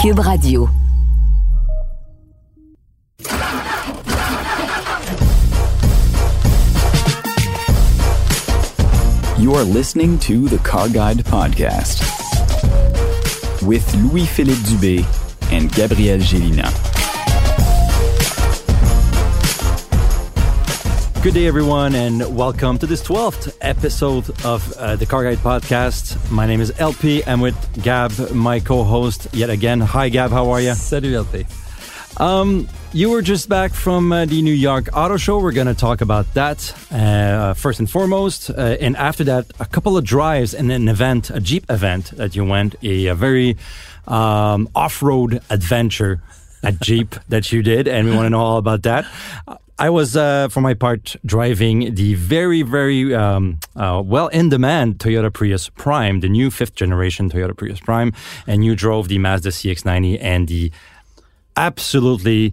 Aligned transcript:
Cube 0.00 0.20
Radio. 0.20 0.66
You 9.38 9.54
are 9.54 9.62
listening 9.62 10.18
to 10.20 10.48
the 10.48 10.58
Car 10.64 10.88
Guide 10.88 11.18
Podcast 11.18 12.00
with 13.66 13.94
Louis-Philippe 13.96 14.60
Dubé 14.60 15.52
and 15.52 15.70
Gabriel 15.72 16.18
Gélina. 16.18 16.89
Good 21.22 21.34
day, 21.34 21.46
everyone, 21.46 21.94
and 21.94 22.34
welcome 22.34 22.78
to 22.78 22.86
this 22.86 23.02
12th 23.02 23.54
episode 23.60 24.30
of 24.42 24.72
uh, 24.78 24.96
the 24.96 25.04
Car 25.04 25.22
Guide 25.22 25.36
Podcast. 25.36 26.16
My 26.30 26.46
name 26.46 26.62
is 26.62 26.72
LP. 26.80 27.22
I'm 27.24 27.42
with 27.42 27.82
Gab, 27.82 28.10
my 28.30 28.58
co 28.58 28.84
host, 28.84 29.26
yet 29.34 29.50
again. 29.50 29.80
Hi, 29.80 30.08
Gab, 30.08 30.30
how 30.30 30.48
are 30.48 30.62
you? 30.62 30.72
Salut, 30.72 31.12
LP. 31.12 31.44
Um, 32.16 32.66
you 32.94 33.10
were 33.10 33.20
just 33.20 33.50
back 33.50 33.74
from 33.74 34.10
uh, 34.10 34.24
the 34.24 34.40
New 34.40 34.54
York 34.54 34.88
Auto 34.94 35.18
Show. 35.18 35.40
We're 35.40 35.52
going 35.52 35.66
to 35.66 35.74
talk 35.74 36.00
about 36.00 36.32
that 36.32 36.74
uh, 36.90 37.52
first 37.52 37.80
and 37.80 37.90
foremost. 37.90 38.48
Uh, 38.48 38.78
and 38.80 38.96
after 38.96 39.22
that, 39.24 39.52
a 39.60 39.66
couple 39.66 39.98
of 39.98 40.04
drives 40.04 40.54
and 40.54 40.72
an 40.72 40.88
event, 40.88 41.28
a 41.28 41.38
Jeep 41.40 41.66
event 41.68 42.12
that 42.12 42.34
you 42.34 42.46
went, 42.46 42.76
a, 42.82 43.08
a 43.08 43.14
very 43.14 43.58
um, 44.08 44.70
off 44.74 45.02
road 45.02 45.42
adventure 45.50 46.22
at 46.62 46.80
Jeep 46.80 47.14
that 47.28 47.52
you 47.52 47.62
did. 47.62 47.88
And 47.88 48.08
we 48.08 48.16
want 48.16 48.24
to 48.24 48.30
know 48.30 48.40
all 48.40 48.56
about 48.56 48.84
that. 48.84 49.06
I 49.80 49.88
was, 49.88 50.14
uh, 50.14 50.48
for 50.48 50.60
my 50.60 50.74
part, 50.74 51.16
driving 51.24 51.94
the 51.94 52.12
very, 52.12 52.60
very 52.60 53.14
um, 53.14 53.58
uh, 53.74 54.02
well 54.04 54.28
in 54.28 54.50
demand 54.50 54.98
Toyota 54.98 55.32
Prius 55.32 55.70
Prime, 55.70 56.20
the 56.20 56.28
new 56.28 56.50
fifth 56.50 56.74
generation 56.74 57.30
Toyota 57.30 57.56
Prius 57.56 57.80
Prime. 57.80 58.12
And 58.46 58.62
you 58.62 58.76
drove 58.76 59.08
the 59.08 59.16
Mazda 59.16 59.48
CX90 59.48 60.18
and 60.20 60.48
the 60.48 60.70
absolutely 61.56 62.52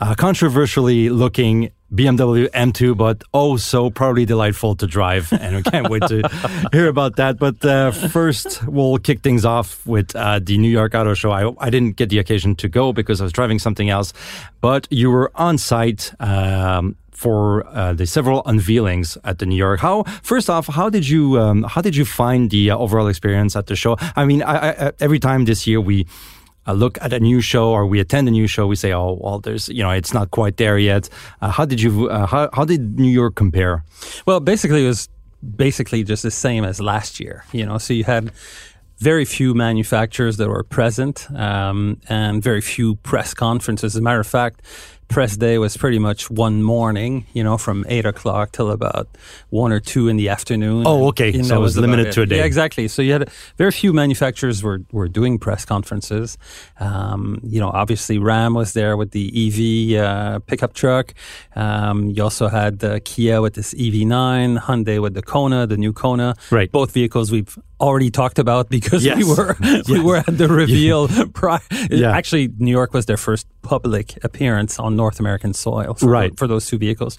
uh, 0.00 0.16
controversially 0.16 1.10
looking 1.10 1.70
BMW 1.94 2.48
M2, 2.50 2.96
but 2.96 3.22
oh 3.32 3.56
so 3.56 3.90
probably 3.90 4.24
delightful 4.24 4.74
to 4.76 4.86
drive. 4.86 5.32
And 5.32 5.56
we 5.56 5.62
can't 5.62 5.88
wait 5.88 6.02
to 6.08 6.28
hear 6.72 6.88
about 6.88 7.16
that. 7.16 7.38
But 7.38 7.64
uh, 7.64 7.92
first, 7.92 8.66
we'll 8.66 8.98
kick 8.98 9.20
things 9.20 9.44
off 9.44 9.86
with 9.86 10.14
uh, 10.16 10.40
the 10.42 10.58
New 10.58 10.70
York 10.70 10.94
Auto 10.94 11.14
Show. 11.14 11.30
I, 11.30 11.52
I 11.58 11.70
didn't 11.70 11.96
get 11.96 12.08
the 12.08 12.18
occasion 12.18 12.56
to 12.56 12.68
go 12.68 12.92
because 12.92 13.20
I 13.20 13.24
was 13.24 13.32
driving 13.32 13.58
something 13.58 13.90
else, 13.90 14.12
but 14.60 14.88
you 14.90 15.10
were 15.10 15.30
on 15.34 15.58
site. 15.58 16.12
Um, 16.20 16.96
for 17.14 17.64
uh, 17.68 17.92
the 17.92 18.06
several 18.06 18.42
unveilings 18.42 19.16
at 19.24 19.38
the 19.38 19.46
New 19.46 19.56
York. 19.56 19.78
How 19.80 20.02
first 20.22 20.50
off, 20.50 20.66
how 20.66 20.90
did 20.90 21.08
you 21.08 21.38
um, 21.38 21.62
how 21.62 21.80
did 21.80 21.94
you 21.94 22.04
find 22.04 22.50
the 22.50 22.72
uh, 22.72 22.76
overall 22.76 23.06
experience 23.06 23.54
at 23.56 23.66
the 23.66 23.76
show? 23.76 23.96
I 24.16 24.24
mean, 24.24 24.42
I, 24.42 24.70
I, 24.70 24.92
every 25.00 25.20
time 25.20 25.44
this 25.44 25.64
year 25.64 25.80
we 25.80 26.06
look 26.72 26.98
at 27.00 27.12
a 27.12 27.20
new 27.20 27.40
show 27.40 27.70
or 27.70 27.86
we 27.86 28.00
attend 28.00 28.28
a 28.28 28.30
new 28.30 28.46
show, 28.46 28.66
we 28.66 28.76
say, 28.76 28.92
"Oh, 28.92 29.18
well, 29.20 29.40
there's 29.40 29.68
you 29.68 29.82
know, 29.82 29.90
it's 29.90 30.14
not 30.14 30.30
quite 30.30 30.56
there 30.56 30.78
yet." 30.78 31.08
Uh, 31.40 31.50
how 31.50 31.64
did 31.64 31.80
you? 31.80 32.08
Uh, 32.08 32.26
how 32.26 32.48
how 32.52 32.64
did 32.64 32.98
New 32.98 33.10
York 33.10 33.34
compare? 33.34 33.84
Well, 34.26 34.40
basically, 34.40 34.84
it 34.84 34.88
was 34.88 35.08
basically 35.56 36.04
just 36.04 36.22
the 36.22 36.30
same 36.30 36.64
as 36.64 36.80
last 36.80 37.20
year. 37.20 37.44
You 37.52 37.66
know, 37.66 37.78
so 37.78 37.92
you 37.92 38.04
had 38.04 38.32
very 38.98 39.24
few 39.24 39.54
manufacturers 39.54 40.36
that 40.36 40.48
were 40.48 40.62
present 40.62 41.30
um, 41.32 42.00
and 42.08 42.42
very 42.42 42.60
few 42.60 42.94
press 42.96 43.34
conferences. 43.34 43.94
As 43.94 43.98
a 43.98 44.02
matter 44.02 44.20
of 44.20 44.26
fact, 44.26 44.62
press 45.08 45.36
day 45.36 45.58
was 45.58 45.76
pretty 45.76 45.98
much 45.98 46.30
one 46.30 46.62
morning, 46.62 47.26
you 47.32 47.44
know, 47.44 47.58
from 47.58 47.84
eight 47.88 48.04
o'clock 48.04 48.52
till 48.52 48.70
about 48.70 49.08
one 49.50 49.72
or 49.72 49.80
two 49.80 50.08
in 50.08 50.16
the 50.16 50.28
afternoon. 50.28 50.84
Oh, 50.86 51.08
okay. 51.08 51.32
And 51.32 51.46
so 51.46 51.54
that 51.54 51.60
it 51.60 51.62
was 51.62 51.76
about 51.76 51.90
limited 51.90 52.12
to 52.12 52.22
a 52.22 52.26
day. 52.26 52.38
Yeah, 52.38 52.44
exactly. 52.44 52.88
So 52.88 53.02
you 53.02 53.12
had 53.12 53.30
very 53.56 53.70
few 53.70 53.92
manufacturers 53.92 54.62
were, 54.62 54.82
were 54.92 55.08
doing 55.08 55.38
press 55.38 55.64
conferences. 55.64 56.38
Um, 56.80 57.40
you 57.44 57.60
know, 57.60 57.70
obviously 57.70 58.18
Ram 58.18 58.54
was 58.54 58.72
there 58.72 58.96
with 58.96 59.12
the 59.12 59.96
EV 59.96 60.04
uh, 60.04 60.38
pickup 60.40 60.74
truck. 60.74 61.14
Um, 61.54 62.10
you 62.10 62.22
also 62.22 62.48
had 62.48 62.82
uh, 62.82 63.00
Kia 63.04 63.40
with 63.40 63.54
this 63.54 63.74
EV9, 63.74 64.58
Hyundai 64.60 65.00
with 65.00 65.14
the 65.14 65.22
Kona, 65.22 65.66
the 65.66 65.76
new 65.76 65.92
Kona. 65.92 66.34
Right. 66.50 66.70
Both 66.70 66.92
vehicles 66.92 67.30
we've 67.30 67.58
already 67.80 68.10
talked 68.10 68.38
about 68.38 68.68
because 68.70 69.04
Yes. 69.04 69.16
we 69.18 69.24
were 69.24 69.56
we 69.88 70.00
were 70.00 70.16
at 70.18 70.38
the 70.38 70.48
reveal. 70.48 71.08
prior. 71.34 71.60
Yeah. 71.90 72.16
Actually, 72.16 72.48
New 72.58 72.70
York 72.70 72.92
was 72.94 73.06
their 73.06 73.16
first 73.16 73.46
public 73.62 74.18
appearance 74.24 74.78
on 74.78 74.94
North 74.96 75.18
American 75.20 75.54
soil 75.54 75.94
for, 75.94 76.06
Right. 76.08 76.38
for 76.38 76.46
those 76.46 76.66
two 76.66 76.78
vehicles. 76.78 77.18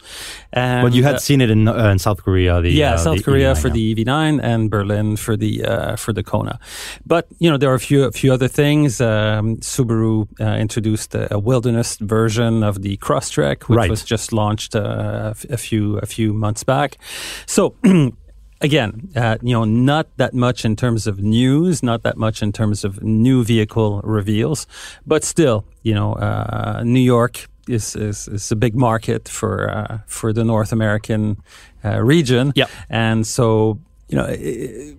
And, 0.54 0.86
But 0.86 0.94
you 0.94 1.04
had 1.04 1.16
uh, 1.16 1.20
seen 1.20 1.42
it 1.42 1.50
in, 1.50 1.68
uh, 1.68 1.92
in 1.92 2.00
South 2.00 2.24
Korea. 2.24 2.62
The 2.62 2.70
yeah, 2.72 2.94
uh, 2.94 2.98
South 2.98 3.18
the 3.18 3.24
Korea 3.24 3.54
EV9, 3.54 3.62
for 3.62 3.68
yeah. 3.70 3.74
the 3.74 3.96
EV9 3.96 4.40
and 4.44 4.70
Berlin 4.70 5.18
for 5.18 5.36
the 5.38 5.64
uh, 5.66 5.96
for 5.98 6.14
the 6.14 6.24
Kona. 6.24 6.60
But 7.06 7.28
you 7.40 7.50
know 7.50 7.58
there 7.58 7.70
are 7.72 7.76
a 7.76 7.80
few 7.80 8.04
a 8.08 8.12
few 8.12 8.32
other 8.34 8.48
things. 8.48 9.02
Um, 9.02 9.58
Subaru 9.62 10.28
uh, 10.40 10.58
introduced 10.62 11.16
a, 11.16 11.34
a 11.34 11.40
wilderness 11.40 11.98
version 11.98 12.64
of 12.64 12.82
the 12.82 12.98
Crosstrek, 12.98 13.64
which 13.70 13.78
Right. 13.78 13.90
was 13.90 14.04
just 14.04 14.32
launched 14.32 14.76
uh, 14.76 14.80
a 14.80 15.30
f- 15.32 15.46
a 15.50 15.58
few 15.58 15.98
a 16.02 16.06
few 16.06 16.34
months 16.34 16.64
back. 16.64 16.98
So. 17.46 17.76
Again, 18.62 19.10
uh, 19.16 19.38
you 19.42 19.54
know, 19.54 19.66
not 19.66 20.08
that 20.18 20.34
much 20.34 20.64
in 20.66 20.76
terms 20.76 21.08
of 21.08 21.20
news, 21.20 21.84
not 21.84 22.04
that 22.04 22.18
much 22.18 22.42
in 22.42 22.52
terms 22.52 22.86
of 22.86 23.04
new 23.04 23.44
vehicle 23.44 24.02
reveals, 24.04 24.66
but 25.06 25.24
still, 25.24 25.66
you 25.84 25.94
know, 25.94 26.14
uh, 26.14 26.82
New 26.84 27.02
York 27.02 27.48
is, 27.68 27.96
is 27.96 28.28
is 28.28 28.52
a 28.52 28.56
big 28.56 28.74
market 28.76 29.28
for 29.30 29.70
uh, 29.70 29.98
for 30.08 30.32
the 30.34 30.44
North 30.44 30.72
American 30.72 31.36
uh, 31.84 32.00
region. 32.02 32.54
Yep. 32.56 32.70
And 32.90 33.28
so, 33.28 33.80
you 34.08 34.18
know, 34.18 34.28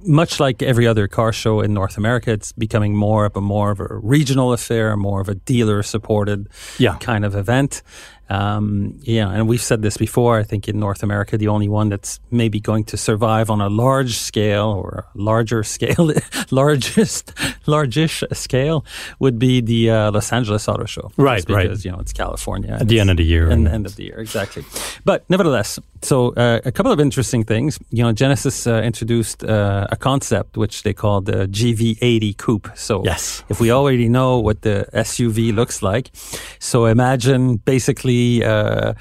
much 0.04 0.38
like 0.40 0.62
every 0.62 0.86
other 0.86 1.08
car 1.08 1.32
show 1.32 1.60
in 1.60 1.72
North 1.72 1.96
America, 1.96 2.32
it's 2.32 2.52
becoming 2.52 2.94
more 2.94 3.24
of 3.24 3.36
a 3.36 3.40
more 3.40 3.70
of 3.70 3.80
a 3.80 3.88
regional 4.02 4.52
affair, 4.52 4.96
more 4.96 5.20
of 5.20 5.28
a 5.28 5.34
dealer 5.34 5.82
supported 5.82 6.48
Yeah. 6.78 6.98
kind 6.98 7.24
of 7.24 7.34
event. 7.34 7.82
Um, 8.28 8.98
yeah, 9.02 9.30
and 9.30 9.48
we've 9.48 9.62
said 9.62 9.82
this 9.82 9.96
before. 9.96 10.38
I 10.38 10.42
think 10.42 10.68
in 10.68 10.78
North 10.80 11.02
America, 11.02 11.36
the 11.38 11.48
only 11.48 11.68
one 11.68 11.88
that's 11.88 12.18
maybe 12.30 12.58
going 12.60 12.84
to 12.84 12.96
survive 12.96 13.50
on 13.50 13.60
a 13.60 13.68
large 13.68 14.16
scale 14.18 14.66
or 14.68 15.04
a 15.14 15.18
larger 15.22 15.62
scale, 15.62 16.10
largest, 16.50 17.32
largish 17.66 18.24
scale, 18.32 18.84
would 19.20 19.38
be 19.38 19.60
the 19.60 19.90
uh, 19.90 20.10
Los 20.10 20.32
Angeles 20.32 20.68
Auto 20.68 20.86
Show. 20.86 21.10
Right, 21.16 21.36
Just 21.36 21.50
right. 21.50 21.62
because 21.68 21.84
you 21.84 21.92
know 21.92 21.98
it's 22.00 22.12
California 22.12 22.76
At 22.80 22.88
the 22.88 22.98
end 23.00 23.10
of 23.10 23.16
the 23.16 23.24
year. 23.24 23.48
and 23.50 23.68
end 23.68 23.86
of 23.86 23.94
the 23.96 24.04
year, 24.04 24.18
exactly. 24.18 24.64
But 25.04 25.24
nevertheless, 25.28 25.78
so 26.02 26.32
uh, 26.34 26.60
a 26.64 26.72
couple 26.72 26.92
of 26.92 26.98
interesting 27.00 27.44
things. 27.44 27.78
You 27.90 28.02
know, 28.04 28.12
Genesis 28.12 28.66
uh, 28.66 28.82
introduced 28.82 29.44
uh, 29.44 29.86
a 29.90 29.96
concept 29.96 30.56
which 30.56 30.82
they 30.82 30.92
called 30.94 31.26
the 31.26 31.46
GV80 31.46 32.36
Coupe. 32.38 32.68
So 32.74 33.04
Yes. 33.04 33.44
if 33.48 33.60
we 33.60 33.70
already 33.70 34.08
know 34.08 34.38
what 34.40 34.62
the 34.62 34.86
SUV 34.92 35.54
looks 35.54 35.80
like, 35.82 36.10
so 36.58 36.86
imagine 36.86 37.56
basically. 37.64 38.15
Uh, 38.44 38.92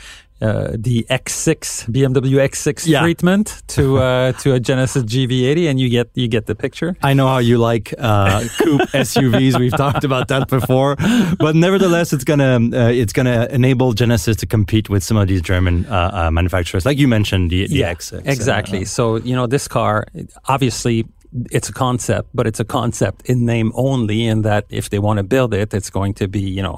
uh, 0.41 0.75
the 0.77 1.05
X6 1.09 1.87
BMW 1.89 2.37
X6 2.49 2.85
Yeah. 2.85 2.99
treatment 3.01 3.63
to 3.67 3.97
uh, 4.07 4.31
to 4.43 4.53
a 4.53 4.59
Genesis 4.59 5.03
GV80, 5.03 5.69
and 5.69 5.79
you 5.79 5.87
get 5.89 6.09
you 6.13 6.27
get 6.27 6.45
the 6.45 6.55
picture. 6.55 6.91
I 7.01 7.13
know 7.13 7.27
how 7.27 7.37
you 7.39 7.57
like 7.57 7.93
uh, 7.97 8.43
coupe 8.59 8.81
SUVs. 8.91 9.57
We've 9.57 9.75
talked 9.77 10.03
about 10.03 10.27
that 10.27 10.49
before, 10.49 10.97
but 11.39 11.55
nevertheless, 11.55 12.11
it's 12.11 12.25
gonna 12.25 12.55
uh, 12.73 12.91
it's 13.01 13.13
gonna 13.13 13.47
enable 13.49 13.93
Genesis 13.93 14.35
to 14.37 14.45
compete 14.45 14.89
with 14.89 15.03
some 15.03 15.15
of 15.21 15.27
these 15.29 15.41
German 15.41 15.85
uh, 15.85 16.11
uh, 16.13 16.31
manufacturers, 16.31 16.85
like 16.85 16.97
you 16.99 17.07
mentioned, 17.07 17.49
the, 17.49 17.67
the 17.67 17.81
X6. 17.81 18.27
Exactly. 18.27 18.81
Uh, 18.81 18.85
so, 18.85 19.15
you 19.15 19.35
know, 19.37 19.47
this 19.47 19.67
car, 19.69 20.05
obviously, 20.49 21.05
it's 21.51 21.69
a 21.69 21.73
concept, 21.73 22.27
but 22.33 22.45
it's 22.45 22.59
a 22.59 22.65
concept 22.65 23.29
in 23.29 23.45
name 23.45 23.71
only, 23.75 24.25
in 24.27 24.41
that 24.43 24.65
if 24.69 24.89
they 24.89 24.99
want 24.99 25.17
to 25.17 25.23
build 25.23 25.53
it, 25.53 25.73
it's 25.73 25.89
going 25.89 26.13
to 26.15 26.27
be, 26.27 26.41
you 26.41 26.61
know, 26.61 26.77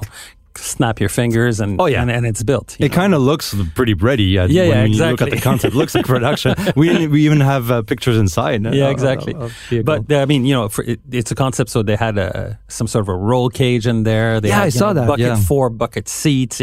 snap 0.58 1.00
your 1.00 1.08
fingers 1.08 1.60
and 1.60 1.80
Oh, 1.80 1.86
yeah. 1.86 2.02
and, 2.02 2.10
and 2.10 2.26
it's 2.26 2.42
built. 2.42 2.76
It 2.78 2.92
kind 2.92 3.14
of 3.14 3.22
looks 3.22 3.54
pretty 3.74 3.94
ready. 3.94 4.38
Uh, 4.38 4.46
Yeah, 4.48 4.62
when 4.68 4.70
yeah, 4.70 4.84
you 4.84 5.10
look 5.10 5.22
at 5.22 5.30
the 5.30 5.40
concept, 5.40 5.74
it 5.74 5.76
looks 5.78 5.94
like 5.94 6.06
production. 6.16 6.54
we 6.76 7.06
we 7.06 7.24
even 7.24 7.40
have 7.40 7.70
uh, 7.70 7.82
pictures 7.82 8.16
inside. 8.18 8.66
uh, 8.66 8.70
yeah, 8.72 8.90
exactly. 8.90 9.34
of- 9.34 9.52
of 9.72 9.84
but 9.84 10.10
uh, 10.10 10.18
I 10.20 10.24
mean, 10.26 10.44
you 10.44 10.54
know, 10.54 10.68
for, 10.68 10.84
it, 10.84 11.00
it's 11.10 11.30
a 11.30 11.34
concept. 11.34 11.70
So 11.70 11.82
they 11.82 11.96
had 11.96 12.18
a 12.18 12.58
some 12.68 12.86
sort 12.86 13.02
of 13.02 13.08
a 13.08 13.16
roll 13.16 13.48
cage 13.50 13.86
in 13.86 14.02
there. 14.04 14.40
They 14.40 14.48
Yeah, 14.48 14.56
had, 14.58 14.66
I 14.66 14.70
saw 14.70 14.88
know, 14.92 15.00
that, 15.00 15.06
Bucket 15.08 15.26
yeah. 15.26 15.36
four 15.36 15.70
bucket 15.70 16.08
seats. 16.08 16.60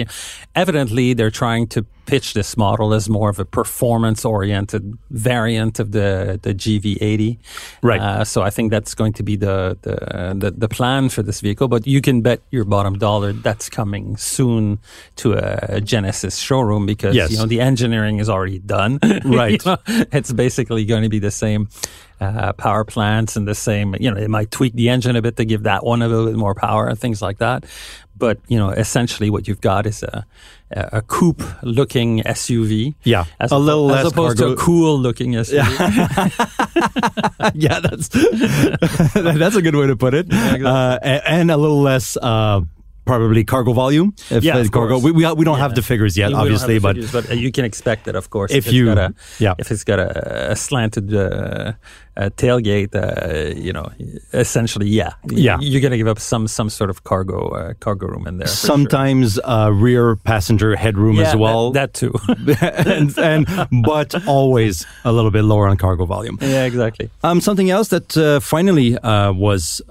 Evidently, 0.55 1.13
they're 1.13 1.31
trying 1.31 1.67
to 1.67 1.85
pitch 2.05 2.33
this 2.33 2.55
model 2.57 2.93
as 2.93 3.09
more 3.09 3.29
of 3.29 3.39
a 3.39 3.45
performance-oriented 3.45 4.97
variant 5.11 5.79
of 5.79 5.91
the 5.91 6.39
the 6.41 6.53
GV80. 6.53 7.37
Right. 7.81 8.01
Uh, 8.01 8.23
so 8.23 8.41
I 8.41 8.49
think 8.49 8.71
that's 8.71 8.93
going 8.93 9.13
to 9.13 9.23
be 9.23 9.35
the, 9.35 9.77
the 9.81 10.33
the 10.37 10.51
the 10.51 10.67
plan 10.69 11.09
for 11.09 11.23
this 11.23 11.41
vehicle. 11.41 11.67
But 11.67 11.87
you 11.87 12.01
can 12.01 12.21
bet 12.21 12.41
your 12.51 12.65
bottom 12.65 12.97
dollar 12.97 13.33
that's 13.33 13.69
coming 13.69 14.17
soon 14.17 14.79
to 15.17 15.33
a 15.33 15.81
Genesis 15.81 16.37
showroom 16.37 16.85
because 16.85 17.15
Yes. 17.15 17.31
you 17.31 17.37
know 17.37 17.45
the 17.45 17.61
engineering 17.61 18.19
is 18.19 18.29
already 18.29 18.59
done. 18.59 18.99
Right. 19.25 19.63
You 19.65 19.71
know, 19.71 19.77
it's 20.11 20.31
basically 20.31 20.85
going 20.85 21.03
to 21.03 21.09
be 21.09 21.19
the 21.19 21.31
same 21.31 21.67
uh, 22.21 22.53
power 22.53 22.83
plants 22.85 23.35
and 23.35 23.47
the 23.47 23.55
same. 23.55 23.95
You 23.99 24.11
know, 24.11 24.17
it 24.17 24.29
might 24.29 24.51
tweak 24.51 24.73
the 24.73 24.89
engine 24.89 25.15
a 25.15 25.21
bit 25.21 25.35
to 25.37 25.45
give 25.45 25.63
that 25.63 25.83
one 25.83 26.01
a 26.01 26.07
little 26.07 26.25
bit 26.27 26.35
more 26.35 26.53
power 26.53 26.87
and 26.87 26.97
things 26.99 27.21
like 27.21 27.39
that. 27.39 27.65
But 28.17 28.39
you 28.47 28.57
know, 28.57 28.69
essentially, 28.69 29.29
what 29.29 29.47
you've 29.47 29.61
got 29.61 29.85
is 29.85 30.03
a 30.03 30.25
a 30.71 31.01
coupe 31.01 31.43
looking 31.63 32.21
SUV. 32.23 32.95
Yeah, 33.03 33.25
as 33.39 33.51
a 33.51 33.57
little 33.57 33.91
as 33.91 34.03
less 34.03 34.13
opposed 34.13 34.37
cargo. 34.39 34.55
to 34.55 34.61
a 34.61 34.63
cool 34.63 34.97
looking 34.99 35.33
SUV. 35.33 35.55
yeah, 37.53 37.79
that's 37.79 38.07
that's 39.13 39.55
a 39.55 39.61
good 39.61 39.75
way 39.75 39.87
to 39.87 39.95
put 39.95 40.13
it. 40.13 40.27
exactly. 40.27 40.65
uh, 40.65 40.99
and, 41.01 41.21
and 41.25 41.51
a 41.51 41.57
little 41.57 41.81
less. 41.81 42.17
Uh, 42.17 42.61
Probably 43.05 43.43
cargo 43.43 43.73
volume. 43.73 44.13
If 44.31 44.43
Yeah, 44.43 44.63
cargo, 44.71 44.97
we, 44.99 45.11
we, 45.11 45.31
we 45.33 45.45
don't 45.45 45.59
have 45.59 45.75
the 45.75 45.81
figures 45.81 46.17
yet, 46.17 46.29
We 46.29 46.35
obviously, 46.35 46.79
but 46.79 46.95
figures, 46.95 47.11
but 47.11 47.37
you 47.37 47.51
can 47.51 47.65
expect 47.65 48.05
that, 48.05 48.15
of 48.15 48.29
course. 48.29 48.51
If 48.51 48.65
it's 48.65 48.73
you- 48.73 48.85
got 48.85 48.97
a, 48.97 49.13
yeah. 49.39 49.53
if 49.59 49.71
it's 49.71 49.83
got 49.83 49.99
a, 49.99 50.51
a 50.51 50.55
slanted 50.55 51.13
uh, 51.13 51.73
uh, 52.17 52.29
tailgate, 52.37 52.95
uh, 52.95 53.53
you 53.59 53.73
know, 53.73 53.91
essentially, 54.33 54.87
yeah, 54.87 55.11
Yeah. 55.29 55.57
you're 55.59 55.81
going 55.81 55.91
to 55.91 55.97
give 55.97 56.07
up 56.07 56.19
some 56.19 56.47
some 56.47 56.69
sort 56.69 56.89
of 56.89 57.03
cargo 57.03 57.49
uh, 57.49 57.73
cargo 57.79 58.07
room 58.07 58.25
in 58.27 58.37
there. 58.37 58.47
for 58.47 58.55
sure. 58.55 58.67
sometimes 58.77 59.37
uh, 59.43 59.69
rear 59.73 60.15
passenger 60.15 60.75
headroom 60.75 61.17
yeah, 61.17 61.29
as 61.29 61.35
well. 61.35 61.71
That, 61.71 61.93
that 61.93 61.93
too. 61.93 62.13
and, 62.91 63.17
and 63.17 63.83
but 63.85 64.15
always 64.27 64.85
a 65.03 65.11
little 65.11 65.31
bit 65.31 65.43
lower 65.43 65.67
on 65.67 65.77
cargo 65.77 66.05
volume. 66.05 66.37
yeah, 66.41 66.63
exactly. 66.65 67.09
Um, 67.23 67.41
something 67.41 67.69
else 67.69 67.89
that 67.89 68.15
uh, 68.17 68.39
finally 68.39 68.97
uh, 68.97 69.31
was 69.33 69.81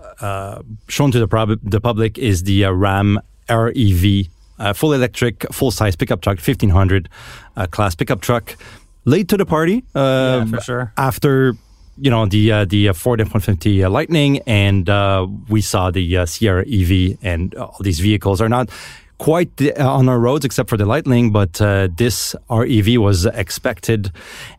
shown 0.88 1.10
to 1.12 1.18
the, 1.18 1.28
prob- 1.28 1.60
the 1.62 1.80
public 1.80 2.18
is 2.18 2.42
the 2.44 2.64
uh, 2.64 2.70
Ram 2.72 3.18
REV, 3.48 4.26
uh, 4.58 4.72
full 4.72 4.92
electric, 4.92 5.44
full 5.52 5.70
size 5.70 5.96
pickup 5.96 6.20
truck, 6.20 6.36
1500 6.38 7.08
uh, 7.56 7.66
class 7.66 7.94
pickup 7.94 8.20
truck. 8.20 8.56
Late 9.04 9.28
to 9.28 9.36
the 9.36 9.44
party. 9.46 9.84
Uh, 9.94 10.44
Yeah, 10.44 10.44
for 10.46 10.60
sure. 10.62 10.92
After 10.96 11.54
you 11.98 12.10
know 12.10 12.26
the 12.26 12.50
uh, 12.50 12.64
the 12.64 12.88
uh, 12.88 12.92
Ford 12.92 13.20
F-150 13.20 13.84
uh, 13.84 13.90
Lightning, 13.90 14.40
and 14.46 14.88
uh, 14.88 15.26
we 15.48 15.60
saw 15.60 15.90
the 15.90 16.16
uh, 16.16 16.26
Sierra 16.26 16.64
EV, 16.66 17.18
and 17.22 17.54
all 17.54 17.76
these 17.80 18.00
vehicles 18.00 18.40
are 18.40 18.48
not 18.48 18.68
quite 19.18 19.56
the, 19.58 19.72
uh, 19.74 19.86
on 19.88 20.08
our 20.08 20.18
roads 20.18 20.44
except 20.44 20.68
for 20.68 20.76
the 20.76 20.86
Lightning, 20.86 21.30
but 21.32 21.60
uh, 21.60 21.88
this 21.96 22.34
REV 22.50 22.98
was 22.98 23.26
expected 23.26 24.10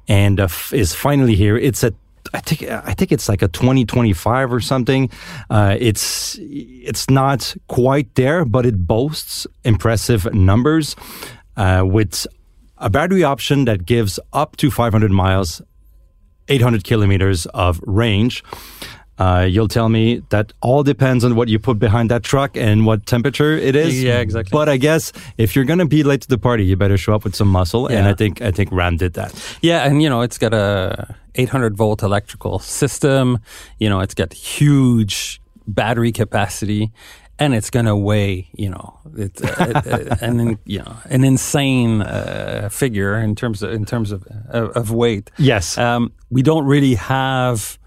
and 0.07 0.40
uh, 0.40 0.48
is 0.72 0.94
finally 0.94 1.36
here. 1.36 1.57
It's 1.57 1.84
a 1.84 1.92
I 2.33 2.39
think 2.42 2.69
I 2.69 2.94
think 2.94 3.12
it's 3.12 3.30
like 3.30 3.42
a 3.42 3.48
2025 3.48 4.51
or 4.51 4.60
something. 4.60 5.10
Uh, 5.50 5.75
it's 5.80 6.38
it's 6.42 7.10
not 7.10 7.56
quite 7.68 8.13
there, 8.16 8.45
but 8.45 8.66
it 8.66 8.88
boasts 8.88 9.48
impressive 9.63 10.33
numbers 10.33 10.95
uh, 11.57 11.83
with 11.86 12.27
a 12.77 12.89
battery 12.89 13.24
option 13.24 13.66
that 13.66 13.86
gives 13.86 14.19
up 14.33 14.57
to 14.57 14.69
500 14.69 15.12
miles 15.12 15.62
800 16.48 16.83
kilometers 16.83 17.45
of 17.48 17.80
range. 17.86 18.44
Uh, 19.18 19.48
you'll 19.50 19.69
tell 19.69 19.88
me 19.88 20.21
that 20.30 20.51
all 20.62 20.83
depends 20.83 21.24
on 21.24 21.36
what 21.36 21.48
you 21.48 21.57
put 21.57 21.80
behind 21.80 22.12
that 22.12 22.21
truck 22.21 22.57
and 22.57 22.86
what 22.86 23.06
temperature 23.06 23.54
it 23.54 23.74
is. 23.74 24.04
Yeah, 24.04 24.19
exactly. 24.19 24.50
But 24.51 24.68
I 24.68 24.75
guess 24.75 25.13
if 25.38 25.56
you're 25.56 25.63
going 25.63 25.80
to 25.80 25.86
be 25.86 26.04
late 26.04 26.21
to 26.21 26.28
the 26.28 26.38
party, 26.38 26.66
you 26.66 26.75
better 26.75 26.98
show 26.98 27.16
up 27.16 27.24
with 27.24 27.33
some 27.33 27.48
muscle. 27.48 27.88
And 27.88 28.07
I 28.07 28.13
think 28.13 28.42
I 28.42 28.51
think 28.51 28.71
Ram 28.74 28.98
did 28.98 29.13
that. 29.13 29.33
Yeah, 29.62 29.83
and 29.86 30.04
you 30.04 30.10
know, 30.10 30.21
it's 30.21 30.38
got 30.38 30.54
a 30.54 31.16
800 31.35 31.75
volt 31.77 32.03
electrical 32.03 32.59
system. 32.59 33.39
You 33.79 33.89
know, 33.89 33.99
it's 34.01 34.13
got 34.13 34.33
huge 34.33 35.39
battery 35.67 36.11
capacity, 36.11 36.91
and 37.39 37.53
it's 37.53 37.69
going 37.69 37.85
to 37.85 37.95
weigh, 37.95 38.47
you 38.53 38.69
know, 38.69 38.99
it's 39.17 39.41
uh, 39.43 39.81
uh, 39.85 40.15
an 40.21 40.57
you 40.65 40.79
know 40.79 40.95
an 41.09 41.23
insane 41.23 42.01
uh, 42.01 42.69
figure 42.71 43.15
in 43.17 43.35
terms 43.35 43.61
of 43.63 43.71
in 43.73 43.85
terms 43.85 44.11
of 44.11 44.23
of, 44.49 44.69
of 44.77 44.91
weight. 44.91 45.31
Yes. 45.37 45.77
Um, 45.77 46.11
we 46.29 46.41
don't 46.41 46.65
really 46.65 46.95
have 46.95 47.77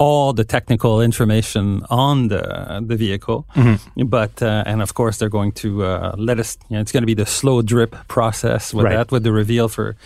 all 0.00 0.32
the 0.32 0.44
technical 0.44 1.00
information 1.00 1.82
on 1.90 2.28
the 2.28 2.40
the 2.86 2.96
vehicle, 2.96 3.46
Mm-hmm. 3.54 4.06
but 4.06 4.40
uh, 4.42 4.62
and 4.66 4.80
of 4.82 4.92
course 4.94 5.18
they're 5.18 5.28
going 5.28 5.52
to 5.52 5.84
uh, 5.84 6.14
let 6.16 6.38
us. 6.38 6.56
You 6.68 6.76
know, 6.76 6.80
it's 6.80 6.92
going 6.92 7.02
to 7.02 7.06
be 7.06 7.14
the 7.14 7.26
slow 7.26 7.62
drip 7.62 7.94
process 8.08 8.72
with 8.72 8.84
Right. 8.86 8.96
that, 8.96 9.10
with 9.10 9.22
the 9.24 9.32
reveal 9.32 9.68
for 9.68 9.96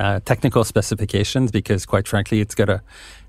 uh, 0.00 0.20
technical 0.24 0.64
specifications, 0.64 1.50
because 1.50 1.86
quite 1.86 2.08
frankly, 2.08 2.40
it's 2.40 2.54
got 2.54 2.68
a, 2.68 2.80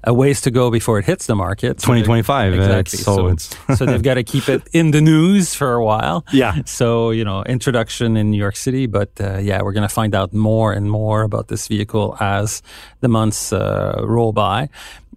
a 0.03 0.13
ways 0.13 0.41
to 0.41 0.51
go 0.51 0.69
before 0.71 0.99
it 0.99 1.05
hits 1.05 1.25
the 1.27 1.35
market. 1.35 1.81
So 1.81 1.91
they- 1.93 2.01
2025, 2.03 2.53
uh, 2.53 2.55
exactly. 2.57 2.97
so 2.99 3.15
So, 3.15 3.27
it's- 3.27 3.77
so 3.77 3.85
they've 3.85 4.01
got 4.03 4.15
to 4.15 4.23
keep 4.33 4.49
it 4.49 4.61
in 4.73 4.91
the 4.91 5.01
news 5.01 5.53
for 5.55 5.73
a 5.73 5.83
while. 5.83 6.23
Yeah. 6.31 6.61
So, 6.65 7.11
you 7.11 7.23
know, 7.23 7.43
introduction 7.43 8.17
in 8.17 8.31
New 8.31 8.37
York 8.39 8.55
City, 8.55 8.87
but 8.87 9.09
uh, 9.19 9.37
yeah, 9.37 9.61
we're 9.63 9.73
going 9.73 9.87
to 9.87 9.93
find 9.93 10.13
out 10.15 10.33
more 10.33 10.73
and 10.73 10.89
more 10.89 11.21
about 11.23 11.47
this 11.47 11.67
vehicle 11.67 12.15
as 12.19 12.61
the 13.01 13.07
months 13.07 13.51
uh, 13.53 14.01
roll 14.03 14.31
by. 14.33 14.69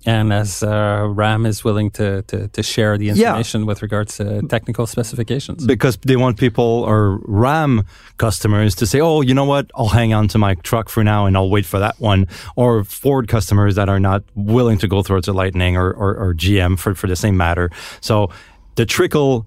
And 0.06 0.33
as 0.33 0.62
uh, 0.62 1.06
Ram 1.11 1.44
is 1.44 1.65
willing 1.65 1.91
to, 1.91 2.23
to, 2.23 2.47
to 2.49 2.62
share 2.62 2.97
the 2.97 3.06
Yeah. 3.06 3.12
information 3.15 3.67
with 3.67 3.83
regards 3.83 4.17
to 4.19 4.43
technical 4.49 4.87
specifications. 4.87 5.67
because 5.67 5.99
they 6.06 6.15
want 6.17 6.39
people 6.39 6.65
or 6.87 7.19
RAM 7.27 7.83
customers 8.17 8.75
to 8.77 8.87
say, 8.87 9.01
"Oh, 9.01 9.23
you 9.23 9.35
know 9.35 9.44
what? 9.44 9.71
I'll 9.75 9.89
hang 9.89 10.15
on 10.15 10.29
to 10.29 10.39
my 10.39 10.55
truck 10.62 10.89
for 10.89 11.03
now 11.03 11.27
and 11.27 11.37
I'll 11.38 11.50
wait 11.50 11.67
for 11.67 11.79
that 11.79 11.99
one." 12.00 12.26
Or 12.56 12.85
Ford 12.85 13.29
customers 13.29 13.75
that 13.76 13.88
are 13.88 14.00
not 14.00 14.23
willing 14.35 14.79
to 14.79 14.88
go 14.88 15.02
towards 15.02 15.26
the 15.26 15.32
Lightning 15.32 15.76
or, 15.76 15.90
or, 15.90 16.17
or 16.17 16.35
GM 16.35 16.79
for, 16.79 16.94
for 16.94 17.06
the 17.06 17.17
same 17.17 17.37
matter. 17.37 17.70
So 18.00 18.31
the 18.75 18.87
trickle 18.87 19.46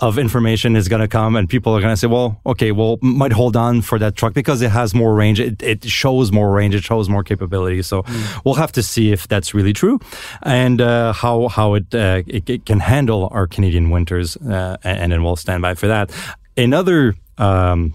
of 0.00 0.18
information 0.18 0.76
is 0.76 0.88
going 0.88 1.00
to 1.00 1.08
come 1.08 1.36
and 1.36 1.48
people 1.48 1.74
are 1.74 1.80
going 1.80 1.92
to 1.92 1.96
say, 1.96 2.06
well, 2.06 2.40
okay, 2.46 2.72
well, 2.72 2.98
might 3.02 3.32
hold 3.32 3.56
on 3.56 3.82
for 3.82 3.98
that 3.98 4.16
truck 4.16 4.32
because 4.34 4.62
it 4.62 4.70
has 4.70 4.94
more 4.94 5.14
range. 5.14 5.40
It, 5.40 5.62
it 5.62 5.84
shows 5.84 6.32
more 6.32 6.52
range. 6.52 6.74
It 6.74 6.82
shows 6.82 7.08
more 7.08 7.22
capability. 7.22 7.82
So 7.82 8.04
we'll 8.44 8.54
have 8.54 8.72
to 8.72 8.82
see 8.82 9.12
if 9.12 9.28
that's 9.28 9.54
really 9.54 9.72
true 9.72 10.00
and 10.42 10.80
uh, 10.80 11.12
how, 11.12 11.48
how 11.48 11.74
it, 11.74 11.94
uh, 11.94 12.22
it, 12.26 12.48
it 12.48 12.66
can 12.66 12.80
handle 12.80 13.28
our 13.32 13.46
Canadian 13.46 13.90
winters. 13.90 14.36
Uh, 14.36 14.76
and 14.82 15.12
then 15.12 15.22
we'll 15.22 15.36
stand 15.36 15.62
by 15.62 15.74
for 15.74 15.88
that. 15.88 16.10
Another, 16.56 17.14
um, 17.38 17.94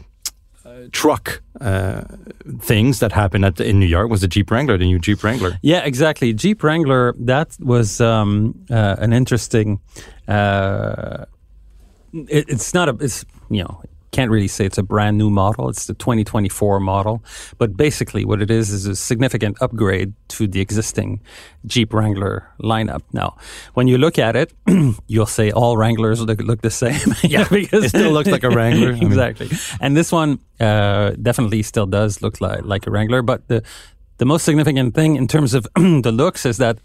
truck 0.92 1.42
uh, 1.62 2.04
things 2.60 3.00
that 3.00 3.12
happened 3.12 3.46
at 3.46 3.60
in 3.60 3.80
New 3.80 3.86
York 3.86 4.10
was 4.10 4.22
the 4.22 4.28
Jeep 4.28 4.52
Wrangler, 4.52 4.78
the 4.78 4.86
new 4.86 5.00
Jeep 5.00 5.24
Wrangler. 5.24 5.58
Yeah, 5.62 5.80
exactly. 5.80 6.34
Jeep 6.34 6.64
Wrangler, 6.64 7.14
that 7.20 7.56
was 7.60 8.00
um, 8.02 8.54
uh, 8.70 8.96
an 9.00 9.14
interesting. 9.14 9.80
Uh, 10.28 11.26
it, 12.14 12.46
it's 12.50 12.74
not 12.74 12.90
a. 12.90 12.98
It's 13.00 13.26
you 13.50 13.64
know 13.64 13.82
can't 14.12 14.32
really 14.32 14.48
say 14.48 14.66
it's 14.66 14.78
a 14.78 14.84
brand 14.84 15.18
new 15.18 15.30
model. 15.30 15.70
It's 15.70 15.86
the 15.86 15.94
2024 15.94 16.80
model, 16.80 17.24
but 17.58 17.76
basically 17.76 18.26
what 18.26 18.42
it 18.42 18.50
is 18.50 18.70
is 18.70 18.86
a 18.86 18.96
significant 18.96 19.62
upgrade 19.62 20.14
to 20.30 20.48
the 20.48 20.62
existing 20.62 21.22
Jeep 21.66 21.94
Wrangler 21.94 22.50
lineup. 22.62 23.02
Now, 23.14 23.38
when 23.74 23.88
you 23.88 23.98
look 23.98 24.18
at 24.18 24.36
it, 24.36 24.54
you'll 25.08 25.26
say 25.26 25.52
all 25.52 25.78
Wranglers 25.78 26.22
look, 26.22 26.42
look 26.42 26.62
the 26.62 26.72
same. 26.72 27.00
yeah, 27.24 27.48
because 27.50 27.86
It 27.86 27.90
still 27.90 28.12
looks 28.12 28.30
like 28.30 28.44
a 28.44 28.50
Wrangler. 28.50 28.92
Exactly. 28.92 29.50
And 29.82 29.96
this 29.96 30.12
one 30.12 30.40
uh, 30.60 31.12
definitely 31.22 31.62
still 31.64 31.86
does 31.86 32.22
look 32.22 32.42
like 32.42 32.64
like 32.64 32.88
a 32.88 32.92
Wrangler, 32.92 33.22
but 33.22 33.48
the 33.48 33.64
the 34.18 34.26
most 34.26 34.44
significant 34.44 34.96
thing 34.96 35.16
in 35.16 35.28
terms 35.28 35.54
of 35.54 35.68
the 35.76 36.12
looks 36.12 36.46
is 36.46 36.58
that 36.58 36.80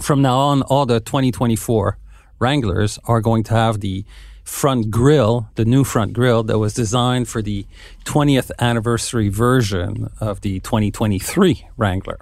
from 0.00 0.22
now 0.22 0.36
on, 0.36 0.62
all 0.62 0.86
the 0.86 1.00
2024 1.00 1.98
Wranglers 2.38 2.98
are 3.04 3.20
going 3.20 3.42
to 3.44 3.54
have 3.54 3.80
the 3.80 4.04
front 4.46 4.90
grille, 4.90 5.50
the 5.56 5.64
new 5.64 5.82
front 5.84 6.12
grille 6.12 6.44
that 6.44 6.58
was 6.58 6.72
designed 6.72 7.28
for 7.28 7.42
the 7.42 7.66
20th 8.04 8.50
anniversary 8.60 9.28
version 9.28 10.08
of 10.20 10.40
the 10.40 10.60
2023 10.60 11.68
Wrangler. 11.76 12.18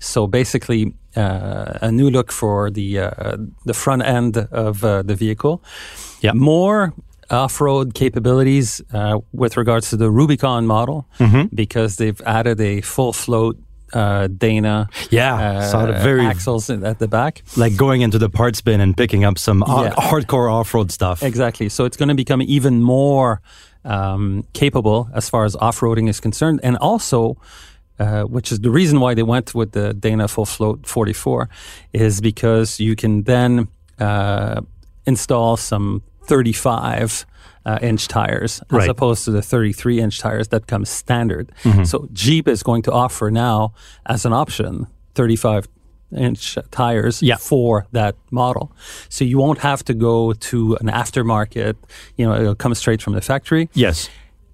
So 0.00 0.26
basically, 0.26 0.92
uh, 1.16 1.78
a 1.80 1.90
new 1.90 2.10
look 2.10 2.32
for 2.32 2.70
the 2.70 2.98
uh, 2.98 3.36
the 3.64 3.74
front 3.74 4.02
end 4.02 4.36
of 4.36 4.84
uh, 4.84 5.02
the 5.02 5.14
vehicle. 5.14 5.62
Yeah. 6.20 6.32
More 6.34 6.92
off-road 7.30 7.94
capabilities 7.94 8.80
uh, 8.92 9.18
with 9.32 9.56
regards 9.56 9.90
to 9.90 9.96
the 9.96 10.10
Rubicon 10.10 10.66
model 10.66 11.06
because 11.54 11.96
they've 11.96 12.20
added 12.24 12.60
a 12.60 12.80
full 12.80 13.12
float 13.12 13.58
uh, 13.92 14.26
Dana 14.28 14.88
Yeah, 15.10 15.34
uh, 15.34 15.62
saw 15.70 15.86
the 15.86 15.92
very- 15.92 16.26
axles 16.26 16.70
at 16.70 16.98
the 16.98 17.08
back. 17.08 17.42
Like 17.56 17.76
going 17.76 18.02
into 18.02 18.18
the 18.18 18.28
parts 18.28 18.60
bin 18.60 18.80
and 18.80 18.96
picking 18.96 19.24
up 19.24 19.38
some 19.38 19.64
Yeah. 19.66 19.94
hardcore 19.96 20.50
off-road 20.52 20.90
stuff. 20.92 21.22
Exactly. 21.22 21.68
So 21.68 21.84
it's 21.84 21.96
going 21.96 22.08
to 22.10 22.14
become 22.14 22.42
even 22.42 22.82
more 22.82 23.40
um, 23.84 24.44
capable 24.52 25.08
as 25.14 25.28
far 25.30 25.44
as 25.44 25.56
off-roading 25.56 26.08
is 26.08 26.20
concerned, 26.20 26.60
and 26.62 26.76
also. 26.78 27.36
Uh, 28.00 28.22
which 28.22 28.52
is 28.52 28.60
the 28.60 28.70
reason 28.70 29.00
why 29.00 29.12
they 29.12 29.24
went 29.24 29.56
with 29.56 29.72
the 29.72 29.92
Dana 29.92 30.28
Full 30.28 30.46
Float 30.46 30.86
44, 30.86 31.48
is 31.92 32.20
because 32.20 32.78
you 32.78 32.94
can 32.94 33.24
then 33.24 33.66
uh, 33.98 34.60
install 35.04 35.56
some 35.56 36.04
35 36.26 37.26
uh, 37.68 37.78
inch 37.90 38.08
tires 38.08 38.52
as 38.70 38.76
Right. 38.78 38.90
opposed 38.90 39.24
to 39.26 39.30
the 39.30 39.42
33 39.42 40.00
inch 40.04 40.16
tires 40.20 40.48
that 40.48 40.62
come 40.66 40.84
standard. 40.84 41.46
So 41.84 41.96
Jeep 42.12 42.48
is 42.48 42.62
going 42.62 42.82
to 42.82 42.92
offer 42.92 43.30
now 43.30 43.72
as 44.06 44.24
an 44.26 44.32
option 44.32 44.86
35 45.14 45.66
inch 46.16 46.56
tires 46.70 47.22
Yeah. 47.22 47.36
for 47.40 47.86
that 47.92 48.14
model. 48.30 48.70
So 49.08 49.24
you 49.24 49.38
won't 49.38 49.58
have 49.58 49.82
to 49.84 49.94
go 49.94 50.32
to 50.50 50.76
an 50.80 50.88
aftermarket, 50.88 51.74
you 52.16 52.26
know, 52.26 52.34
it'll 52.40 52.54
come 52.64 52.74
straight 52.74 53.02
from 53.02 53.12
the 53.14 53.20
factory. 53.20 53.68
Yes. 53.74 54.08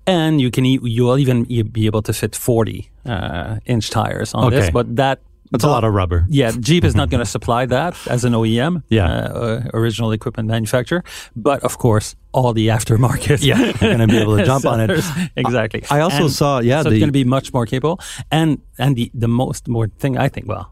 And 0.07 0.41
you 0.41 0.51
can, 0.51 0.65
e- 0.67 0.81
you'll 0.83 1.19
even 1.19 1.45
be 1.73 1.87
able 1.87 2.03
to 2.03 2.13
fit 2.13 2.35
40 2.37 2.91
uh, 3.07 3.57
inch 3.67 3.91
tires 3.91 4.35
on 4.35 4.51
this, 4.51 4.71
but 4.71 4.97
that 4.97 5.19
That's 5.55 5.65
a 5.65 5.69
lot 5.77 5.85
of 5.85 5.95
rubber. 5.95 6.27
Yeah, 6.29 6.51
Jeep 6.69 6.85
is 6.85 6.95
not 6.95 7.11
going 7.11 7.25
to 7.25 7.31
supply 7.31 7.67
that 7.67 7.95
as 8.09 8.25
an 8.25 8.33
OEM, 8.35 8.83
Yeah. 8.89 9.07
uh, 9.07 9.39
uh, 9.47 9.79
original 9.81 10.13
equipment 10.13 10.49
manufacturer. 10.49 11.03
But 11.37 11.63
of 11.65 11.79
course, 11.79 12.17
all 12.33 12.53
the 12.53 12.67
aftermarket, 12.69 13.39
Yeah, 13.45 13.73
they're 13.79 13.93
gonna 13.97 14.09
be 14.09 14.19
able 14.19 14.37
to 14.37 14.45
jump 14.45 14.65
on 14.67 14.81
it. 14.81 14.91
Exactly. 15.37 15.83
I 15.91 16.01
also 16.01 16.29
saw- 16.29 16.59
yeah, 16.61 16.83
so 16.83 16.89
the- 16.91 16.97
it's 16.97 17.01
going 17.03 17.13
to 17.15 17.25
be 17.25 17.25
much 17.25 17.53
more 17.53 17.67
capable. 17.67 17.99
And 18.31 18.59
and 18.79 18.97
the 18.97 19.11
the 19.15 19.29
most 19.29 19.69
more 19.69 19.89
thing 19.99 20.19
I 20.19 20.29
think, 20.29 20.47
well, 20.49 20.67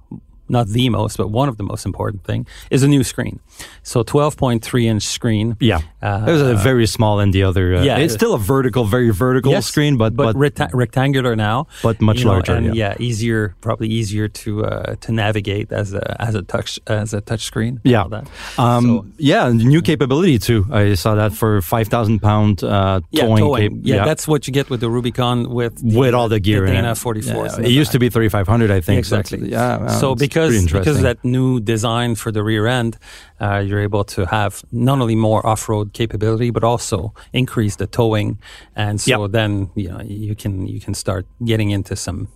not 0.49 0.67
the 0.69 0.89
most, 0.91 1.17
but 1.17 1.29
one 1.31 1.49
of 1.49 1.57
the 1.57 1.63
most 1.63 1.87
important 1.87 2.25
thing 2.25 2.47
is 2.71 2.83
a 2.83 2.89
new 2.89 3.03
screen. 3.05 3.39
So 3.85 4.03
12.3 4.05 4.85
inch 4.85 5.03
screen. 5.03 5.57
Yeah, 5.61 5.81
Uh, 6.03 6.25
it 6.29 6.33
was 6.33 6.43
a 6.43 6.55
very 6.55 6.87
small 6.87 7.19
and 7.21 7.33
the 7.33 7.43
other. 7.43 7.75
Uh, 7.77 7.83
yeah, 7.85 7.99
it's 7.99 8.15
still 8.15 8.35
a 8.35 8.39
vertical, 8.39 8.85
very 8.85 9.11
vertical 9.11 9.53
Yes, 9.53 9.67
screen, 9.67 9.97
but 9.97 10.15
but, 10.17 10.25
but, 10.35 10.37
recta- 10.37 10.71
rectangular 10.73 11.35
now, 11.37 11.67
But 11.83 12.01
much 12.01 12.19
you 12.19 12.25
know, 12.27 12.33
larger, 12.33 12.55
and 12.55 12.75
yeah. 12.75 12.95
easier, 12.99 13.55
probably 13.61 13.89
easier 13.89 14.29
to 14.43 14.65
uh, 14.65 14.95
to 15.01 15.13
navigate 15.13 15.73
as 15.73 15.95
a 15.95 16.03
as 16.21 16.35
a 16.35 16.43
touch 16.43 16.79
as 16.87 17.15
a 17.15 17.21
touch 17.21 17.43
screen. 17.45 17.81
yeah, 17.85 18.05
that. 18.11 18.25
um, 18.59 18.85
So- 18.85 19.05
yeah, 19.19 19.51
new 19.53 19.83
capability 19.83 20.39
too. 20.39 20.67
I 20.71 20.95
saw 20.95 21.15
that 21.15 21.33
for 21.33 21.61
five 21.63 21.89
thousand 21.89 22.21
pound 22.21 22.63
uh, 22.63 23.01
yeah, 23.11 23.27
towing. 23.27 23.39
towing. 23.45 23.71
cap- 23.71 23.81
yeah, 23.83 24.05
that's 24.05 24.27
what 24.29 24.47
you 24.47 24.53
get 24.53 24.71
with 24.71 24.81
the 24.81 24.91
Rubicon 24.91 25.51
with 25.51 25.75
the, 25.83 25.99
with 25.99 26.15
all 26.15 26.29
the 26.29 26.41
gear 26.41 26.61
the 26.67 26.69
in 26.69 26.75
Dana 26.83 26.93
it. 26.93 26.99
44s. 26.99 27.59
Yeah, 27.59 27.67
it 27.67 27.71
used 27.81 27.93
to 27.93 27.99
be 27.99 28.09
thirty 28.11 28.29
five 28.29 28.47
hundred, 28.47 28.71
I 28.71 28.81
think. 28.81 29.05
so 29.05 29.19
Exactly. 29.19 29.51
yeah. 29.51 29.87
uh, 29.87 29.89
so 30.01 30.15
because 30.15 30.55
because 30.73 30.97
of 30.99 31.03
that 31.03 31.19
new 31.25 31.61
design 31.61 32.15
for 32.15 32.31
the 32.33 32.43
rear 32.43 32.67
end, 32.67 32.97
uh, 33.43 33.59
you're 33.59 33.81
able 33.83 34.05
to 34.05 34.25
have 34.27 34.63
not 34.71 35.01
only 35.01 35.17
more 35.17 35.45
off 35.47 35.69
road 35.69 35.93
capability, 35.93 36.51
but 36.51 36.63
also 36.65 37.13
increase 37.33 37.77
the 37.77 37.87
towing, 37.87 38.39
and 38.77 39.01
so 39.01 39.23
Yep. 39.25 39.33
then 39.33 39.71
you 39.75 39.89
know 39.91 40.01
you 40.03 40.35
can 40.35 40.67
you 40.69 40.81
can 40.81 40.95
start 40.95 41.27
getting 41.45 41.71
into 41.71 41.97
some 41.97 42.29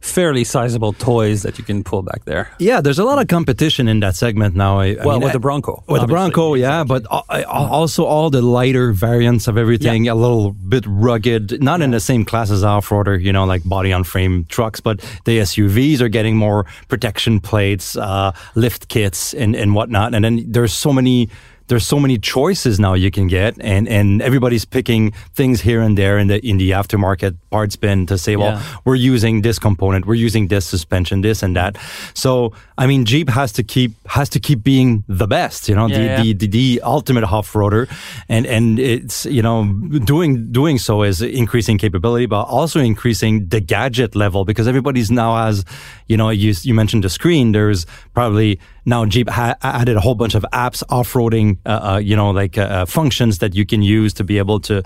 fairly 0.00 0.44
sizable 0.44 0.92
toys 0.92 1.42
that 1.42 1.58
you 1.58 1.64
can 1.64 1.82
pull 1.82 2.02
back 2.02 2.24
there. 2.26 2.48
Yeah, 2.60 2.80
there's 2.80 2.98
a 2.98 3.04
lot 3.04 3.18
of 3.18 3.26
competition 3.26 3.88
in 3.88 4.00
that 4.00 4.14
segment 4.14 4.54
now. 4.54 4.78
I, 4.78 4.88
I 5.00 5.04
Well, 5.04 5.16
mean, 5.16 5.22
with 5.22 5.30
I- 5.30 5.32
the 5.32 5.40
Bronco, 5.40 5.82
With 5.88 6.02
the. 6.02 6.06
Bronco, 6.06 6.54
yeah, 6.54 6.84
but 6.84 7.04
also 7.10 8.04
all 8.04 8.30
the 8.30 8.42
lighter 8.42 8.92
variants 8.92 9.48
of 9.48 9.56
everything, 9.58 10.06
a 10.08 10.14
little 10.14 10.52
bit 10.52 10.84
rugged, 10.86 11.60
not 11.62 11.82
in 11.82 11.90
the 11.90 11.98
same 12.00 12.24
class 12.24 12.50
as 12.50 12.62
off-roader, 12.62 13.20
you 13.20 13.32
know, 13.32 13.44
like 13.44 13.64
body 13.64 13.92
on 13.92 14.04
frame 14.04 14.44
trucks, 14.48 14.80
but 14.80 15.00
the 15.24 15.38
SUVs 15.38 16.00
are 16.00 16.08
getting 16.08 16.36
more 16.36 16.66
protection 16.88 17.40
plates, 17.40 17.96
uh, 17.96 18.32
lift 18.54 18.88
kits 18.88 19.34
and, 19.34 19.56
and 19.56 19.74
whatnot. 19.74 20.14
And 20.14 20.24
then 20.24 20.44
there's 20.46 20.72
so 20.72 20.92
many 20.92 21.28
there's 21.68 21.86
so 21.86 21.98
many 21.98 22.16
choices 22.18 22.78
now 22.78 22.94
you 22.94 23.10
can 23.10 23.26
get 23.26 23.54
and, 23.60 23.88
and 23.88 24.22
everybody's 24.22 24.64
picking 24.64 25.12
things 25.34 25.60
here 25.60 25.80
and 25.80 25.96
there 25.98 26.16
in 26.18 26.28
the 26.28 26.38
in 26.46 26.58
the 26.58 26.70
aftermarket 26.70 27.34
parts 27.50 27.76
bin 27.76 28.06
to 28.06 28.16
say, 28.18 28.36
well, 28.36 28.52
Yeah. 28.52 28.62
we're 28.84 28.94
using 29.14 29.42
this 29.42 29.58
component, 29.58 30.06
we're 30.06 30.14
using 30.26 30.48
this 30.48 30.64
suspension, 30.66 31.22
this 31.22 31.42
and 31.42 31.56
that. 31.56 31.76
So 32.14 32.52
I 32.78 32.86
mean 32.86 33.04
Jeep 33.04 33.28
has 33.30 33.52
to 33.52 33.62
keep 33.62 33.92
has 34.06 34.28
to 34.30 34.40
keep 34.40 34.62
being 34.62 35.04
the 35.08 35.26
best, 35.26 35.68
you 35.68 35.74
know, 35.74 35.86
Yeah, 35.88 35.98
the, 35.98 36.04
yeah. 36.04 36.22
the 36.22 36.32
the 36.34 36.46
the 36.48 36.80
ultimate 36.82 37.24
off-roader 37.24 37.88
and 38.28 38.46
and 38.46 38.78
it's 38.78 39.26
you 39.26 39.42
know 39.42 39.64
doing 40.04 40.52
doing 40.52 40.78
so 40.78 41.02
is 41.02 41.20
increasing 41.22 41.78
capability 41.78 42.26
but 42.26 42.42
also 42.44 42.80
increasing 42.80 43.48
the 43.48 43.60
gadget 43.60 44.14
level 44.14 44.44
because 44.44 44.68
everybody's 44.68 45.10
now 45.10 45.36
has 45.36 45.64
you 46.06 46.16
know 46.16 46.30
you 46.30 46.54
you 46.62 46.74
mentioned 46.74 47.02
the 47.04 47.10
screen 47.10 47.52
there's 47.52 47.86
probably 48.14 48.58
now 48.86 49.04
Jeep 49.04 49.28
ha- 49.28 49.56
added 49.62 49.96
a 49.96 50.00
whole 50.00 50.14
bunch 50.14 50.34
of 50.36 50.44
apps 50.52 50.82
off-roading 50.88 51.58
uh, 51.66 51.68
uh, 51.94 51.98
you 51.98 52.16
know 52.16 52.30
like 52.30 52.56
uh, 52.56 52.62
uh, 52.62 52.86
functions 52.86 53.38
that 53.38 53.54
you 53.54 53.66
can 53.66 53.82
use 53.82 54.14
to 54.14 54.24
be 54.24 54.38
able 54.38 54.60
to 54.60 54.82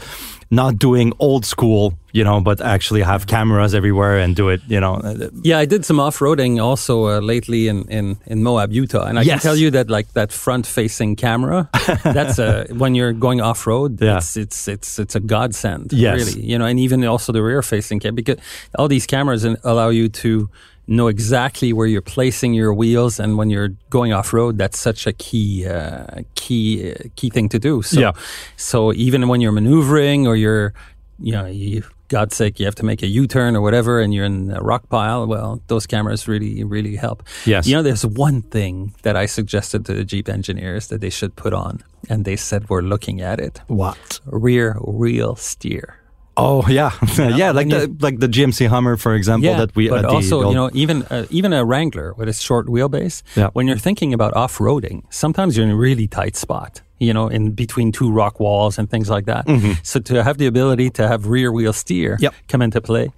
not 0.50 0.78
doing 0.78 1.12
old 1.18 1.44
school 1.46 1.92
you 2.12 2.24
know 2.24 2.40
but 2.40 2.60
actually 2.60 3.02
have 3.02 3.26
cameras 3.26 3.72
everywhere 3.74 4.18
and 4.18 4.34
do 4.34 4.48
it 4.48 4.60
you 4.68 4.80
know 4.80 4.94
uh, 4.94 5.28
Yeah, 5.44 5.58
I 5.62 5.66
did 5.66 5.84
some 5.84 6.00
off-roading 6.00 6.60
also 6.60 7.06
uh, 7.06 7.20
lately 7.20 7.68
in, 7.68 7.84
in, 7.88 8.16
in 8.26 8.42
Moab, 8.42 8.72
Utah, 8.72 9.04
and 9.06 9.18
I 9.18 9.22
Yes. 9.22 9.42
can 9.42 9.50
tell 9.50 9.56
you 9.56 9.70
that 9.70 9.88
like 9.90 10.12
that 10.14 10.32
front-facing 10.32 11.16
camera, 11.16 11.68
that's 12.02 12.38
a 12.38 12.66
when 12.72 12.94
you're 12.96 13.12
going 13.12 13.40
off-road, 13.40 14.00
Yeah. 14.00 14.16
it's 14.16 14.36
it's 14.36 14.66
it's 14.68 14.98
it's 14.98 15.14
a 15.14 15.20
godsend, 15.20 15.92
Yes. 15.92 16.18
really. 16.18 16.46
You 16.50 16.58
know, 16.58 16.66
and 16.66 16.80
even 16.80 17.04
also 17.04 17.32
the 17.32 17.42
rear-facing 17.42 18.00
camera 18.00 18.16
because 18.16 18.38
all 18.78 18.88
these 18.88 19.06
cameras 19.06 19.44
allow 19.44 19.90
you 19.90 20.08
to 20.08 20.48
know 20.90 21.08
exactly 21.08 21.72
where 21.72 21.86
you're 21.86 22.02
placing 22.02 22.52
your 22.52 22.74
wheels, 22.74 23.18
and 23.20 23.38
when 23.38 23.48
you're 23.48 23.70
going 23.88 24.12
off-road, 24.12 24.58
that's 24.58 24.78
such 24.78 25.06
a 25.06 25.12
key 25.12 25.64
uh, 25.66 26.22
key 26.34 26.92
uh, 26.92 26.94
key 27.16 27.30
thing 27.30 27.48
to 27.48 27.58
do. 27.58 27.80
So, 27.82 28.00
Yeah. 28.00 28.12
so 28.56 28.92
even 28.92 29.28
when 29.28 29.40
you're 29.40 29.52
maneuvering 29.52 30.26
or 30.26 30.34
you're, 30.36 30.74
you 31.18 31.32
know, 31.32 31.46
you, 31.46 31.84
God's 32.08 32.34
sake, 32.34 32.58
you 32.58 32.66
have 32.66 32.74
to 32.74 32.84
make 32.84 33.02
a 33.04 33.06
U-turn 33.06 33.54
or 33.54 33.60
whatever, 33.60 34.00
and 34.00 34.12
you're 34.12 34.24
in 34.26 34.50
a 34.50 34.60
rock 34.60 34.88
pile. 34.88 35.26
Well, 35.28 35.60
those 35.68 35.86
cameras 35.86 36.26
really, 36.26 36.64
really 36.64 36.96
help. 36.96 37.22
Yes. 37.46 37.68
You 37.68 37.76
know, 37.76 37.82
there's 37.84 38.04
one 38.04 38.42
thing 38.42 38.92
that 39.02 39.14
I 39.14 39.26
suggested 39.26 39.86
to 39.86 39.94
the 39.94 40.04
Jeep 40.04 40.28
engineers 40.28 40.88
that 40.88 41.00
they 41.00 41.10
should 41.10 41.36
put 41.36 41.52
on, 41.54 41.84
and 42.08 42.24
they 42.24 42.34
said 42.34 42.68
we're 42.68 42.82
looking 42.82 43.20
at 43.20 43.38
it. 43.38 43.60
what 43.68 44.18
Rear 44.26 44.74
wheel 44.82 45.36
steer. 45.36 45.99
Oh 46.40 46.62
yeah 46.68 46.90
yeah 47.40 47.50
like 47.58 47.68
the 47.68 47.82
like 48.06 48.18
the 48.24 48.28
GMC 48.34 48.66
Hummer 48.74 48.96
for 48.96 49.12
example 49.14 49.54
that 49.60 49.70
we 49.76 49.88
but 49.88 50.04
uh, 50.04 50.14
also 50.16 50.36
you 50.50 50.54
know 50.54 50.68
even 50.72 50.96
uh, 51.10 51.26
even 51.38 51.52
a 51.52 51.62
Wrangler 51.70 52.08
with 52.18 52.28
a 52.28 52.32
short 52.32 52.66
wheelbase. 52.66 53.22
Yeah. 53.36 53.50
When 53.56 53.66
you're 53.68 53.82
thinking 53.88 54.10
about 54.14 54.32
off 54.42 54.58
roading, 54.58 55.02
sometimes 55.10 55.50
you're 55.56 55.66
in 55.66 55.72
a 55.72 55.76
really 55.88 56.08
tight 56.08 56.36
spot. 56.36 56.82
You 57.02 57.14
know, 57.14 57.28
in 57.32 57.52
between 57.52 57.92
two 57.92 58.10
rock 58.12 58.40
walls 58.40 58.78
and 58.78 58.90
things 58.90 59.08
like 59.08 59.24
that. 59.24 59.44
So 59.82 60.00
to 60.00 60.22
have 60.22 60.36
the 60.36 60.46
ability 60.46 60.90
to 60.98 61.08
have 61.08 61.20
rear 61.26 61.50
wheel 61.50 61.72
steer 61.72 62.10
Mm-hmm. 62.16 62.24
Yep. 62.24 62.34
come 62.52 62.62
into 62.64 62.80
play, 62.80 63.08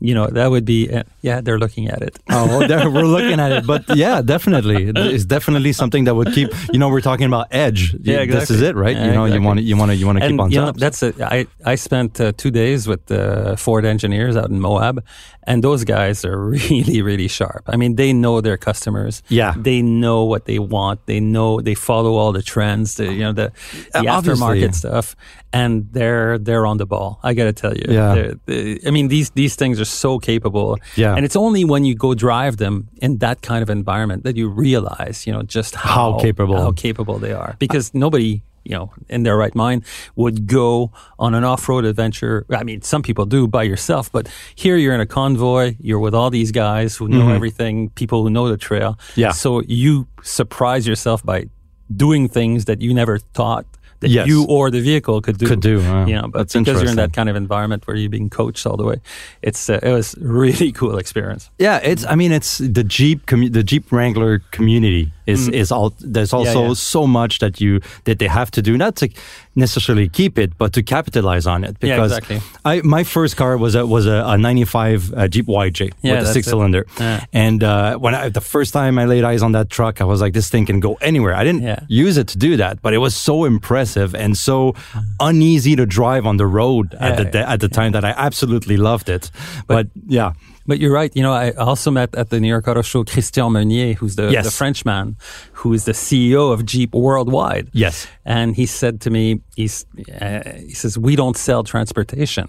you 0.00 0.14
know, 0.14 0.26
that 0.28 0.48
would 0.50 0.64
be 0.64 0.88
uh, 0.92 1.02
yeah. 1.22 1.40
They're 1.40 1.58
looking 1.58 1.88
at 1.88 2.02
it. 2.02 2.18
Oh, 2.30 2.58
we're 2.60 3.02
looking 3.16 3.40
at 3.40 3.50
it, 3.52 3.66
but 3.66 3.84
yeah, 3.96 4.22
definitely, 4.22 4.92
it's 4.94 5.24
definitely 5.24 5.72
something 5.72 6.04
that 6.04 6.14
would 6.14 6.32
keep. 6.32 6.50
You 6.72 6.78
know, 6.78 6.88
we're 6.88 7.00
talking 7.00 7.26
about 7.26 7.48
edge. 7.50 7.94
Yeah, 8.00 8.24
This 8.24 8.50
is 8.50 8.62
it, 8.62 8.76
right? 8.76 8.96
Yeah, 8.96 9.06
you 9.06 9.12
know, 9.12 9.24
you 9.24 9.42
want 9.42 9.58
to, 9.58 9.64
you 9.64 9.76
want 9.76 9.90
to, 9.90 9.96
you 9.96 10.06
want 10.06 10.18
to 10.20 10.28
keep 10.28 10.40
on 10.40 10.50
you 10.50 10.60
top. 10.60 10.74
know, 10.76 10.78
that's 10.78 11.02
it. 11.02 11.20
I 11.20 11.46
I 11.64 11.74
spent 11.76 12.20
uh, 12.20 12.32
two 12.36 12.50
days 12.50 12.86
with 12.86 13.06
the 13.06 13.56
Ford 13.58 13.84
engineers 13.84 14.36
out 14.36 14.50
in 14.50 14.60
Moab, 14.60 15.02
and 15.44 15.64
those 15.64 15.82
guys 15.84 16.24
are 16.24 16.38
really 16.54 17.02
really 17.02 17.28
sharp. 17.28 17.64
I 17.66 17.76
mean, 17.76 17.96
they 17.96 18.12
know 18.12 18.40
their 18.40 18.56
customers. 18.56 19.22
Yeah. 19.28 19.54
they 19.56 19.82
know 19.82 20.24
what 20.24 20.44
they 20.44 20.58
want. 20.60 21.06
They 21.06 21.20
know 21.20 21.60
they 21.60 21.74
follow 21.74 22.14
all 22.14 22.32
the 22.32 22.42
trends. 22.42 22.94
The, 22.94 23.06
you 23.12 23.24
know 23.26 23.32
the, 23.32 23.50
the 23.92 23.98
Uh, 23.98 24.02
aftermarket 24.20 24.74
stuff, 24.74 25.16
and 25.52 25.88
they're 25.92 26.38
they're 26.38 26.66
on 26.66 26.76
the 26.78 26.86
ball. 26.86 27.18
I 27.24 27.34
got 27.34 27.44
to 27.44 27.52
tell 27.52 27.74
you. 27.74 27.86
Yeah. 27.88 28.14
They're- 28.14 28.34
they- 28.46 28.78
I 28.86 28.90
mean, 28.90 29.08
these 29.08 29.30
these 29.34 29.56
things 29.56 29.80
are 29.80 29.87
so 29.88 30.18
capable. 30.18 30.78
Yeah. 30.96 31.14
and 31.16 31.24
it's 31.24 31.36
only 31.36 31.64
when 31.64 31.84
you 31.84 31.94
go 31.94 32.14
drive 32.14 32.56
them 32.56 32.88
in 33.00 33.18
that 33.18 33.42
kind 33.42 33.62
of 33.62 33.70
environment 33.70 34.24
that 34.24 34.36
you 34.36 34.48
realize, 34.48 35.26
you 35.26 35.32
know, 35.32 35.42
just 35.42 35.74
How 35.74 36.12
how, 36.12 36.18
capable. 36.20 36.56
how 36.60 36.72
capable 36.72 37.18
they 37.18 37.32
are. 37.32 37.56
Because 37.58 37.92
nobody, 37.94 38.42
you 38.64 38.76
know, 38.76 38.92
in 39.08 39.22
their 39.22 39.36
right 39.36 39.54
mind 39.54 39.84
would 40.16 40.46
go 40.46 40.92
on 41.18 41.34
an 41.34 41.44
off-road 41.44 41.84
adventure. 41.84 42.44
I 42.50 42.64
mean, 42.64 42.82
some 42.82 43.02
people 43.02 43.24
do 43.26 43.46
by 43.48 43.62
yourself, 43.62 44.10
but 44.12 44.28
here 44.54 44.76
you're 44.76 44.94
in 44.94 45.00
a 45.00 45.06
convoy. 45.06 45.76
You're 45.80 46.00
with 46.00 46.14
all 46.14 46.30
these 46.30 46.52
guys 46.52 46.96
who 46.96 47.08
know 47.08 47.30
everything, 47.30 47.90
people 47.90 48.22
who 48.22 48.30
know 48.30 48.48
the 48.48 48.56
trail. 48.58 48.92
Mm-hmm. 48.94 49.20
Yeah. 49.20 49.32
So 49.32 49.62
you 49.66 50.06
surprise 50.22 50.86
yourself 50.86 51.24
by 51.24 51.48
doing 51.96 52.28
things 52.28 52.66
that 52.66 52.82
you 52.82 52.92
never 52.92 53.18
thought 53.18 53.64
that 54.00 54.10
Yes. 54.10 54.26
you 54.28 54.44
or 54.48 54.70
the 54.70 54.80
vehicle 54.80 55.20
could 55.20 55.38
do. 55.38 55.46
Could 55.46 55.60
do, 55.60 55.78
wow. 55.80 56.06
You 56.06 56.14
know, 56.16 56.28
but 56.28 56.38
That's 56.38 56.54
because 56.54 56.80
you're 56.82 56.90
in 56.90 56.96
that 56.96 57.12
kind 57.12 57.28
of 57.28 57.36
environment 57.36 57.86
where 57.86 57.96
you're 57.96 58.10
being 58.10 58.30
coached 58.30 58.66
all 58.66 58.76
the 58.76 58.84
way, 58.84 59.00
it's 59.42 59.68
uh, 59.68 59.80
it 59.82 59.92
was 59.92 60.14
really 60.20 60.72
cool 60.80 60.98
experience. 60.98 61.50
yeah, 61.58 61.78
it's. 61.82 62.04
I 62.06 62.14
mean, 62.14 62.32
it's 62.32 62.58
the 62.58 62.84
Jeep, 62.84 63.26
commu- 63.26 63.52
the 63.52 63.62
Jeep 63.64 63.90
Wrangler 63.92 64.40
community 64.52 65.12
is 65.26 65.48
is 65.48 65.72
all. 65.72 65.92
There's 66.00 66.32
also 66.32 66.68
yeah. 66.68 66.74
so 66.74 67.06
much 67.06 67.38
that 67.40 67.60
you 67.60 67.80
that 68.04 68.18
they 68.18 68.28
have 68.28 68.50
to 68.52 68.62
do, 68.62 68.76
not 68.76 68.94
to 68.96 69.08
necessarily 69.56 70.08
keep 70.08 70.38
it, 70.38 70.56
but 70.58 70.72
to 70.72 70.82
capitalize 70.82 71.46
on 71.46 71.64
it. 71.64 71.76
Yeah, 71.80 71.96
Because 71.96 72.12
exactly. 72.18 72.40
I 72.64 72.80
my 72.82 73.04
first 73.04 73.36
car 73.36 73.56
was 73.58 73.74
a 73.74 73.84
was 73.84 74.06
a, 74.06 74.22
a 74.24 74.38
'95 74.38 75.12
uh, 75.14 75.28
Jeep 75.28 75.46
YJ 75.46 75.92
Yeah, 76.02 76.18
with 76.20 76.28
a 76.28 76.32
six 76.32 76.46
it. 76.46 76.50
cylinder, 76.50 76.86
Yeah. 77.00 77.24
and 77.32 77.62
uh, 77.64 77.98
when 77.98 78.14
I, 78.14 78.28
the 78.30 78.40
first 78.40 78.72
time 78.72 78.98
I 78.98 79.06
laid 79.06 79.24
eyes 79.24 79.42
on 79.42 79.52
that 79.52 79.68
truck, 79.70 80.00
I 80.00 80.04
was 80.04 80.20
like, 80.20 80.32
this 80.34 80.48
thing 80.50 80.66
can 80.66 80.80
go 80.80 80.94
anywhere. 81.00 81.34
I 81.34 81.44
didn't 81.44 81.62
Yeah. 81.62 81.80
use 81.88 82.16
it 82.20 82.28
to 82.28 82.38
do 82.38 82.56
that, 82.58 82.80
but 82.82 82.92
it 82.94 82.98
was 82.98 83.14
so 83.16 83.44
impressive 83.44 83.87
and 83.96 84.36
so 84.36 84.74
uneasy 85.20 85.76
to 85.76 85.86
drive 85.86 86.26
on 86.26 86.36
the 86.36 86.46
road 86.46 86.94
at 87.00 87.16
the 87.16 87.38
Yeah, 87.38 87.52
at 87.52 87.60
the 87.60 87.68
time 87.68 87.92
that 87.92 88.04
I 88.04 88.10
absolutely 88.16 88.76
loved 88.76 89.08
it. 89.08 89.30
But, 89.66 89.86
yeah, 90.06 90.32
But 90.66 90.78
you're 90.80 90.92
right. 90.92 91.10
You 91.16 91.22
know, 91.22 91.32
I 91.32 91.52
also 91.52 91.90
met 91.90 92.14
at 92.14 92.28
the 92.28 92.38
New 92.40 92.48
York 92.48 92.68
Auto 92.68 92.82
Show 92.82 93.02
Christian 93.04 93.52
Meunier, 93.52 93.94
who's 93.94 94.16
the, 94.16 94.30
Yes. 94.30 94.44
the 94.44 94.50
Frenchman, 94.50 95.16
who 95.52 95.72
is 95.72 95.84
the 95.84 95.92
CEO 95.94 96.52
of 96.52 96.64
Jeep 96.66 96.92
worldwide. 96.94 97.68
Yes. 97.72 98.06
And 98.24 98.54
he 98.54 98.66
said 98.66 99.00
to 99.00 99.10
me, 99.10 99.40
he's, 99.56 99.86
uh, 100.20 100.40
he 100.68 100.74
says, 100.74 100.98
we 100.98 101.16
don't 101.16 101.36
sell 101.38 101.64
transportation. 101.64 102.48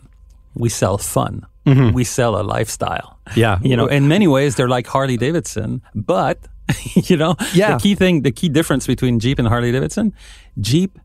We 0.54 0.70
sell 0.70 0.98
fun. 0.98 1.46
We 1.94 2.04
sell 2.04 2.36
a 2.36 2.44
lifestyle. 2.44 3.18
Mm-hmm. 3.28 3.40
Yeah. 3.40 3.60
You 3.70 3.78
know, 3.78 3.86
in 3.88 4.08
many 4.08 4.28
ways, 4.28 4.56
they're 4.56 4.68
like 4.78 4.88
Harley 4.88 5.18
Davidson, 5.18 5.82
but, 5.94 6.38
you 7.10 7.16
know, 7.16 7.36
Yeah. 7.54 7.74
the 7.76 7.80
key 7.80 7.96
thing, 7.96 8.24
the 8.24 8.32
key 8.32 8.50
difference 8.50 8.88
between 8.88 9.20
Jeep 9.20 9.38
and 9.40 9.48
Harley 9.48 9.72
Davidson, 9.72 10.12
Jeep 10.60 10.98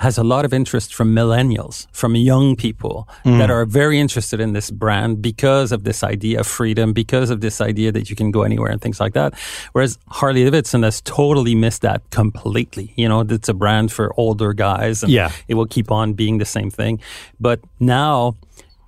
has 0.00 0.18
a 0.18 0.24
lot 0.24 0.44
of 0.44 0.52
interest 0.52 0.94
from 0.94 1.14
millennials, 1.14 1.86
from 1.92 2.14
young 2.16 2.56
people 2.56 3.06
Mm. 3.24 3.38
that 3.38 3.50
are 3.50 3.64
very 3.66 3.98
interested 3.98 4.40
in 4.40 4.52
this 4.54 4.70
brand 4.70 5.20
because 5.22 5.72
of 5.72 5.84
this 5.84 6.02
idea 6.02 6.40
of 6.40 6.46
freedom, 6.46 6.92
because 6.92 7.28
of 7.34 7.40
this 7.40 7.60
idea 7.60 7.92
that 7.92 8.08
you 8.10 8.16
can 8.16 8.30
go 8.30 8.42
anywhere 8.42 8.70
and 8.72 8.80
things 8.80 8.98
like 9.00 9.12
that. 9.14 9.34
Whereas 9.72 9.98
Harley 10.08 10.42
Davidson 10.44 10.82
has 10.84 11.00
totally 11.02 11.54
missed 11.54 11.82
that 11.82 12.00
completely. 12.10 12.92
You 12.96 13.08
know, 13.08 13.20
it's 13.36 13.48
a 13.48 13.54
brand 13.54 13.92
for 13.92 14.12
older 14.16 14.52
guys 14.54 15.02
and 15.02 15.12
Yeah. 15.12 15.30
it 15.48 15.54
will 15.54 15.66
keep 15.76 15.90
on 15.90 16.14
being 16.14 16.38
the 16.38 16.46
same 16.56 16.70
thing. 16.70 17.00
But 17.38 17.60
now 17.78 18.36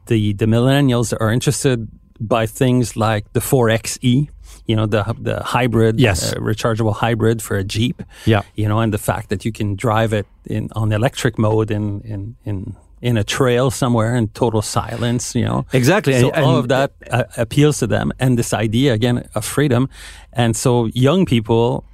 the, 0.06 0.32
the 0.32 0.46
millennials 0.46 1.12
are 1.20 1.30
interested 1.32 1.88
by 2.20 2.46
things 2.46 2.96
like 2.96 3.24
the 3.32 3.40
4XE, 3.40 4.28
you 4.66 4.76
know, 4.76 4.86
the, 4.86 5.02
the 5.18 5.42
hybrid, 5.42 5.98
Yes. 6.00 6.32
uh, 6.32 6.36
rechargeable 6.36 6.94
hybrid 6.94 7.42
for 7.42 7.56
a 7.56 7.64
Jeep 7.64 8.02
Yeah. 8.26 8.42
you 8.54 8.68
know, 8.68 8.78
and 8.80 8.92
the 8.92 8.98
fact 8.98 9.28
that 9.30 9.44
you 9.44 9.52
can 9.52 9.74
drive 9.76 10.12
it 10.12 10.26
in 10.46 10.68
on 10.74 10.92
electric 10.92 11.38
mode 11.38 11.70
in 11.70 12.00
in 12.04 12.36
in 12.44 12.76
in 13.00 13.16
a 13.16 13.24
trail 13.24 13.70
somewhere 13.70 14.14
in 14.16 14.28
total 14.28 14.62
silence, 14.62 15.34
you 15.38 15.44
know. 15.44 15.64
Exactly. 15.72 16.12
So 16.20 16.30
And- 16.30 16.44
all 16.44 16.56
of 16.56 16.68
that 16.68 16.90
uh, 17.10 17.24
appeals 17.36 17.78
to 17.78 17.86
them, 17.88 18.12
and 18.20 18.38
this 18.38 18.52
idea 18.52 18.92
again 18.92 19.24
of 19.34 19.44
freedom, 19.44 19.88
and 20.32 20.56
so 20.56 20.86
young 20.94 21.26
people 21.26 21.84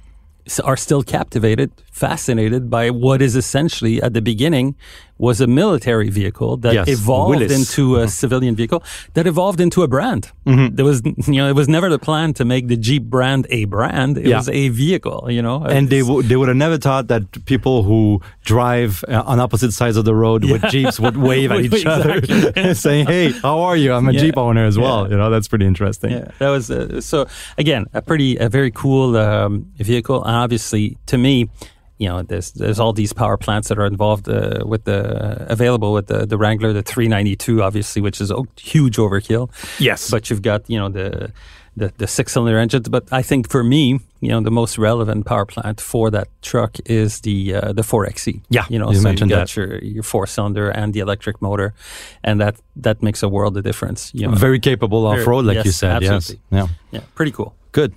are 0.63 0.77
still 0.77 1.03
captivated, 1.03 1.69
fascinated 1.91 2.69
by 2.69 2.89
what 2.91 3.21
is 3.21 3.35
essentially 3.35 4.01
at 4.01 4.13
the 4.13 4.21
beginning 4.21 4.75
was 5.19 5.41
a 5.41 5.47
military 5.47 6.09
vehicle 6.09 6.57
that 6.63 6.73
Yes, 6.73 6.87
evolved 6.87 7.39
Willys. 7.41 7.51
into 7.59 7.97
a 7.97 8.07
civilian 8.07 8.55
vehicle 8.55 8.81
that 9.15 9.27
evolved 9.27 9.59
into 9.61 9.83
a 9.83 9.87
brand. 9.87 10.31
There 10.45 10.85
was, 10.85 11.01
you 11.05 11.33
know, 11.39 11.47
it 11.47 11.55
was 11.61 11.67
never 11.67 11.89
the 11.89 11.99
plan 11.99 12.33
to 12.39 12.43
make 12.45 12.67
the 12.69 12.77
Jeep 12.77 13.03
brand 13.03 13.45
a 13.51 13.65
brand. 13.65 14.17
It 14.17 14.25
Yeah. 14.27 14.37
was 14.37 14.49
a 14.49 14.69
vehicle, 14.69 15.27
you 15.29 15.41
know. 15.43 15.57
And 15.63 15.89
they 15.89 15.99
w- 15.99 16.23
they 16.27 16.35
would 16.39 16.47
have 16.47 16.57
never 16.57 16.77
thought 16.77 17.05
that 17.09 17.23
people 17.45 17.83
who 17.83 18.21
drive 18.45 19.03
uh, 19.07 19.21
on 19.31 19.39
opposite 19.39 19.73
sides 19.73 19.97
of 19.97 20.05
the 20.05 20.15
road 20.15 20.41
with 20.51 20.63
jeeps 20.71 20.99
would 20.99 21.17
wave 21.29 21.51
at 21.51 21.61
each 21.67 21.85
other, 21.85 22.73
saying, 22.85 23.05
"Hey, 23.07 23.31
how 23.43 23.59
are 23.67 23.77
you? 23.77 23.93
I'm 23.93 24.07
a 24.07 24.13
Yeah. 24.13 24.21
jeep 24.21 24.37
owner 24.37 24.65
as 24.65 24.77
well." 24.79 25.03
Yeah. 25.03 25.11
You 25.11 25.17
know, 25.17 25.29
that's 25.29 25.47
pretty 25.47 25.65
interesting. 25.65 26.11
Yeah, 26.11 26.27
that 26.39 26.49
was 26.49 26.71
uh, 26.71 27.01
so. 27.01 27.27
Again, 27.57 27.85
a 27.93 28.01
pretty, 28.01 28.37
a 28.37 28.47
very 28.49 28.71
cool 28.71 29.17
um, 29.17 29.67
vehicle, 29.77 30.23
and 30.23 30.35
obviously, 30.35 30.97
to 31.11 31.17
me, 31.17 31.49
you 31.99 32.07
know, 32.07 32.23
there's 32.23 32.53
there's 32.53 32.79
all 32.79 32.93
these 32.93 33.13
power 33.13 33.37
plants 33.37 33.67
that 33.67 33.77
are 33.77 33.85
involved 33.85 34.29
uh, 34.29 34.63
with 34.65 34.85
the 34.85 35.45
available 35.51 35.91
with 35.93 36.07
the 36.07 36.25
the 36.25 36.37
Wrangler, 36.37 36.73
the 36.73 36.81
392, 36.81 37.61
obviously, 37.61 38.01
which 38.01 38.21
is 38.21 38.31
a 38.31 38.41
huge 38.57 38.95
overkill. 38.97 39.51
Yes, 39.79 40.09
But 40.09 40.29
you've 40.29 40.41
got 40.41 40.67
you 40.69 40.79
know 40.79 40.89
the 40.89 41.31
the, 41.75 41.93
the 41.97 42.07
six 42.07 42.33
cylinder 42.33 42.57
engines. 42.57 42.87
But 42.87 43.11
I 43.11 43.21
think 43.21 43.49
for 43.49 43.63
me, 43.63 43.99
you 44.21 44.29
know, 44.29 44.41
the 44.41 44.51
most 44.51 44.77
relevant 44.77 45.25
power 45.25 45.45
plant 45.45 45.81
for 45.81 46.09
that 46.11 46.27
truck 46.41 46.77
is 46.85 47.21
the 47.21 47.55
uh, 47.55 47.73
the 47.73 47.81
4xe. 47.81 48.41
Yeah, 48.49 48.65
you 48.69 48.79
know, 48.79 48.89
you 48.91 48.97
so 48.97 49.03
mentioned 49.03 49.31
you've 49.31 49.39
got 49.39 49.47
that. 49.47 49.55
your 49.55 49.77
your 49.79 50.03
four 50.03 50.25
cylinder 50.25 50.69
and 50.69 50.93
the 50.93 51.01
electric 51.01 51.41
motor, 51.41 51.73
and 52.23 52.39
that 52.39 52.55
that 52.77 53.03
makes 53.03 53.23
a 53.23 53.29
world 53.29 53.57
of 53.57 53.63
difference. 53.63 54.11
You 54.13 54.27
know, 54.27 54.35
very 54.35 54.59
capable 54.59 55.05
off 55.05 55.25
road, 55.27 55.45
like 55.45 55.55
yes, 55.55 55.65
you 55.65 55.71
said. 55.71 56.03
absolutely. 56.03 56.39
Yes, 56.51 56.69
yeah. 56.91 56.99
yeah, 56.99 57.05
pretty 57.15 57.31
cool. 57.31 57.53
Good. 57.71 57.93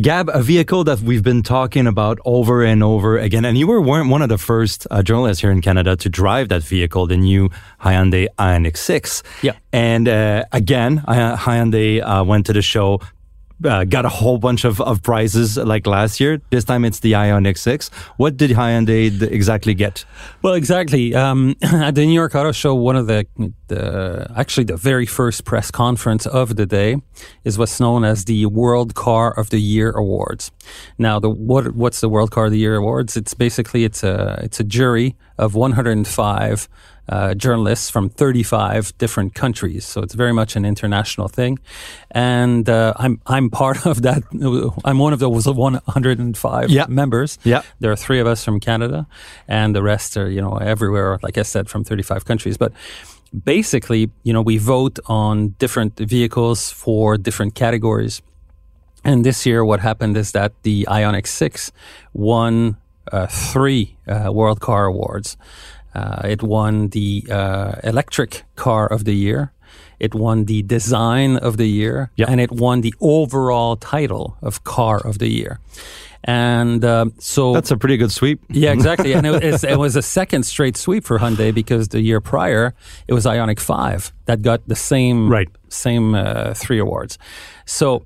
Gab, 0.00 0.30
a 0.30 0.42
vehicle 0.42 0.84
that 0.84 1.00
we've 1.00 1.22
been 1.22 1.42
talking 1.42 1.86
about 1.86 2.18
over 2.24 2.64
and 2.64 2.82
over 2.82 3.18
again, 3.18 3.44
and 3.44 3.58
you 3.58 3.66
were 3.66 3.78
one 3.78 4.08
one 4.08 4.22
of 4.22 4.30
the 4.30 4.38
first 4.38 4.86
uh, 4.90 5.02
journalists 5.02 5.42
here 5.42 5.50
in 5.50 5.60
Canada 5.60 5.96
to 5.96 6.08
drive 6.08 6.48
that 6.48 6.62
vehicle, 6.62 7.06
the 7.06 7.18
new 7.18 7.50
Hyundai 7.78 8.26
Ioniq 8.38 8.78
6. 8.78 9.22
Yeah. 9.42 9.52
And 9.70 10.08
uh, 10.08 10.44
again, 10.50 11.04
Hyundai 11.06 12.00
uh, 12.00 12.24
went 12.24 12.46
to 12.46 12.54
the 12.54 12.62
show, 12.62 13.00
uh, 13.64 13.84
got 13.84 14.04
a 14.04 14.08
whole 14.08 14.38
bunch 14.38 14.64
of, 14.64 14.80
of 14.80 15.02
prizes 15.02 15.56
like 15.56 15.86
last 15.86 16.20
year. 16.20 16.40
This 16.50 16.64
time 16.64 16.84
it's 16.84 17.00
the 17.00 17.12
Ioniq 17.12 17.58
6. 17.58 17.88
What 18.16 18.36
did 18.36 18.50
Hyundai 18.50 19.22
exactly 19.22 19.74
get? 19.74 20.04
Well, 20.42 20.54
exactly. 20.54 21.14
Um, 21.14 21.56
at 21.62 21.94
the 21.94 22.06
New 22.06 22.12
York 22.12 22.34
Auto 22.34 22.52
Show, 22.52 22.74
one 22.74 22.96
of 22.96 23.06
the, 23.06 23.26
the 23.68 24.30
actually 24.36 24.64
the 24.64 24.76
very 24.76 25.06
first 25.06 25.44
press 25.44 25.70
conference 25.70 26.26
of 26.26 26.56
the 26.56 26.66
day 26.66 26.96
is 27.44 27.58
what's 27.58 27.80
known 27.80 28.04
as 28.04 28.24
the 28.24 28.46
World 28.46 28.94
Car 28.94 29.32
of 29.38 29.50
the 29.50 29.60
Year 29.60 29.90
Awards. 29.90 30.50
Now, 30.98 31.18
the 31.18 31.30
what 31.30 31.74
what's 31.74 32.00
the 32.00 32.08
World 32.08 32.30
Car 32.30 32.46
of 32.46 32.52
the 32.52 32.58
Year 32.58 32.76
Awards? 32.76 33.16
It's 33.16 33.34
basically 33.34 33.84
it's 33.84 34.02
a 34.02 34.40
it's 34.42 34.60
a 34.60 34.64
jury 34.64 35.16
of 35.38 35.54
105 35.54 36.68
uh, 37.08 37.34
journalists 37.34 37.90
from 37.90 38.08
35 38.08 38.96
different 38.98 39.34
countries. 39.34 39.84
So 39.84 40.02
it's 40.02 40.14
very 40.14 40.32
much 40.32 40.56
an 40.56 40.64
international 40.64 41.28
thing, 41.28 41.58
and 42.12 42.68
uh, 42.68 42.92
I'm 42.96 43.20
I'm 43.26 43.50
part 43.50 43.86
of 43.86 44.02
that. 44.02 44.22
I'm 44.84 44.98
one 44.98 45.12
of 45.12 45.18
those 45.18 45.46
105 45.46 46.70
Yeah. 46.70 46.86
members. 46.88 47.38
Yeah. 47.44 47.62
There 47.80 47.90
are 47.90 47.96
three 47.96 48.20
of 48.20 48.26
us 48.26 48.44
from 48.44 48.60
Canada, 48.60 49.06
and 49.48 49.74
the 49.74 49.82
rest 49.82 50.16
are, 50.16 50.30
you 50.30 50.40
know, 50.40 50.56
everywhere, 50.56 51.18
like 51.22 51.38
I 51.38 51.42
said, 51.42 51.68
from 51.68 51.84
35 51.84 52.24
countries. 52.24 52.56
But 52.56 52.72
basically, 53.44 54.10
you 54.22 54.32
know, 54.32 54.42
we 54.42 54.58
vote 54.58 54.98
on 55.06 55.54
different 55.58 55.98
vehicles 55.98 56.70
for 56.70 57.16
different 57.16 57.54
categories. 57.54 58.22
And 59.04 59.24
this 59.24 59.44
year, 59.46 59.64
what 59.64 59.80
happened 59.80 60.16
is 60.16 60.32
that 60.32 60.52
the 60.62 60.86
Ioniq 60.88 61.26
6 61.26 61.72
won 62.12 62.76
uh, 63.10 63.26
three 63.26 63.96
uh, 64.06 64.30
World 64.32 64.60
Car 64.60 64.84
Awards. 64.86 65.36
Uh, 65.94 66.22
it 66.28 66.42
won 66.42 66.88
the 66.88 67.24
uh, 67.30 67.74
Electric 67.84 68.44
Car 68.56 68.86
of 68.86 69.04
the 69.04 69.14
Year. 69.14 69.52
It 70.00 70.14
won 70.14 70.46
the 70.46 70.62
Design 70.62 71.36
of 71.36 71.56
the 71.56 71.66
Year. 71.68 72.10
Yeah. 72.16 72.26
And 72.28 72.40
it 72.40 72.50
won 72.50 72.80
the 72.80 72.94
overall 73.00 73.76
title 73.76 74.36
of 74.42 74.64
Car 74.64 74.98
of 75.06 75.18
the 75.18 75.28
Year. 75.28 75.58
And 76.24 76.84
um, 76.84 77.12
so 77.18 77.52
That's 77.52 77.70
a 77.72 77.76
pretty 77.76 77.96
good 77.96 78.12
sweep. 78.12 78.40
yeah, 78.48 78.72
exactly. 78.78 79.12
And 79.12 79.26
it, 79.26 79.42
was- 79.52 79.64
it 79.64 79.78
was 79.78 79.96
a 79.96 80.02
second 80.02 80.44
straight 80.44 80.76
sweep 80.76 81.04
for 81.04 81.18
Hyundai 81.18 81.52
because 81.52 81.88
the 81.88 82.00
year 82.00 82.20
prior 82.20 82.74
it 83.08 83.14
was 83.14 83.26
Ioniq 83.26 83.58
Five 83.58 84.12
that 84.26 84.42
got 84.42 84.66
the 84.68 84.76
same 84.76 85.28
Right. 85.28 85.48
same 85.68 86.14
uh, 86.14 86.54
three 86.54 86.78
awards. 86.78 87.18
So 87.66 88.04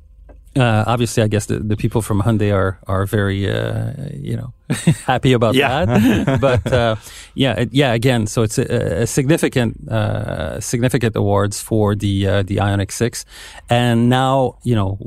uh, 0.57 0.85
obviously, 0.87 1.23
I 1.23 1.29
guess 1.29 1.47
the, 1.47 1.59
the 1.59 1.77
people 1.77 2.01
from 2.01 2.23
Hyundai 2.23 2.55
are 2.55 2.79
are 2.87 3.05
very 3.07 3.51
uh, 3.51 3.93
you 4.15 4.37
know 4.37 4.55
happy 5.07 5.33
about 5.33 5.55
Yeah. 5.55 5.85
that. 5.87 6.41
but 6.41 6.73
uh, 6.73 6.97
yeah, 7.35 7.65
yeah. 7.71 7.93
Again, 7.93 8.27
so 8.27 8.43
it's 8.43 8.59
a, 8.59 9.03
a 9.03 9.07
significant 9.07 9.89
uh, 9.89 10.61
significant 10.61 11.15
awards 11.17 11.61
for 11.63 11.95
the 11.95 12.27
uh, 12.27 12.43
the 12.43 12.57
Ioniq 12.57 12.91
Six, 12.91 13.25
and 13.71 14.09
now 14.09 14.57
you 14.65 14.75
know 14.75 14.99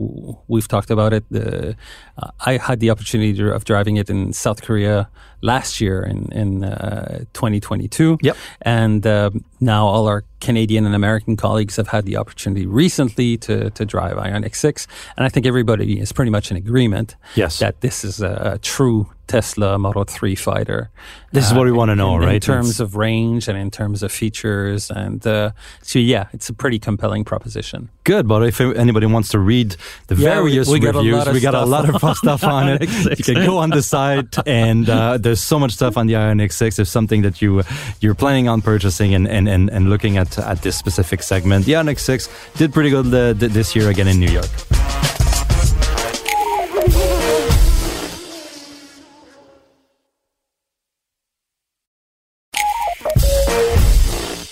we've 0.48 0.68
talked 0.68 0.92
about 0.92 1.14
it. 1.14 1.24
The, 1.32 1.76
uh, 2.18 2.32
I 2.46 2.58
had 2.58 2.80
the 2.80 2.90
opportunity 2.92 3.42
of 3.52 3.64
driving 3.66 3.98
it 3.98 4.10
in 4.10 4.34
South 4.34 4.62
Korea 4.62 5.10
last 5.42 5.80
year 5.82 6.04
in 6.04 6.32
in 6.32 6.64
uh, 6.64 7.20
2022. 7.34 8.18
Yep. 8.22 8.38
And 8.62 9.06
um 9.08 9.44
now 9.62 9.86
all 9.88 10.08
our 10.08 10.24
Canadian 10.40 10.86
and 10.86 10.96
American 10.96 11.36
colleagues 11.36 11.76
have 11.78 11.88
had 11.90 12.06
the 12.06 12.18
opportunity 12.18 12.66
recently 12.66 13.38
to 13.38 13.70
to 13.72 13.86
drive 13.86 14.16
Ioniq 14.18 14.56
Six, 14.56 14.88
and 15.18 15.26
I 15.26 15.30
think 15.30 15.46
everybody 15.46 16.00
is 16.00 16.12
pretty 16.14 16.32
much 16.32 16.52
in 16.52 16.58
agreement 16.58 17.16
Yes. 17.36 17.60
that 17.60 17.82
this 17.82 18.04
is 18.04 18.22
a, 18.22 18.54
a 18.56 18.58
true 18.60 19.08
Tesla 19.30 19.78
Model 19.78 20.04
3 20.04 20.36
fighter. 20.36 20.90
This 21.32 21.46
is 21.48 21.54
what 21.54 21.66
we 21.66 21.72
wanna 21.72 21.96
know, 21.96 22.16
in, 22.16 22.22
right? 22.22 22.36
In 22.36 22.42
terms 22.42 22.70
It's- 22.72 22.80
of 22.80 22.96
range 22.96 23.48
and 23.48 23.56
in 23.58 23.70
terms 23.70 24.02
of 24.02 24.12
features. 24.12 24.90
And 24.90 25.26
uh, 25.26 25.52
so, 25.84 26.00
yeah, 26.00 26.26
it's 26.34 26.50
a 26.50 26.54
pretty 26.54 26.80
compelling 26.80 27.24
proposition. 27.24 27.90
Good, 28.04 28.28
but 28.28 28.42
if 28.44 28.60
anybody 28.60 29.06
wants 29.06 29.30
to 29.30 29.40
read 29.40 29.76
the 30.08 30.16
Yeah, 30.16 30.34
various 30.34 30.68
we 30.68 30.80
a 30.80 30.92
reviews, 30.92 31.28
we 31.30 31.40
got 31.40 31.54
a 31.54 31.64
lot 31.66 31.88
of 31.88 32.04
on 32.04 32.16
stuff 32.16 32.44
on 32.44 32.68
it. 32.70 32.82
You 33.20 33.24
can 33.24 33.46
go 33.46 33.60
on 33.60 33.70
the 33.70 33.84
site, 33.84 34.36
and 34.48 34.90
uh, 34.90 35.18
there's 35.20 35.42
so 35.42 35.60
much 35.60 35.74
stuff 35.74 35.96
on 35.96 36.08
the 36.08 36.14
Ioniq 36.16 36.52
6. 36.52 36.80
If 36.80 36.88
something 36.88 37.22
that 37.22 37.40
you 37.42 37.62
you're 38.02 38.16
planning 38.16 38.48
on 38.50 38.62
purchasing 38.62 39.14
and 39.14 39.28
and, 39.28 39.48
and, 39.48 39.70
and 39.70 39.90
looking 39.90 40.18
at 40.18 40.40
at 40.40 40.64
this 40.64 40.76
specific 40.76 41.22
segment, 41.22 41.66
the 41.66 41.74
Ioniq 41.74 42.00
6 42.00 42.28
did 42.58 42.74
pretty 42.74 42.90
good 42.90 43.08
uh, 43.14 43.40
th- 43.40 43.52
this 43.54 43.76
year 43.76 43.90
again 43.90 44.08
in 44.08 44.20
New 44.20 44.32
York. 44.32 44.50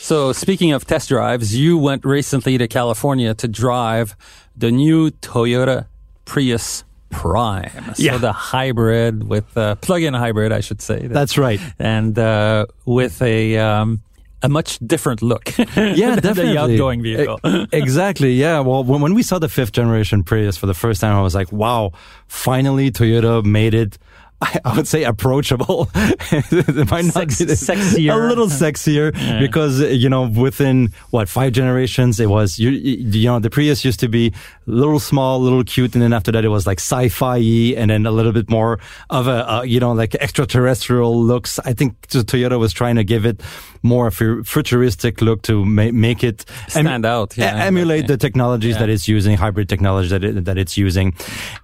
So, 0.07 0.31
speaking 0.31 0.71
of 0.71 0.85
test 0.85 1.09
drives, 1.09 1.53
you 1.53 1.77
went 1.77 2.05
recently 2.05 2.57
to 2.57 2.65
California 2.69 3.33
to 3.33 3.45
drive 3.45 4.15
the 4.55 4.71
new 4.71 5.11
Toyota 5.11 5.87
Prius 6.23 6.85
Prime. 7.09 7.93
So, 7.95 8.03
Yeah. 8.03 8.17
the 8.17 8.31
hybrid 8.31 9.27
with 9.27 9.57
uh, 9.57 9.75
plug-in 9.75 10.13
hybrid, 10.13 10.53
I 10.53 10.61
should 10.61 10.81
say. 10.81 11.07
That's 11.07 11.37
right. 11.37 11.59
and 11.77 12.17
uh, 12.17 12.67
with 12.85 13.21
a 13.21 13.57
um, 13.57 13.99
a 14.41 14.47
much 14.47 14.79
different 14.79 15.21
look. 15.21 15.51
Yeah, 15.75 16.15
definitely. 16.15 16.53
the 16.53 16.57
outgoing 16.57 17.01
vehicle. 17.03 17.39
Exactly. 17.73 18.31
Yeah. 18.31 18.61
Well, 18.61 18.85
when, 18.85 19.01
when 19.01 19.13
we 19.13 19.23
saw 19.23 19.39
the 19.39 19.49
fifth 19.49 19.73
generation 19.73 20.23
Prius 20.23 20.55
for 20.55 20.67
the 20.67 20.73
first 20.73 21.01
time, 21.01 21.17
I 21.17 21.21
was 21.21 21.35
like, 21.35 21.51
wow, 21.51 21.91
finally 22.27 22.91
Toyota 22.91 23.43
made 23.43 23.73
it 23.73 23.97
I, 24.39 24.59
I 24.65 24.75
would 24.75 24.87
say 24.87 25.03
approachable. 25.03 25.89
it 25.95 26.91
might 26.91 27.05
not 27.05 27.31
Sex- 27.31 27.39
be 27.39 27.45
sexier. 27.45 28.13
a 28.13 28.27
little 28.27 28.47
sexier 28.47 29.11
because 29.39 29.81
you 29.81 30.09
know 30.09 30.27
within 30.27 30.93
what 31.09 31.27
five 31.27 31.53
generations 31.53 32.19
it 32.19 32.29
was 32.29 32.59
you 32.59 32.69
you 32.69 33.27
know 33.27 33.39
the 33.39 33.49
Prius 33.49 33.83
used 33.83 33.99
to 34.01 34.07
be 34.07 34.27
a 34.27 34.71
little 34.71 34.99
small, 34.99 35.37
a 35.41 35.43
little 35.43 35.63
cute, 35.63 35.95
and 35.95 36.01
then 36.03 36.13
after 36.13 36.31
that 36.31 36.45
it 36.45 36.49
was 36.49 36.67
like 36.67 36.79
sci-fi 36.79 37.37
and 37.75 37.89
then 37.89 38.05
a 38.05 38.11
little 38.11 38.31
bit 38.31 38.47
more 38.49 38.79
of 39.09 39.27
a 39.27 39.51
uh, 39.51 39.61
you 39.63 39.79
know 39.79 39.91
like 39.93 40.13
extraterrestrial 40.15 41.19
looks. 41.23 41.57
I 41.59 41.73
think 41.73 41.99
Toyota 42.07 42.59
was 42.59 42.73
trying 42.73 42.95
to 42.97 43.03
give 43.03 43.25
it 43.25 43.41
more 43.87 44.11
futuristic 44.11 45.21
look 45.21 45.41
to 45.43 45.65
ma- 45.65 45.91
make 45.91 46.23
it 46.23 46.45
Stand 46.67 47.05
out, 47.05 47.37
yeah. 47.37 47.65
emulate 47.65 48.07
the 48.07 48.17
technologies 48.17 48.75
Yeah. 48.75 48.79
that 48.81 48.89
it's 48.89 49.07
using, 49.07 49.37
hybrid 49.37 49.67
technology 49.69 50.09
that 50.09 50.23
it, 50.23 50.45
that 50.45 50.57
it's 50.57 50.77
using. 50.77 51.13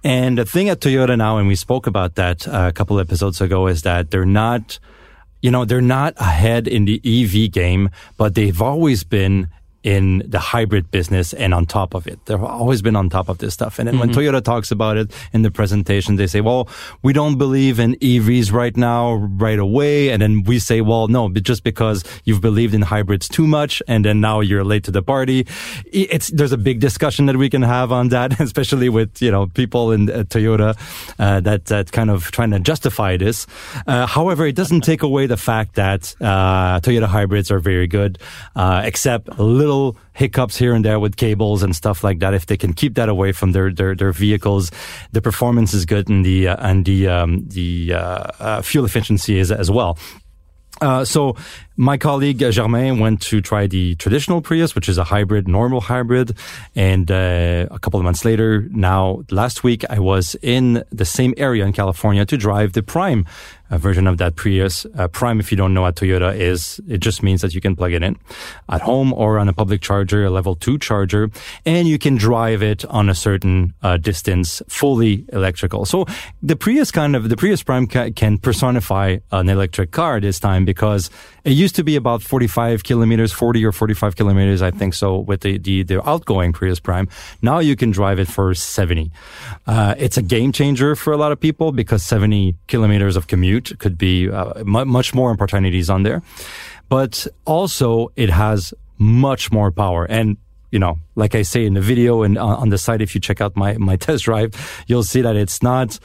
And 0.02 0.38
the 0.38 0.44
thing 0.44 0.68
at 0.68 0.80
Toyota 0.80 1.16
now, 1.16 1.38
and 1.38 1.46
we 1.48 1.54
spoke 1.56 1.86
about 1.86 2.14
that 2.16 2.46
uh, 2.48 2.68
a 2.68 2.72
couple 2.72 2.98
episodes 3.00 3.40
ago, 3.40 3.66
is 3.68 3.82
that 3.82 4.10
they're 4.10 4.24
not, 4.44 4.78
you 5.42 5.50
know, 5.50 5.64
they're 5.64 5.80
not 5.98 6.14
ahead 6.18 6.66
in 6.66 6.84
the 6.86 7.00
EV 7.04 7.50
game, 7.52 7.90
but 8.16 8.34
they've 8.34 8.62
always 8.62 9.04
been 9.04 9.48
in 9.84 10.22
the 10.26 10.38
hybrid 10.38 10.90
business 10.90 11.34
and 11.34 11.52
on 11.52 11.66
top 11.66 11.94
of 11.94 12.06
it. 12.06 12.18
They've 12.24 12.42
always 12.42 12.80
been 12.80 12.96
on 12.96 13.10
top 13.10 13.28
of 13.28 13.36
this 13.38 13.52
stuff. 13.52 13.78
And 13.78 13.86
then 13.86 13.98
when 13.98 14.08
Toyota 14.08 14.42
talks 14.42 14.70
about 14.70 14.96
it 14.96 15.12
in 15.34 15.42
the 15.42 15.50
presentation, 15.50 16.16
they 16.16 16.26
say, 16.26 16.40
well, 16.40 16.68
we 17.02 17.12
don't 17.12 17.36
believe 17.36 17.78
in 17.78 17.94
EVs 17.96 18.50
right 18.50 18.74
now, 18.78 19.12
right 19.12 19.58
away. 19.58 20.08
And 20.08 20.22
then 20.22 20.42
we 20.42 20.58
say, 20.58 20.80
well, 20.80 21.06
no, 21.08 21.28
but 21.28 21.42
just 21.42 21.64
because 21.64 22.02
you've 22.24 22.40
believed 22.40 22.74
in 22.74 22.80
hybrids 22.80 23.28
too 23.28 23.46
much 23.46 23.82
and 23.86 24.06
then 24.06 24.22
now 24.22 24.40
you're 24.40 24.64
late 24.64 24.84
to 24.84 24.90
the 24.90 25.02
party. 25.02 25.46
It's, 25.92 26.28
there's 26.28 26.52
a 26.52 26.58
big 26.58 26.80
discussion 26.80 27.26
that 27.26 27.36
we 27.36 27.50
can 27.50 27.62
have 27.62 27.92
on 27.92 28.08
that, 28.08 28.40
especially 28.48 28.88
with, 28.88 29.20
you 29.20 29.30
know, 29.30 29.48
people 29.48 29.92
in 29.92 30.08
uh, 30.08 30.24
Toyota, 30.24 30.78
uh, 31.18 31.40
that, 31.40 31.66
that 31.66 31.92
kind 31.92 32.10
of 32.10 32.30
trying 32.30 32.52
to 32.52 32.58
justify 32.58 33.18
this. 33.18 33.46
Uh, 33.86 34.06
however, 34.06 34.46
it 34.46 34.56
doesn't 34.56 34.80
take 34.80 35.02
away 35.02 35.26
the 35.26 35.36
fact 35.36 35.74
that, 35.74 36.14
uh, 36.22 36.80
Toyota 36.80 37.06
hybrids 37.06 37.50
are 37.50 37.58
very 37.58 37.86
good, 37.86 38.18
uh, 38.56 38.80
except 38.82 39.28
a 39.28 39.42
little 39.42 39.73
hiccups 40.12 40.56
here 40.56 40.74
and 40.74 40.84
there 40.84 40.98
with 40.98 41.16
cables 41.16 41.62
and 41.62 41.74
stuff 41.74 42.04
like 42.04 42.18
that. 42.20 42.34
If 42.34 42.46
they 42.46 42.56
can 42.56 42.72
keep 42.72 42.94
that 42.94 43.08
away 43.08 43.32
from 43.32 43.52
their, 43.52 43.72
their, 43.72 43.94
their 43.94 44.12
vehicles, 44.12 44.70
the 45.12 45.20
performance 45.20 45.74
is 45.74 45.84
good 45.86 46.08
and 46.08 46.24
the, 46.24 46.48
uh, 46.48 46.56
and 46.68 46.84
the, 46.84 47.08
um, 47.08 47.48
the, 47.48 47.94
uh, 47.94 47.98
uh, 48.40 48.62
fuel 48.62 48.84
efficiency 48.84 49.38
is 49.38 49.50
as 49.50 49.70
well. 49.70 49.98
Uh, 50.80 51.04
so 51.04 51.36
my 51.76 51.96
colleague 51.96 52.42
uh, 52.42 52.50
Germain 52.50 53.00
went 53.00 53.20
to 53.22 53.40
try 53.40 53.66
the 53.66 53.96
traditional 53.96 54.40
Prius, 54.40 54.74
which 54.74 54.88
is 54.88 54.98
a 54.98 55.04
hybrid, 55.04 55.48
normal 55.48 55.80
hybrid. 55.80 56.36
And 56.76 57.10
uh, 57.10 57.66
a 57.70 57.78
couple 57.78 57.98
of 57.98 58.04
months 58.04 58.24
later, 58.24 58.68
now 58.70 59.24
last 59.30 59.64
week, 59.64 59.84
I 59.90 59.98
was 59.98 60.36
in 60.42 60.84
the 60.90 61.04
same 61.04 61.34
area 61.36 61.64
in 61.64 61.72
California 61.72 62.24
to 62.26 62.36
drive 62.36 62.74
the 62.74 62.82
Prime 62.82 63.26
uh, 63.70 63.78
version 63.78 64.06
of 64.06 64.18
that 64.18 64.36
Prius. 64.36 64.86
Uh, 64.96 65.08
Prime, 65.08 65.40
if 65.40 65.50
you 65.50 65.56
don't 65.56 65.74
know 65.74 65.82
what 65.82 65.96
Toyota 65.96 66.36
is, 66.36 66.80
it 66.88 66.98
just 66.98 67.22
means 67.22 67.40
that 67.40 67.54
you 67.54 67.60
can 67.60 67.74
plug 67.74 67.92
it 67.92 68.02
in 68.02 68.16
at 68.68 68.82
home 68.82 69.12
or 69.12 69.38
on 69.38 69.48
a 69.48 69.52
public 69.52 69.80
charger, 69.80 70.24
a 70.24 70.30
level 70.30 70.54
two 70.54 70.78
charger, 70.78 71.30
and 71.66 71.88
you 71.88 71.98
can 71.98 72.16
drive 72.16 72.62
it 72.62 72.84
on 72.86 73.08
a 73.08 73.14
certain 73.14 73.74
uh, 73.82 73.96
distance, 73.96 74.62
fully 74.68 75.24
electrical. 75.32 75.84
So 75.84 76.06
the 76.42 76.56
Prius 76.56 76.90
kind 76.90 77.16
of, 77.16 77.28
the 77.28 77.36
Prius 77.36 77.62
Prime 77.62 77.86
ca- 77.86 78.10
can 78.10 78.38
personify 78.38 79.18
an 79.32 79.48
electric 79.48 79.90
car 79.90 80.20
this 80.20 80.38
time 80.38 80.64
because 80.64 81.10
it 81.44 81.52
used 81.64 81.76
to 81.76 81.84
be 81.84 81.96
about 81.96 82.22
45 82.22 82.84
kilometers, 82.84 83.32
40 83.32 83.64
or 83.64 83.72
45 83.72 84.16
kilometers, 84.16 84.60
I 84.60 84.70
think 84.70 84.92
so, 84.94 85.18
with 85.18 85.40
the, 85.40 85.58
the, 85.58 85.82
the 85.82 86.06
outgoing 86.08 86.52
Prius 86.52 86.78
Prime. 86.78 87.08
Now 87.40 87.58
you 87.58 87.74
can 87.74 87.90
drive 87.90 88.18
it 88.18 88.28
for 88.28 88.54
70. 88.54 89.10
Uh, 89.66 89.94
it's 89.96 90.18
a 90.18 90.22
game 90.22 90.52
changer 90.52 90.94
for 90.94 91.12
a 91.12 91.16
lot 91.16 91.32
of 91.32 91.40
people 91.40 91.72
because 91.72 92.02
70 92.04 92.54
kilometers 92.68 93.16
of 93.16 93.26
commute 93.26 93.78
could 93.78 93.96
be 93.96 94.30
uh, 94.30 94.62
mu- 94.64 94.84
much 94.84 95.14
more 95.14 95.30
opportunities 95.30 95.88
on 95.88 96.02
there. 96.02 96.22
But 96.90 97.26
also 97.46 98.12
it 98.14 98.30
has 98.30 98.74
much 98.98 99.50
more 99.50 99.72
power 99.72 100.04
and 100.04 100.36
you 100.70 100.80
know, 100.80 100.98
like 101.14 101.36
I 101.36 101.42
say 101.42 101.64
in 101.64 101.74
the 101.74 101.80
video 101.80 102.24
and 102.24 102.36
on 102.36 102.68
the 102.70 102.78
site, 102.78 103.00
if 103.00 103.14
you 103.14 103.20
check 103.20 103.40
out 103.40 103.54
my, 103.54 103.76
my 103.78 103.94
test 104.06 104.24
drive, 104.24 104.50
you'll 104.88 105.04
see 105.04 105.22
that 105.22 105.36
it's 105.36 105.62
not 105.62 106.00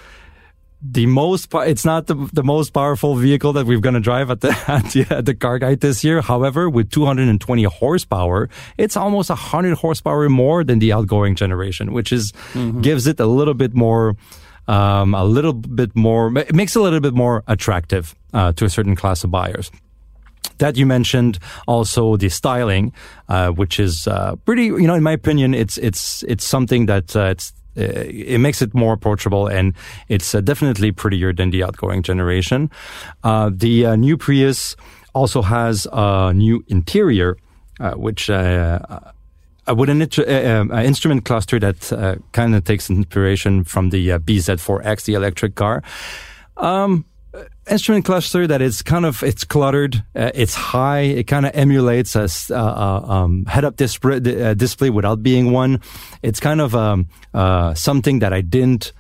the 0.82 1.06
most, 1.06 1.50
it's 1.54 1.84
not 1.84 2.08
the, 2.08 2.16
the 2.32 2.44
most 2.44 2.72
powerful 2.72 3.16
vehicle 3.16 3.54
that 3.54 3.66
we're 3.66 3.80
going 3.80 3.96
to 3.96 4.00
drive 4.00 4.32
at 4.32 4.42
the, 4.42 4.50
at 4.68 4.86
the, 4.92 5.06
at 5.10 5.26
the 5.26 5.36
car 5.36 5.60
guide 5.60 5.82
this 5.82 6.04
year. 6.04 6.22
However, 6.22 6.70
with 6.70 6.90
220 6.90 7.64
horsepower, 7.64 8.50
it's 8.78 8.96
almost 8.96 9.30
100 9.30 9.78
horsepower 9.78 10.30
more 10.30 10.64
than 10.64 10.80
the 10.80 10.94
outgoing 10.94 11.36
generation, 11.36 11.92
which 11.92 12.12
is, 12.12 12.34
gives 12.82 13.08
it 13.08 13.20
a 13.20 13.26
little 13.26 13.54
bit 13.54 13.74
more, 13.74 14.16
um, 14.68 15.14
a 15.14 15.26
little 15.26 15.54
bit 15.54 15.96
more, 15.96 16.36
it 16.38 16.56
makes 16.56 16.76
it 16.76 16.80
a 16.80 16.82
little 16.82 17.02
bit 17.02 17.14
more 17.14 17.44
attractive, 17.48 18.16
uh, 18.34 18.54
to 18.54 18.66
a 18.66 18.70
certain 18.70 18.96
class 18.96 19.24
of 19.24 19.32
buyers 19.32 19.72
that 20.60 20.78
you 20.78 20.86
mentioned 20.86 21.40
also 21.68 22.16
the 22.18 22.30
styling 22.30 22.94
uh, 23.30 23.50
which 23.50 23.80
is 23.80 24.08
uh, 24.08 24.36
pretty 24.46 24.66
you 24.66 24.88
know 24.88 24.94
in 24.94 25.04
my 25.04 25.14
opinion 25.14 25.54
it's 25.54 25.78
it's 25.78 26.24
it's 26.24 26.44
something 26.44 26.86
that 26.86 27.16
uh, 27.16 27.26
it's 27.32 27.54
it 27.76 28.40
makes 28.40 28.62
it 28.62 28.74
more 28.74 28.94
approachable 28.94 29.48
and 29.48 29.74
it's 30.08 30.36
uh, 30.36 30.42
definitely 30.42 30.92
prettier 30.92 31.32
than 31.34 31.50
the 31.52 31.64
outgoing 31.64 32.02
generation 32.04 32.70
uh, 33.24 33.50
the 33.54 33.86
uh, 33.86 33.96
new 33.96 34.18
prius 34.18 34.76
also 35.14 35.42
has 35.42 35.88
a 35.92 36.34
new 36.34 36.64
interior 36.68 37.38
uh, 37.80 37.92
which 37.92 38.30
uh, 38.30 38.80
uh, 39.70 39.76
with 39.76 39.90
an 39.90 40.02
uh, 40.02 40.66
uh, 40.74 40.82
instrument 40.82 41.26
cluster 41.26 41.60
that 41.60 41.92
uh, 41.94 42.16
kind 42.32 42.56
of 42.56 42.64
takes 42.64 42.90
inspiration 42.90 43.64
from 43.64 43.90
the 43.90 44.12
uh, 44.12 44.20
BZ4X, 44.20 45.06
the 45.06 45.14
electric 45.14 45.56
car. 45.56 45.84
Um, 46.58 47.06
uh, 47.06 47.09
instrument 47.70 48.06
cluster 48.06 48.48
that 48.48 48.62
is 48.62 48.82
kind 48.82 49.06
of 49.06 49.24
it's 49.24 49.44
cluttered, 49.44 50.04
uh, 50.16 50.32
it's 50.34 50.54
high, 50.56 51.02
it 51.02 51.28
kind 51.28 51.46
of 51.46 51.52
emulates 51.56 52.16
a 52.16 52.28
uh, 52.52 52.56
uh, 52.56 53.06
um, 53.08 53.46
head-up 53.46 53.76
display, 53.76 54.18
uh, 54.18 54.54
display 54.54 54.90
without 54.90 55.24
being 55.24 55.52
one. 55.52 55.82
It's 56.22 56.40
kind 56.40 56.62
of 56.62 56.76
um, 56.76 57.08
uh, 57.34 57.74
something 57.74 58.20
that 58.20 58.34
I 58.34 58.42
didn't 58.42 58.92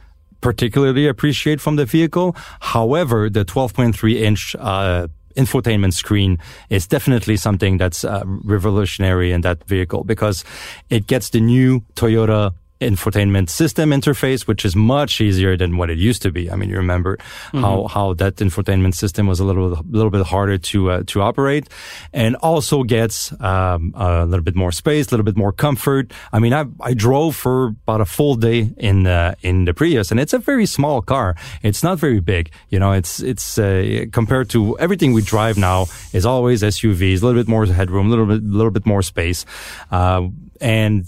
particularly 0.41 1.07
appreciate 1.07 1.59
from 1.59 1.75
the 1.75 1.85
vehicle. 1.85 2.35
However, 2.61 3.29
the 3.29 3.43
12.3 3.43 4.15
inch 4.15 4.55
uh, 4.57 5.07
infotainment 5.35 5.93
screen 5.93 6.37
is 6.69 6.87
definitely 6.87 7.37
something 7.37 7.77
that's 7.77 8.03
uh, 8.03 8.23
revolutionary 8.25 9.31
in 9.31 9.41
that 9.41 9.63
vehicle 9.65 10.03
because 10.03 10.43
it 10.89 11.07
gets 11.07 11.29
the 11.29 11.39
new 11.39 11.81
Toyota 11.95 12.53
infotainment 12.81 13.49
system 13.49 13.89
interface, 13.91 14.47
which 14.47 14.63
is 14.63 14.75
much 14.75 15.19
easier 15.19 15.57
than 15.57 15.77
what 15.77 15.89
it 15.89 15.97
used 15.97 16.21
to 16.21 16.31
be. 16.31 16.49
I 16.49 16.55
mean, 16.55 16.69
you 16.69 16.77
remember 16.77 17.17
how, 17.51 17.87
how 17.87 18.13
that 18.15 18.37
infotainment 18.37 18.95
system 18.95 19.27
was 19.27 19.39
a 19.39 19.43
little, 19.43 19.69
little 19.89 20.09
bit 20.09 20.25
harder 20.25 20.57
to, 20.57 20.91
uh, 20.91 21.03
to 21.07 21.21
operate 21.21 21.67
and 22.13 22.35
also 22.37 22.83
gets, 22.83 23.33
um, 23.41 23.93
a 23.95 24.25
little 24.25 24.43
bit 24.43 24.55
more 24.55 24.71
space, 24.71 25.07
a 25.07 25.11
little 25.11 25.25
bit 25.25 25.35
more 25.35 25.51
comfort. 25.51 26.13
I 26.31 26.39
mean, 26.39 26.53
I, 26.53 26.65
I 26.79 26.93
drove 26.93 27.35
for 27.35 27.67
about 27.67 28.01
a 28.01 28.05
full 28.05 28.35
day 28.35 28.69
in, 28.77 29.07
uh, 29.07 29.35
in 29.41 29.65
the 29.65 29.73
Prius 29.73 30.11
and 30.11 30.19
it's 30.19 30.33
a 30.33 30.39
very 30.39 30.65
small 30.65 31.01
car. 31.01 31.35
It's 31.63 31.83
not 31.83 31.99
very 31.99 32.21
big. 32.21 32.51
You 32.69 32.79
know, 32.79 32.93
it's, 32.93 33.19
it's, 33.19 33.57
uh, 33.57 34.05
compared 34.13 34.49
to 34.51 34.79
everything 34.79 35.11
we 35.13 35.21
drive 35.21 35.57
now 35.57 35.87
is 36.13 36.25
always 36.25 36.63
SUVs, 36.63 37.21
a 37.21 37.25
little 37.25 37.41
bit 37.41 37.47
more 37.47 37.65
headroom, 37.65 38.07
a 38.07 38.09
little 38.09 38.25
bit, 38.25 38.41
a 38.41 38.45
little 38.45 38.71
bit 38.71 38.85
more 38.85 39.01
space. 39.01 39.45
Uh, 39.91 40.29
and 40.61 41.05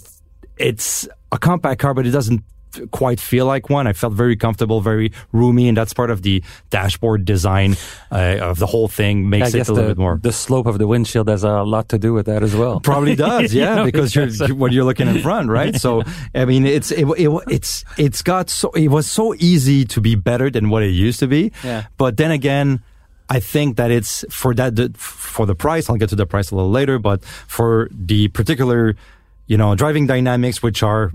it's 0.56 1.08
a 1.32 1.38
compact 1.38 1.80
car, 1.80 1.94
but 1.94 2.06
it 2.06 2.10
doesn't 2.10 2.42
quite 2.90 3.20
feel 3.20 3.44
like 3.44 3.68
one. 3.68 3.86
I 3.86 3.92
felt 3.92 4.14
very 4.14 4.34
comfortable, 4.34 4.80
very 4.80 5.12
roomy, 5.32 5.68
and 5.68 5.76
that's 5.76 5.92
part 5.92 6.10
of 6.10 6.22
the 6.22 6.42
dashboard 6.70 7.24
design 7.26 7.76
uh, 8.10 8.38
of 8.40 8.58
the 8.58 8.66
whole 8.66 8.88
thing. 8.88 9.28
Makes 9.28 9.52
it 9.52 9.68
a 9.68 9.72
little 9.72 9.88
the, 9.88 9.94
bit 9.94 9.98
more. 9.98 10.18
the 10.22 10.32
slope 10.32 10.64
of 10.66 10.78
the 10.78 10.86
windshield 10.86 11.28
has 11.28 11.44
a 11.44 11.62
lot 11.64 11.90
to 11.90 11.98
do 11.98 12.14
with 12.14 12.26
that 12.26 12.42
as 12.42 12.54
well. 12.56 12.80
Probably 12.80 13.14
does, 13.28 13.52
You 13.52 13.60
yeah, 13.62 13.74
know, 13.74 13.84
because 13.84 14.14
you're 14.14 14.26
because- 14.26 14.52
when 14.54 14.72
you're 14.72 14.84
looking 14.84 15.06
in 15.08 15.20
front, 15.20 15.50
right? 15.50 15.74
So, 15.76 16.02
I 16.34 16.46
mean, 16.46 16.64
it's 16.64 16.90
it, 16.90 17.06
it, 17.18 17.30
it's 17.48 17.84
it's 17.98 18.22
got 18.22 18.48
so 18.48 18.70
it 18.70 18.88
was 18.88 19.06
so 19.06 19.34
easy 19.34 19.84
to 19.86 20.00
be 20.00 20.14
better 20.14 20.48
than 20.50 20.70
what 20.70 20.82
it 20.82 20.90
used 20.92 21.20
to 21.20 21.26
be. 21.26 21.52
Yeah. 21.62 21.84
But 21.98 22.16
then 22.16 22.30
again, 22.30 22.82
I 23.28 23.40
think 23.40 23.76
that 23.76 23.90
it's 23.90 24.24
for 24.30 24.54
that 24.54 24.96
for 24.96 25.44
the 25.44 25.54
price. 25.54 25.90
I'll 25.90 25.96
get 25.96 26.08
to 26.08 26.16
the 26.16 26.26
price 26.26 26.50
a 26.50 26.54
little 26.56 26.70
later, 26.70 26.98
but 26.98 27.22
for 27.24 27.88
the 27.90 28.28
particular, 28.28 28.96
you 29.46 29.56
know, 29.56 29.74
driving 29.74 30.06
dynamics, 30.06 30.62
which 30.62 30.82
are 30.82 31.12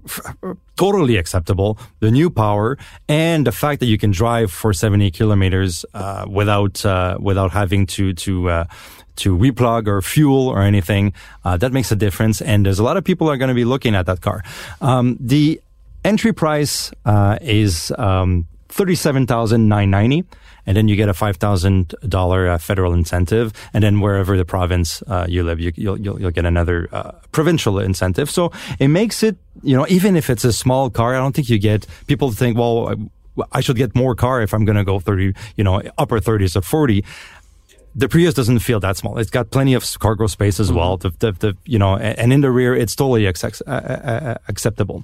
totally 0.76 1.18
acceptable, 1.18 1.78
the 2.00 2.12
new 2.12 2.30
power, 2.30 2.78
and 3.08 3.48
the 3.48 3.52
fact 3.52 3.80
that 3.80 3.88
you 3.88 3.98
can 3.98 4.12
drive 4.12 4.52
for 4.52 4.74
70 4.74 5.12
kilometers 5.12 5.86
uh, 5.94 6.26
without 6.30 6.86
uh, 6.86 7.18
without 7.20 7.52
having 7.52 7.86
to 7.88 8.14
to 8.14 8.50
uh, 8.50 8.66
to 9.18 9.36
replug 9.38 9.88
or 9.88 10.02
fuel 10.02 10.48
or 10.48 10.62
anything, 10.62 11.14
uh, 11.44 11.58
that 11.58 11.72
makes 11.72 11.92
a 11.92 11.96
difference. 11.96 12.42
And 12.42 12.66
there's 12.66 12.80
a 12.80 12.84
lot 12.84 12.98
of 12.98 13.04
people 13.04 13.30
are 13.30 13.38
going 13.38 13.50
to 13.50 13.56
be 13.56 13.66
looking 13.66 13.96
at 13.96 14.06
that 14.06 14.22
car. 14.22 14.44
Um, 14.82 15.18
the 15.20 15.60
entry 16.06 16.34
price 16.34 16.92
uh, 17.06 17.38
is 17.42 17.92
um, 17.98 18.48
thirty-seven 18.70 19.28
thousand 19.28 19.68
nine 19.68 19.90
ninety, 19.90 20.24
and 20.68 20.78
then 20.78 20.88
you 20.88 20.96
get 20.96 21.10
a 21.10 21.14
five 21.14 21.38
thousand 21.38 21.96
dollar 22.08 22.48
uh, 22.50 22.58
federal 22.60 22.94
incentive, 22.94 23.54
and 23.74 23.84
then 23.84 24.00
wherever 24.00 24.38
the 24.38 24.46
province 24.46 25.02
uh, 25.08 25.26
you 25.28 25.44
live, 25.44 25.60
you, 25.60 25.72
you'll, 25.76 26.00
you'll 26.00 26.22
you'll 26.22 26.32
get 26.32 26.46
another 26.46 26.88
uh, 26.92 27.12
provincial 27.32 27.80
incentive. 27.80 28.30
So 28.30 28.52
it 28.78 28.90
makes 28.90 29.24
it, 29.24 29.38
you 29.64 29.76
know, 29.76 29.88
even 29.90 30.16
if 30.16 30.30
it's 30.30 30.44
a 30.44 30.54
small 30.54 30.92
car, 30.92 31.16
I 31.16 31.18
don't 31.18 31.36
think 31.36 31.50
you 31.50 31.58
get 31.58 31.88
people 32.06 32.32
think, 32.32 32.58
well. 32.58 32.94
I 33.52 33.62
should 33.62 33.78
get 33.78 33.94
more 33.94 34.16
car 34.16 34.42
if 34.42 34.52
I'm 34.52 34.66
going 34.66 34.78
to 34.78 34.84
go 34.84 35.00
30, 35.00 35.32
you 35.58 35.64
know, 35.64 35.80
upper 36.00 36.20
30s 36.20 36.56
or 36.56 36.64
40 36.64 37.06
the 37.98 38.08
Prius 38.08 38.36
doesn't 38.36 38.60
feel 38.60 38.80
that 38.80 38.96
small. 38.96 39.18
It's 39.18 39.32
got 39.32 39.50
plenty 39.50 39.74
of 39.74 39.84
cargo 40.00 40.28
space 40.28 40.60
as 40.60 40.68
mm-hmm. 40.68 40.78
well. 40.78 40.98
The, 40.98 41.10
the, 41.18 41.32
the, 41.32 41.58
you 41.66 41.80
know, 41.80 41.98
and 41.98 42.32
in 42.32 42.42
the 42.42 42.52
rear, 42.52 42.76
it's 42.76 42.96
totally 42.96 43.26
accept, 43.26 43.64
uh, 43.66 43.72
uh, 43.72 43.74
uh, 43.74 44.36
acceptable. 44.48 45.04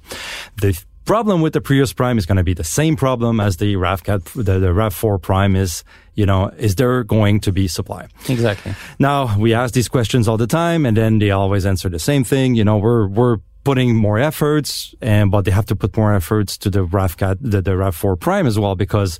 The 0.61 0.79
problem 1.05 1.41
with 1.41 1.53
the 1.53 1.61
Prius 1.61 1.93
Prime 1.93 2.17
is 2.17 2.25
going 2.25 2.37
to 2.37 2.43
be 2.43 2.53
the 2.53 2.63
same 2.63 2.95
problem 2.95 3.39
as 3.39 3.57
the 3.57 3.75
RAV4, 3.75 4.43
the, 4.45 4.59
the 4.59 4.67
RAV4 4.67 5.21
Prime 5.21 5.55
is, 5.55 5.83
you 6.15 6.25
know, 6.25 6.49
is 6.57 6.75
there 6.75 7.03
going 7.03 7.39
to 7.41 7.51
be 7.51 7.67
supply? 7.67 8.07
Exactly. 8.29 8.73
Now, 8.99 9.37
we 9.37 9.53
ask 9.53 9.73
these 9.73 9.87
questions 9.87 10.27
all 10.27 10.37
the 10.37 10.47
time 10.47 10.85
and 10.85 10.95
then 10.95 11.19
they 11.19 11.31
always 11.31 11.65
answer 11.65 11.89
the 11.89 11.99
same 11.99 12.23
thing. 12.23 12.55
You 12.55 12.63
know, 12.63 12.77
we're, 12.77 13.07
we're, 13.07 13.37
putting 13.63 13.95
more 13.95 14.19
efforts 14.19 14.93
and 14.99 15.31
but 15.31 15.45
they 15.45 15.51
have 15.51 15.65
to 15.65 15.73
put 15.73 15.95
more 15.95 16.13
efforts 16.13 16.57
to 16.57 16.69
the 16.69 16.85
RAV4, 16.85 17.37
the, 17.39 17.61
the 17.61 17.71
RAV4 17.71 18.19
Prime 18.19 18.45
as 18.45 18.59
well 18.59 18.75
because 18.75 19.19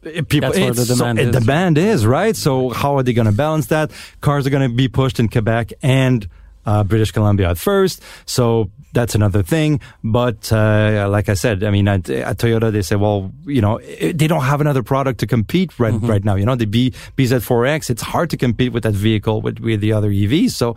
people 0.00 0.50
That's 0.50 0.58
where 0.58 0.72
the 0.72 0.86
demand 0.86 1.18
so, 1.18 1.24
is. 1.24 1.36
demand 1.36 1.76
is 1.76 2.06
right 2.06 2.34
so 2.34 2.70
how 2.70 2.96
are 2.96 3.02
they 3.02 3.12
going 3.12 3.26
to 3.26 3.32
balance 3.32 3.66
that 3.66 3.90
cars 4.22 4.46
are 4.46 4.50
going 4.50 4.66
to 4.66 4.74
be 4.74 4.88
pushed 4.88 5.20
in 5.20 5.28
quebec 5.28 5.74
and 5.82 6.26
uh, 6.66 6.84
British 6.84 7.10
Columbia 7.10 7.50
at 7.50 7.58
first. 7.58 8.02
So 8.26 8.70
that's 8.92 9.14
another 9.14 9.42
thing. 9.42 9.80
But 10.04 10.52
uh, 10.52 11.08
like 11.10 11.28
I 11.28 11.34
said, 11.34 11.64
I 11.64 11.70
mean, 11.70 11.88
at, 11.88 12.08
at, 12.10 12.38
Toyota, 12.38 12.70
they 12.70 12.82
say, 12.82 12.96
well, 12.96 13.32
you 13.46 13.60
know, 13.60 13.78
it, 13.78 14.18
they 14.18 14.26
don't 14.26 14.42
have 14.42 14.60
another 14.60 14.82
product 14.82 15.20
to 15.20 15.26
compete 15.26 15.78
right 15.78 15.94
mm-hmm. 15.94 16.06
right 16.06 16.24
now. 16.24 16.34
You 16.34 16.46
know, 16.46 16.54
the 16.54 16.66
B, 16.66 16.92
BZ4X, 17.16 17.90
it's 17.90 18.02
hard 18.02 18.30
to 18.30 18.36
compete 18.36 18.72
with 18.72 18.82
that 18.84 18.94
vehicle 18.94 19.40
with, 19.40 19.58
with 19.60 19.80
the 19.80 19.92
other 19.92 20.10
EVs. 20.10 20.50
So 20.50 20.76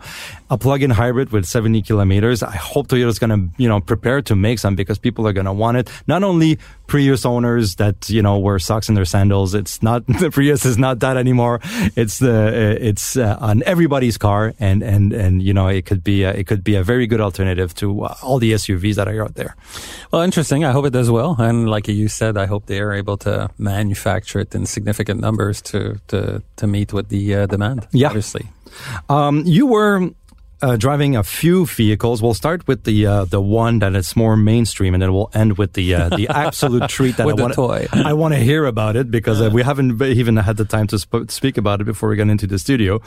a 0.50 0.58
plug-in 0.58 0.90
hybrid 0.90 1.30
with 1.30 1.44
70 1.46 1.82
kilometers, 1.82 2.42
I 2.42 2.56
hope 2.56 2.88
Toyota's 2.88 3.18
going 3.18 3.30
to, 3.30 3.62
you 3.62 3.68
know, 3.68 3.80
prepare 3.80 4.22
to 4.22 4.36
make 4.36 4.58
some 4.58 4.76
because 4.76 4.98
people 4.98 5.26
are 5.26 5.32
going 5.32 5.46
to 5.46 5.52
want 5.52 5.76
it. 5.76 5.90
Not 6.06 6.22
only 6.22 6.58
Prius 6.86 7.24
owners 7.26 7.76
that, 7.76 8.08
you 8.08 8.22
know, 8.22 8.38
wear 8.38 8.58
socks 8.58 8.88
in 8.88 8.94
their 8.94 9.04
sandals. 9.04 9.54
It's 9.54 9.82
not, 9.82 10.06
the 10.20 10.30
Prius 10.30 10.64
is 10.64 10.78
not 10.78 11.00
that 11.00 11.16
anymore. 11.16 11.60
It's 11.96 12.18
the, 12.18 12.78
it's 12.80 13.16
uh, 13.16 13.36
on 13.40 13.62
everybody's 13.64 14.18
car 14.18 14.54
and, 14.58 14.82
and, 14.82 15.12
and, 15.12 15.42
you 15.42 15.52
know, 15.52 15.68
it 15.68 15.86
could 15.86 16.02
be, 16.04 16.24
a, 16.24 16.32
it 16.32 16.46
could 16.46 16.62
be 16.64 16.74
a 16.74 16.82
very 16.82 17.06
good 17.06 17.20
alternative 17.20 17.74
to 17.76 18.04
uh, 18.04 18.14
all 18.22 18.38
the 18.38 18.52
SUVs 18.52 18.94
that 18.96 19.08
are 19.08 19.22
out 19.22 19.34
there. 19.34 19.56
Well, 20.12 20.22
interesting. 20.22 20.64
I 20.64 20.72
hope 20.72 20.86
it 20.86 20.92
does 20.92 21.10
well. 21.10 21.36
And 21.38 21.68
like 21.68 21.88
you 21.88 22.08
said, 22.08 22.36
I 22.36 22.46
hope 22.46 22.66
they 22.66 22.80
are 22.80 22.92
able 22.92 23.16
to 23.18 23.50
manufacture 23.58 24.40
it 24.40 24.54
in 24.54 24.66
significant 24.66 25.20
numbers 25.20 25.60
to, 25.62 26.00
to, 26.08 26.42
to 26.56 26.66
meet 26.66 26.92
with 26.92 27.08
the 27.08 27.34
uh, 27.34 27.46
demand. 27.46 27.88
Yeah. 27.92 28.08
Obviously. 28.08 28.46
Um, 29.08 29.42
you 29.46 29.66
were 29.66 30.10
uh, 30.62 30.76
driving 30.76 31.16
a 31.16 31.22
few 31.22 31.66
vehicles. 31.66 32.22
We'll 32.22 32.34
start 32.34 32.66
with 32.66 32.84
the 32.84 33.06
uh, 33.06 33.24
the 33.24 33.40
one 33.40 33.80
that 33.80 33.94
is 33.94 34.16
more 34.16 34.36
mainstream, 34.36 34.94
and 34.94 35.02
then 35.02 35.12
we'll 35.12 35.30
end 35.34 35.58
with 35.58 35.74
the 35.74 35.94
uh, 35.94 36.08
the 36.10 36.28
absolute 36.28 36.88
treat 36.96 37.16
that 37.16 37.28
I 37.28 37.32
want. 37.32 37.54
toy. 37.54 37.86
I 37.92 38.12
want 38.12 38.34
to 38.34 38.40
hear 38.40 38.66
about 38.66 38.96
it 38.96 39.10
because 39.10 39.40
uh, 39.40 39.50
we 39.52 39.62
haven't 39.62 40.00
even 40.02 40.36
had 40.36 40.56
the 40.56 40.64
time 40.64 40.86
to 40.88 40.98
sp- 40.98 41.28
speak 41.28 41.58
about 41.58 41.80
it 41.80 41.84
before 41.84 42.08
we 42.08 42.16
get 42.16 42.28
into 42.28 42.46
the 42.46 42.58
studio. 42.58 43.00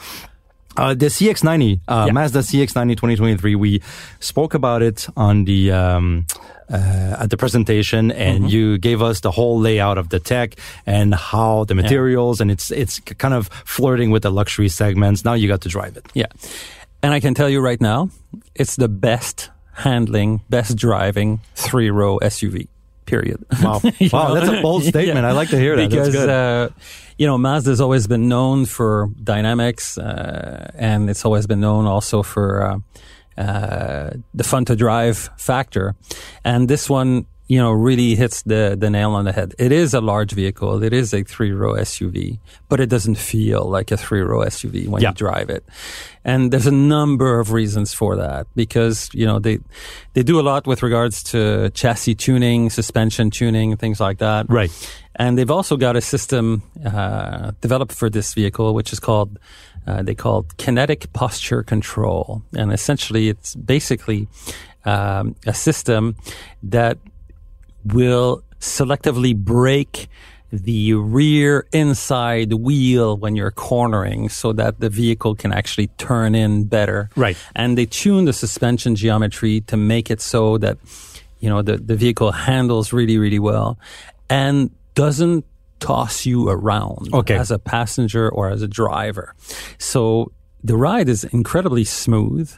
Uh, 0.76 0.94
the 0.94 1.06
CX90, 1.06 1.80
uh, 1.88 2.04
yeah. 2.06 2.12
Mazda 2.12 2.38
CX90 2.40 2.90
2023, 2.90 3.54
we 3.56 3.82
spoke 4.20 4.54
about 4.54 4.82
it 4.82 5.08
on 5.16 5.44
the, 5.44 5.72
um, 5.72 6.26
uh, 6.72 7.16
at 7.18 7.30
the 7.30 7.36
presentation 7.36 8.12
and 8.12 8.44
mm-hmm. 8.44 8.46
you 8.46 8.78
gave 8.78 9.02
us 9.02 9.20
the 9.20 9.32
whole 9.32 9.58
layout 9.58 9.98
of 9.98 10.10
the 10.10 10.20
tech 10.20 10.54
and 10.86 11.12
how 11.12 11.64
the 11.64 11.74
materials 11.74 12.38
yeah. 12.38 12.44
and 12.44 12.50
it's, 12.52 12.70
it's 12.70 13.00
kind 13.00 13.34
of 13.34 13.48
flirting 13.64 14.10
with 14.12 14.22
the 14.22 14.30
luxury 14.30 14.68
segments. 14.68 15.24
Now 15.24 15.34
you 15.34 15.48
got 15.48 15.60
to 15.62 15.68
drive 15.68 15.96
it. 15.96 16.06
Yeah. 16.14 16.26
And 17.02 17.14
I 17.14 17.20
can 17.20 17.34
tell 17.34 17.48
you 17.48 17.60
right 17.60 17.80
now, 17.80 18.10
it's 18.54 18.76
the 18.76 18.88
best 18.88 19.50
handling, 19.72 20.42
best 20.50 20.76
driving 20.76 21.40
three 21.54 21.90
row 21.90 22.18
SUV. 22.18 22.68
Period. 23.06 23.44
Wow, 23.62 23.80
wow, 24.12 24.34
that's 24.34 24.48
a 24.48 24.62
bold 24.62 24.84
statement. 24.92 25.24
Yeah. 25.24 25.28
I 25.28 25.32
like 25.32 25.48
to 25.50 25.58
hear 25.58 25.74
that. 25.76 25.90
Because 25.90 26.14
uh, 26.14 26.68
you 27.18 27.26
know, 27.26 27.36
Mazda's 27.38 27.80
always 27.80 28.06
been 28.06 28.28
known 28.28 28.66
for 28.66 29.08
dynamics, 29.22 29.98
uh, 29.98 30.70
and 30.74 31.10
it's 31.10 31.24
always 31.24 31.46
been 31.46 31.60
known 31.60 31.86
also 31.86 32.22
for 32.22 32.62
uh, 32.62 32.78
uh 33.40 34.10
the 34.32 34.44
fun 34.44 34.64
to 34.66 34.76
drive 34.76 35.28
factor. 35.36 35.96
And 36.44 36.68
this 36.68 36.88
one 36.88 37.26
you 37.50 37.58
know, 37.58 37.72
really 37.72 38.14
hits 38.14 38.42
the, 38.42 38.76
the 38.78 38.88
nail 38.88 39.10
on 39.10 39.24
the 39.24 39.32
head. 39.32 39.56
It 39.58 39.72
is 39.72 39.92
a 39.92 40.00
large 40.00 40.30
vehicle. 40.30 40.84
It 40.84 40.92
is 40.92 41.12
a 41.12 41.24
three 41.24 41.50
row 41.50 41.74
SUV, 41.74 42.38
but 42.68 42.78
it 42.78 42.88
doesn't 42.88 43.16
feel 43.16 43.64
like 43.68 43.90
a 43.90 43.96
three 43.96 44.20
row 44.20 44.46
SUV 44.46 44.86
when 44.86 45.02
yeah. 45.02 45.08
you 45.08 45.14
drive 45.16 45.50
it. 45.50 45.64
And 46.24 46.52
there's 46.52 46.68
a 46.68 46.70
number 46.70 47.40
of 47.40 47.50
reasons 47.50 47.92
for 47.92 48.14
that 48.14 48.46
because, 48.54 49.10
you 49.12 49.26
know, 49.26 49.40
they, 49.40 49.58
they 50.14 50.22
do 50.22 50.38
a 50.38 50.42
lot 50.42 50.68
with 50.68 50.80
regards 50.84 51.24
to 51.24 51.70
chassis 51.70 52.14
tuning, 52.14 52.70
suspension 52.70 53.30
tuning, 53.32 53.76
things 53.76 53.98
like 53.98 54.18
that. 54.18 54.46
Right. 54.48 54.70
And 55.16 55.36
they've 55.36 55.50
also 55.50 55.76
got 55.76 55.96
a 55.96 56.00
system, 56.00 56.62
uh, 56.86 57.50
developed 57.60 57.92
for 57.92 58.08
this 58.08 58.32
vehicle, 58.32 58.74
which 58.74 58.92
is 58.92 59.00
called, 59.00 59.40
uh, 59.88 60.04
they 60.04 60.14
call 60.14 60.40
it 60.42 60.56
kinetic 60.56 61.12
posture 61.14 61.64
control. 61.64 62.44
And 62.56 62.72
essentially 62.72 63.28
it's 63.28 63.56
basically, 63.56 64.28
um, 64.84 65.34
a 65.46 65.52
system 65.52 66.16
that 66.62 66.96
will 67.84 68.42
selectively 68.60 69.34
brake 69.36 70.08
the 70.52 70.94
rear 70.94 71.66
inside 71.72 72.52
wheel 72.52 73.16
when 73.16 73.36
you're 73.36 73.52
cornering 73.52 74.28
so 74.28 74.52
that 74.52 74.80
the 74.80 74.90
vehicle 74.90 75.34
can 75.34 75.52
actually 75.52 75.86
turn 75.98 76.34
in 76.34 76.64
better. 76.64 77.08
Right. 77.14 77.36
And 77.54 77.78
they 77.78 77.86
tune 77.86 78.24
the 78.24 78.32
suspension 78.32 78.96
geometry 78.96 79.60
to 79.62 79.76
make 79.76 80.10
it 80.10 80.20
so 80.20 80.58
that, 80.58 80.78
you 81.38 81.48
know, 81.48 81.62
the, 81.62 81.76
the 81.76 81.94
vehicle 81.94 82.32
handles 82.32 82.92
really, 82.92 83.16
really 83.16 83.38
well 83.38 83.78
and 84.28 84.70
doesn't 84.94 85.44
toss 85.78 86.26
you 86.26 86.48
around 86.48 87.08
okay. 87.14 87.36
as 87.36 87.50
a 87.50 87.58
passenger 87.58 88.28
or 88.28 88.50
as 88.50 88.60
a 88.60 88.68
driver. 88.68 89.34
So 89.78 90.32
the 90.62 90.76
ride 90.76 91.08
is 91.08 91.24
incredibly 91.24 91.84
smooth. 91.84 92.52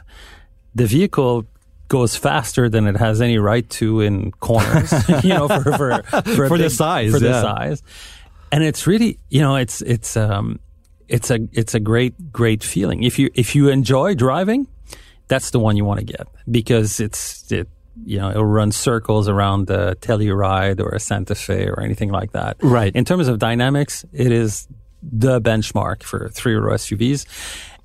The 0.75 0.87
vehicle 0.87 1.45
goes 1.87 2.15
faster 2.15 2.69
than 2.69 2.87
it 2.87 2.97
has 2.97 3.21
any 3.21 3.37
right 3.37 3.69
to 3.69 4.01
in 4.01 4.31
corners, 4.31 4.91
you 5.23 5.29
know, 5.29 5.47
for 5.47 5.63
for 5.63 6.03
for, 6.03 6.47
for 6.47 6.49
big, 6.49 6.63
the 6.63 6.69
size, 6.69 7.11
for 7.11 7.23
yeah. 7.23 7.31
the 7.31 7.41
size. 7.41 7.83
And 8.51 8.63
it's 8.63 8.85
really, 8.85 9.19
you 9.29 9.41
know, 9.41 9.55
it's 9.55 9.81
it's 9.81 10.15
um 10.15 10.59
it's 11.07 11.29
a 11.29 11.39
it's 11.51 11.73
a 11.73 11.79
great 11.79 12.31
great 12.31 12.63
feeling. 12.63 13.03
If 13.03 13.19
you 13.19 13.29
if 13.33 13.55
you 13.55 13.69
enjoy 13.69 14.15
driving, 14.15 14.67
that's 15.27 15.51
the 15.51 15.59
one 15.59 15.77
you 15.77 15.85
want 15.85 15.99
to 15.99 16.05
get 16.05 16.27
because 16.49 16.99
it's 16.99 17.51
it 17.51 17.67
you 18.05 18.17
know 18.17 18.29
it'll 18.29 18.45
run 18.45 18.71
circles 18.71 19.27
around 19.27 19.67
the 19.67 19.97
Telluride 20.01 20.79
or 20.79 20.89
a 20.89 20.99
Santa 20.99 21.35
Fe 21.35 21.67
or 21.67 21.79
anything 21.81 22.11
like 22.11 22.31
that. 22.31 22.57
Right. 22.61 22.95
In 22.95 23.05
terms 23.05 23.27
of 23.27 23.39
dynamics, 23.39 24.05
it 24.13 24.31
is 24.31 24.67
the 25.01 25.41
benchmark 25.41 26.03
for 26.03 26.29
three 26.29 26.55
row 26.55 26.73
SUVs, 26.73 27.25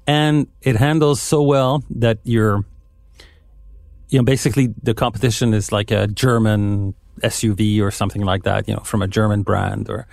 and 0.06 0.46
it 0.62 0.76
handles 0.76 1.20
so 1.20 1.42
well 1.42 1.84
that 1.90 2.18
you're 2.24 2.64
you 4.08 4.18
know, 4.18 4.24
basically 4.24 4.74
the 4.82 4.94
competition 4.94 5.54
is 5.54 5.72
like 5.72 5.90
a 5.90 6.06
German 6.06 6.94
SUV 7.22 7.80
or 7.80 7.90
something 7.90 8.22
like 8.22 8.44
that, 8.44 8.68
you 8.68 8.74
know, 8.74 8.80
from 8.80 9.02
a 9.02 9.08
German 9.08 9.42
brand 9.42 9.90
or, 9.90 10.06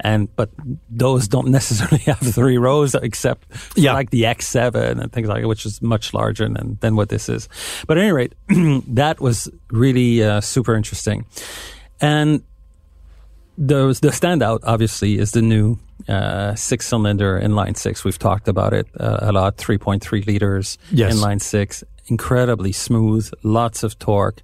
and, 0.00 0.34
but 0.36 0.50
those 0.88 1.28
don't 1.28 1.48
necessarily 1.58 1.98
have 1.98 2.18
three 2.18 2.58
rows 2.58 2.94
except 2.94 3.46
yeah. 3.76 3.92
like 3.92 4.10
the 4.10 4.22
X7 4.22 5.00
and 5.00 5.12
things 5.12 5.28
like 5.28 5.42
that, 5.42 5.48
which 5.48 5.66
is 5.66 5.80
much 5.80 6.12
larger 6.12 6.48
than, 6.48 6.78
than 6.80 6.96
what 6.96 7.08
this 7.08 7.28
is. 7.28 7.48
But 7.86 7.98
at 7.98 8.04
any 8.04 8.12
rate, 8.12 8.34
that 8.48 9.20
was 9.20 9.50
really 9.70 10.22
uh, 10.22 10.40
super 10.40 10.74
interesting. 10.74 11.24
And 12.00 12.42
the, 13.56 13.88
the 14.00 14.10
standout 14.10 14.60
obviously 14.62 15.18
is 15.18 15.32
the 15.32 15.42
new 15.42 15.78
uh, 16.06 16.54
six 16.54 16.86
cylinder 16.86 17.40
inline 17.40 17.76
six. 17.76 18.04
We've 18.04 18.18
talked 18.18 18.46
about 18.46 18.72
it 18.72 18.86
uh, 19.00 19.18
a 19.22 19.32
lot, 19.32 19.56
3.3 19.56 20.26
liters 20.26 20.78
yes. 20.92 21.14
inline 21.14 21.40
six 21.40 21.82
incredibly 22.10 22.72
smooth, 22.72 23.30
lots 23.42 23.82
of 23.82 23.98
torque. 23.98 24.42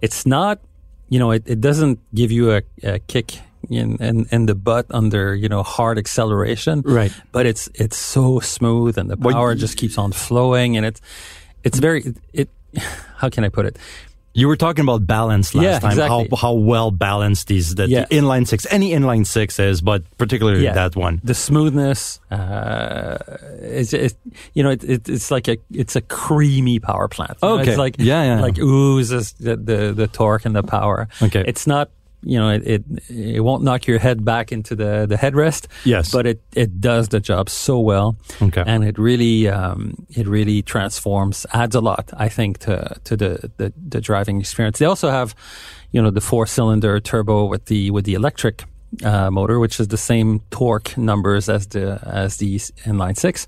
It's 0.00 0.26
not, 0.26 0.60
you 1.08 1.18
know, 1.18 1.30
it, 1.30 1.44
it 1.46 1.60
doesn't 1.60 1.98
give 2.14 2.30
you 2.30 2.52
a, 2.52 2.62
a 2.82 2.98
kick 3.00 3.38
in, 3.70 3.96
in, 3.96 4.26
in 4.30 4.46
the 4.46 4.54
butt 4.54 4.86
under, 4.90 5.34
you 5.34 5.48
know, 5.48 5.62
hard 5.62 5.98
acceleration. 5.98 6.82
Right. 6.82 7.12
But 7.32 7.46
it's, 7.46 7.68
it's 7.74 7.96
so 7.96 8.40
smooth 8.40 8.98
and 8.98 9.10
the 9.10 9.16
power 9.16 9.48
well, 9.48 9.54
just 9.54 9.76
keeps 9.76 9.98
on 9.98 10.12
flowing 10.12 10.76
and 10.76 10.84
it's, 10.84 11.00
it's 11.62 11.78
very, 11.78 12.14
it, 12.32 12.48
how 13.16 13.30
can 13.30 13.44
I 13.44 13.48
put 13.48 13.66
it? 13.66 13.78
You 14.34 14.48
were 14.48 14.56
talking 14.56 14.82
about 14.82 15.06
balance 15.06 15.54
last 15.54 15.64
yeah, 15.64 15.78
time. 15.78 15.92
Exactly. 15.92 16.28
How 16.30 16.36
how 16.36 16.52
well 16.54 16.90
balanced 16.90 17.46
these 17.46 17.76
the, 17.76 17.88
yeah. 17.88 18.04
the, 18.04 18.16
inline 18.16 18.46
six, 18.46 18.66
any 18.70 18.90
inline 18.90 19.26
six 19.26 19.58
is, 19.60 19.80
but 19.80 20.02
particularly 20.18 20.64
yeah. 20.64 20.72
that 20.72 20.96
one. 20.96 21.20
The 21.22 21.34
smoothness, 21.34 22.20
uh, 22.32 23.18
it's, 23.60 23.92
it, 23.92 24.14
you 24.52 24.64
know, 24.64 24.70
it, 24.70 24.82
it, 24.82 25.08
it's 25.08 25.30
like 25.30 25.46
a 25.48 25.56
it's 25.70 25.94
a 25.94 26.00
creamy 26.00 26.80
power 26.80 27.06
plant. 27.06 27.38
Okay, 27.42 27.70
it's 27.70 27.78
like 27.78 27.96
yeah, 27.98 28.24
yeah, 28.24 28.40
like 28.40 28.58
oozes 28.58 29.32
the, 29.34 29.56
the 29.56 29.92
the 29.92 30.08
torque 30.08 30.44
and 30.44 30.54
the 30.56 30.64
power. 30.64 31.08
Okay, 31.22 31.44
it's 31.46 31.66
not 31.66 31.90
you 32.24 32.38
know, 32.38 32.50
it, 32.50 32.66
it, 32.66 32.84
it 33.08 33.40
won't 33.40 33.62
knock 33.62 33.86
your 33.86 33.98
head 33.98 34.24
back 34.24 34.52
into 34.52 34.74
the, 34.74 35.06
the 35.06 35.16
headrest. 35.16 35.66
Yes. 35.84 36.10
But 36.10 36.26
it, 36.26 36.42
it 36.54 36.80
does 36.80 37.08
the 37.08 37.20
job 37.20 37.48
so 37.48 37.78
well. 37.78 38.16
Okay. 38.40 38.62
And 38.66 38.84
it 38.84 38.98
really, 38.98 39.48
um, 39.48 40.06
it 40.10 40.26
really 40.26 40.62
transforms, 40.62 41.46
adds 41.52 41.74
a 41.74 41.80
lot, 41.80 42.10
I 42.16 42.28
think, 42.28 42.58
to, 42.58 42.96
to 43.04 43.16
the, 43.16 43.50
the, 43.56 43.72
the 43.88 44.00
driving 44.00 44.40
experience. 44.40 44.78
They 44.78 44.86
also 44.86 45.10
have, 45.10 45.34
you 45.92 46.02
know, 46.02 46.10
the 46.10 46.20
four 46.20 46.46
cylinder 46.46 47.00
turbo 47.00 47.44
with 47.44 47.66
the, 47.66 47.90
with 47.90 48.04
the 48.04 48.14
electric 48.14 48.64
uh, 49.02 49.30
motor, 49.30 49.58
which 49.58 49.80
is 49.80 49.88
the 49.88 49.96
same 49.96 50.40
torque 50.50 50.96
numbers 50.96 51.48
as 51.48 51.66
the 51.68 52.00
as 52.06 52.36
the 52.36 52.56
inline 52.56 53.16
six. 53.16 53.46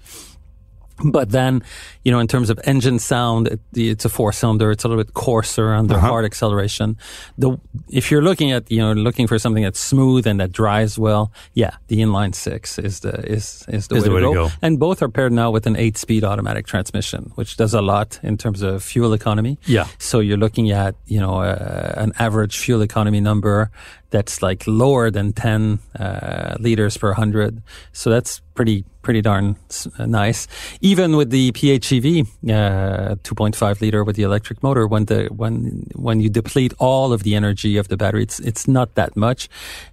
But 1.05 1.31
then, 1.31 1.63
you 2.05 2.13
know, 2.13 2.19
in 2.21 2.27
terms 2.27 2.49
of 2.51 2.59
engine 2.65 2.99
sound, 2.99 3.49
it, 3.49 3.61
it's 3.75 4.05
a 4.05 4.09
four 4.09 4.33
cylinder. 4.33 4.71
It's 4.71 4.83
a 4.85 4.89
little 4.89 5.03
bit 5.05 5.13
coarser 5.15 5.75
under 5.75 5.95
Uh-huh. 5.95 6.09
hard 6.09 6.25
acceleration. 6.25 6.97
The, 7.37 7.59
if 7.91 8.11
you're 8.11 8.23
looking 8.23 8.51
at, 8.53 8.71
you 8.71 8.79
know, 8.79 8.93
looking 8.95 9.27
for 9.27 9.39
something 9.39 9.63
that's 9.63 9.79
smooth 9.81 10.27
and 10.27 10.41
that 10.41 10.53
drives 10.53 10.99
well, 10.99 11.33
yeah, 11.55 11.77
the 11.89 11.99
inline 12.01 12.35
six 12.35 12.79
is 12.79 13.01
the, 13.01 13.13
is, 13.31 13.65
is 13.69 13.89
the, 13.89 13.97
Is 13.97 14.03
way, 14.05 14.09
the 14.09 14.15
way 14.15 14.21
to 14.23 14.27
to 14.29 14.35
go. 14.35 14.49
go. 14.49 14.55
And 14.63 14.79
both 14.79 15.03
are 15.03 15.09
paired 15.11 15.33
now 15.33 15.51
with 15.51 15.67
an 15.67 15.77
eight 15.77 15.99
speed 15.99 16.25
automatic 16.25 16.67
transmission, 16.67 17.33
which 17.35 17.57
does 17.57 17.75
a 17.75 17.83
lot 17.83 18.19
in 18.23 18.37
terms 18.39 18.63
of 18.63 18.83
fuel 18.83 19.13
economy. 19.13 19.59
Yeah. 19.67 19.87
So 19.99 20.21
you're 20.21 20.39
looking 20.39 20.71
at, 20.71 20.95
you 21.07 21.21
know, 21.21 21.41
uh, 21.41 21.93
an 21.97 22.13
average 22.19 22.57
fuel 22.59 22.81
economy 22.83 23.21
number 23.21 23.71
that's 24.17 24.41
like 24.49 24.65
lower 24.67 25.11
than 25.11 25.33
10 25.33 25.79
uh, 26.01 26.57
liters 26.59 26.97
per 26.97 27.09
100. 27.09 27.63
So 27.93 28.09
that's 28.09 28.41
pretty, 28.55 28.85
pretty 29.03 29.21
darn 29.21 29.57
uh, 29.99 30.07
nice. 30.07 30.49
Even 30.81 31.17
with 31.19 31.29
the 31.31 31.53
PHEV, 31.53 32.27
uh, 32.49 33.15
2.5 33.23 33.81
liter 33.83 34.03
with 34.05 34.17
the 34.17 34.23
electric 34.23 34.63
motor, 34.63 34.87
when 34.87 35.05
the, 35.05 35.29
when, 35.37 35.87
when 35.95 36.21
you 36.21 36.31
deplete 36.31 36.73
all 36.79 37.13
of 37.13 37.23
the 37.25 37.35
energy 37.35 37.77
of 37.77 37.89
the 37.89 37.97
battery, 37.97 38.23
it's, 38.23 38.41
it's 38.41 38.67
not 38.67 38.95
that 38.95 39.17
much. 39.17 39.49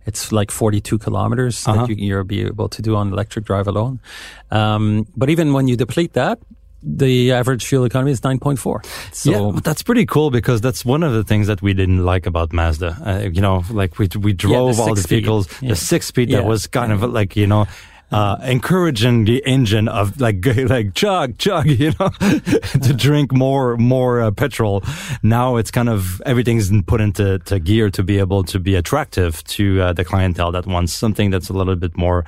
It's 0.06 0.32
like 0.32 0.52
42 0.52 0.98
kilometers 1.00 1.68
Uh-huh. 1.68 1.86
that 1.86 1.90
you, 1.90 1.96
you'll 2.08 2.24
be 2.24 2.42
able 2.48 2.70
to 2.70 2.82
do 2.82 2.96
on 2.96 3.12
electric 3.12 3.44
drive 3.46 3.68
alone. 3.68 4.00
Um, 4.52 5.06
but 5.18 5.30
even 5.30 5.52
when 5.54 5.68
you 5.68 5.76
deplete 5.76 6.14
that, 6.14 6.40
the 6.86 7.32
average 7.32 7.66
fuel 7.66 7.86
economy 7.86 8.12
is 8.12 8.22
9.4. 8.22 8.86
So 9.14 9.32
yeah, 9.54 9.60
that's 9.64 9.84
pretty 9.84 10.06
cool 10.06 10.32
because 10.32 10.60
that's 10.62 10.84
one 10.84 11.02
of 11.04 11.14
the 11.14 11.24
things 11.24 11.48
that 11.48 11.62
we 11.62 11.74
didn't 11.74 12.04
like 12.06 12.26
about 12.26 12.52
Mazda. 12.54 12.98
Uh, 13.06 13.30
you 13.30 13.42
know, 13.42 13.64
like 13.72 13.98
we 14.00 14.08
we 14.20 14.34
drove 14.34 14.80
all 14.80 14.90
the 14.90 14.96
six-speed. 14.98 15.16
vehicles, 15.16 15.48
Yeah. 15.62 15.70
the 15.70 15.76
six 15.76 16.08
speed 16.08 16.32
that 16.32 16.46
was 16.46 16.68
kind 16.68 16.92
of 16.92 17.02
like 17.04 17.36
you 17.36 17.48
know. 17.48 17.66
Uh, 18.12 18.38
encouraging 18.44 19.26
the 19.26 19.42
engine 19.44 19.88
of 19.88 20.22
like 20.22 20.46
like 20.70 20.94
chug 20.94 21.36
chug 21.40 21.66
you 21.66 21.92
know 22.00 22.10
to 22.84 22.94
drink 22.96 23.32
more 23.34 23.76
more 23.78 24.22
uh, 24.22 24.30
petrol 24.30 24.84
now 25.24 25.56
it's 25.56 25.72
kind 25.72 25.90
of 25.90 26.22
everything's 26.24 26.70
put 26.86 27.02
into 27.02 27.40
to 27.40 27.60
gear 27.60 27.90
to 27.90 28.04
be 28.04 28.20
able 28.20 28.44
to 28.44 28.60
be 28.60 28.76
attractive 28.76 29.44
to 29.46 29.82
uh, 29.82 29.94
the 29.94 30.06
clientele 30.06 30.52
that 30.52 30.68
wants 30.68 30.94
something 30.94 31.32
that's 31.32 31.50
a 31.50 31.54
little 31.54 31.76
bit 31.76 31.98
more 31.98 32.24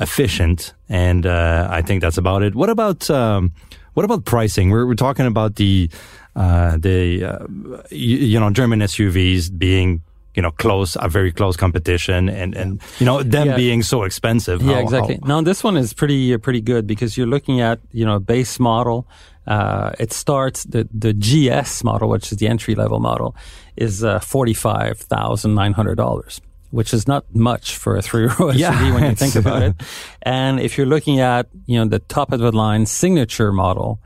efficient 0.00 0.74
and 0.88 1.24
uh, 1.24 1.68
I 1.70 1.82
think 1.82 2.00
that's 2.00 2.18
about 2.18 2.42
it 2.42 2.56
what 2.56 2.70
about 2.70 3.08
um, 3.08 3.52
what 3.98 4.04
about 4.04 4.24
pricing? 4.24 4.70
We're, 4.70 4.86
we're 4.86 4.94
talking 4.94 5.26
about 5.26 5.56
the 5.56 5.90
uh, 6.36 6.76
the 6.76 7.24
uh, 7.24 7.46
you, 7.90 8.18
you 8.18 8.38
know 8.38 8.48
German 8.50 8.78
SUVs 8.78 9.50
being 9.58 10.02
you 10.36 10.42
know 10.42 10.52
close 10.52 10.96
a 11.00 11.08
very 11.08 11.32
close 11.32 11.56
competition 11.56 12.28
and 12.28 12.54
and 12.54 12.80
you 13.00 13.06
know 13.06 13.24
them 13.24 13.48
yeah. 13.48 13.56
being 13.56 13.82
so 13.82 14.04
expensive 14.04 14.62
how, 14.62 14.70
yeah 14.70 14.78
exactly 14.78 15.18
how? 15.20 15.26
now 15.26 15.40
this 15.40 15.64
one 15.64 15.76
is 15.76 15.92
pretty 15.92 16.32
uh, 16.32 16.38
pretty 16.38 16.60
good 16.60 16.86
because 16.86 17.18
you're 17.18 17.26
looking 17.26 17.60
at 17.60 17.80
you 17.90 18.04
know 18.04 18.14
a 18.14 18.20
base 18.20 18.60
model 18.60 19.04
uh, 19.48 19.90
it 19.98 20.12
starts 20.12 20.62
the 20.62 20.88
the 20.94 21.12
gs 21.12 21.82
model 21.82 22.08
which 22.08 22.30
is 22.30 22.38
the 22.38 22.46
entry 22.46 22.76
level 22.76 23.00
model 23.00 23.34
is 23.74 24.04
uh, 24.04 24.20
$45900 24.20 26.40
which 26.70 26.92
is 26.92 27.08
not 27.08 27.24
much 27.34 27.76
for 27.76 27.96
a 27.96 28.02
three-row 28.02 28.50
Yeah, 28.54 28.74
SUV 28.74 28.94
when 28.94 29.04
you 29.04 29.16
think 29.16 29.34
about 29.42 29.62
it. 29.62 29.74
And 30.22 30.60
if 30.60 30.76
you're 30.76 30.86
looking 30.86 31.20
at, 31.20 31.48
you 31.66 31.78
know, 31.78 31.86
the 31.86 31.98
top 31.98 32.32
of 32.32 32.40
the 32.40 32.52
line 32.52 32.84
signature 32.84 33.52
model, 33.52 34.00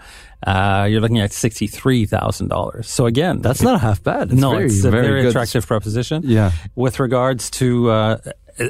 uh, 0.46 0.87
you're 0.90 1.01
looking 1.01 1.20
at 1.20 1.33
sixty-three 1.33 2.07
thousand 2.07 2.48
dollars. 2.48 2.88
So 2.88 3.07
again, 3.07 3.42
that's 3.42 3.62
not 3.62 3.81
half 3.81 4.03
bad. 4.03 4.33
It's 4.33 4.40
no, 4.40 4.51
very, 4.51 4.66
it's 4.66 4.85
a 4.85 4.90
very, 4.90 5.22
good. 5.22 5.31
attractive 5.31 5.66
proposition. 5.66 6.22
Yeah. 6.25 6.53
With 6.75 6.98
regards 6.98 7.51
to 7.51 7.90
uh, 7.90 8.16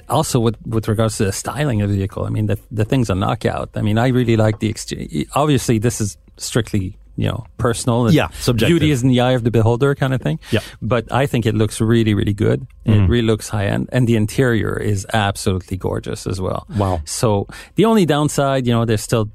also 0.09 0.41
with 0.41 0.57
with 0.67 0.89
regards 0.89 1.17
to 1.19 1.25
the 1.25 1.33
styling 1.33 1.83
of 1.83 1.91
the 1.91 1.97
vehicle, 1.97 2.25
I 2.25 2.31
mean 2.31 2.47
the 2.47 2.59
the 2.71 2.85
thing's 2.85 3.11
a 3.11 3.15
knockout. 3.15 3.71
I 3.75 3.83
mean 3.83 3.99
I 3.99 4.09
really 4.09 4.37
like 4.37 4.59
the 4.59 4.69
exchange. 4.69 5.27
Obviously, 5.35 5.79
this 5.79 6.01
is 6.01 6.19
strictly 6.37 6.99
you 7.16 7.29
know 7.29 7.44
personal. 7.59 8.11
Yeah, 8.12 8.29
subjective. 8.40 8.68
Beauty 8.79 8.90
is 8.90 9.03
in 9.03 9.09
the 9.09 9.20
eye 9.20 9.33
of 9.33 9.44
the 9.44 9.51
beholder, 9.51 9.94
kind 9.94 10.14
of 10.14 10.20
thing. 10.20 10.38
Yeah. 10.51 10.61
But 10.81 11.11
I 11.12 11.27
think 11.27 11.46
it 11.46 11.55
looks 11.55 11.81
really 11.81 12.14
really 12.14 12.35
good. 12.35 12.66
Mm-hmm. 12.87 12.92
It 13.05 13.09
really 13.09 13.27
looks 13.27 13.48
high 13.48 13.66
end, 13.66 13.88
and 13.92 14.07
the 14.09 14.16
interior 14.16 14.77
is 14.77 15.07
absolutely 15.12 15.77
gorgeous 15.77 16.27
as 16.27 16.40
well. 16.40 16.66
Wow. 16.77 17.01
So 17.05 17.46
the 17.77 17.85
only 17.85 18.07
downside, 18.07 18.66
you 18.66 18.72
know, 18.72 18.85
they're 18.85 18.96
still 18.96 19.31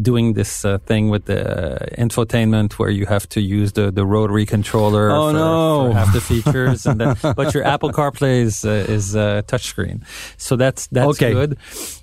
doing 0.00 0.32
this 0.34 0.64
uh, 0.64 0.78
thing 0.86 1.10
with 1.10 1.26
the 1.26 1.78
infotainment 1.98 2.74
where 2.74 2.88
you 2.90 3.04
have 3.06 3.28
to 3.28 3.40
use 3.42 3.72
the, 3.72 3.90
the 3.90 4.06
rotary 4.06 4.46
controller 4.46 5.10
Oh, 5.10 5.28
for, 5.28 5.32
no. 5.36 5.88
for 5.92 5.98
half 5.98 6.12
the 6.14 6.20
features, 6.20 6.86
and 6.86 7.00
then, 7.00 7.16
but 7.36 7.52
your 7.54 7.64
Apple 7.64 7.90
CarPlay 7.92 8.42
is 8.42 8.64
uh, 8.64 8.86
is 8.88 9.14
uh, 9.16 9.42
touchscreen, 9.46 10.02
so 10.36 10.56
that's 10.56 10.86
that's 10.88 11.08
Okay. 11.10 11.32
good. 11.32 11.58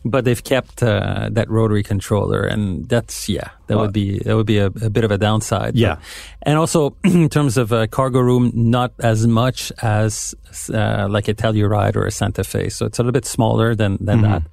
But 0.05 0.23
they've 0.25 0.43
kept 0.43 0.81
uh, 0.81 1.27
that 1.31 1.49
rotary 1.49 1.83
controller, 1.83 2.41
and 2.43 2.87
that's 2.87 3.27
yeah, 3.27 3.49
that 3.67 3.75
Well- 3.75 3.85
would 3.85 3.93
be 3.93 4.19
that 4.19 4.35
would 4.35 4.45
be 4.47 4.57
a, 4.59 4.67
a 4.67 4.89
bit 4.89 5.03
of 5.03 5.11
a 5.11 5.17
downside. 5.17 5.75
Yeah. 5.75 5.95
But- 5.95 6.03
and 6.43 6.57
also 6.57 6.95
in 7.03 7.27
terms 7.29 7.57
of 7.57 7.73
uh, 7.73 7.87
cargo 7.87 8.19
room, 8.21 8.51
not 8.55 8.93
as 8.99 9.27
much 9.27 9.71
as 9.81 10.33
uh, 10.73 11.07
like 11.09 11.27
a 11.27 11.33
Telluride 11.33 11.95
or 11.97 12.05
a 12.05 12.11
Santa 12.11 12.43
Fe, 12.43 12.69
so 12.69 12.85
it's 12.85 12.97
a 12.97 13.01
little 13.03 13.11
bit 13.11 13.25
smaller 13.25 13.75
than 13.75 13.97
than 13.99 14.19
Mm-hmm. 14.21 14.31
that, 14.31 14.43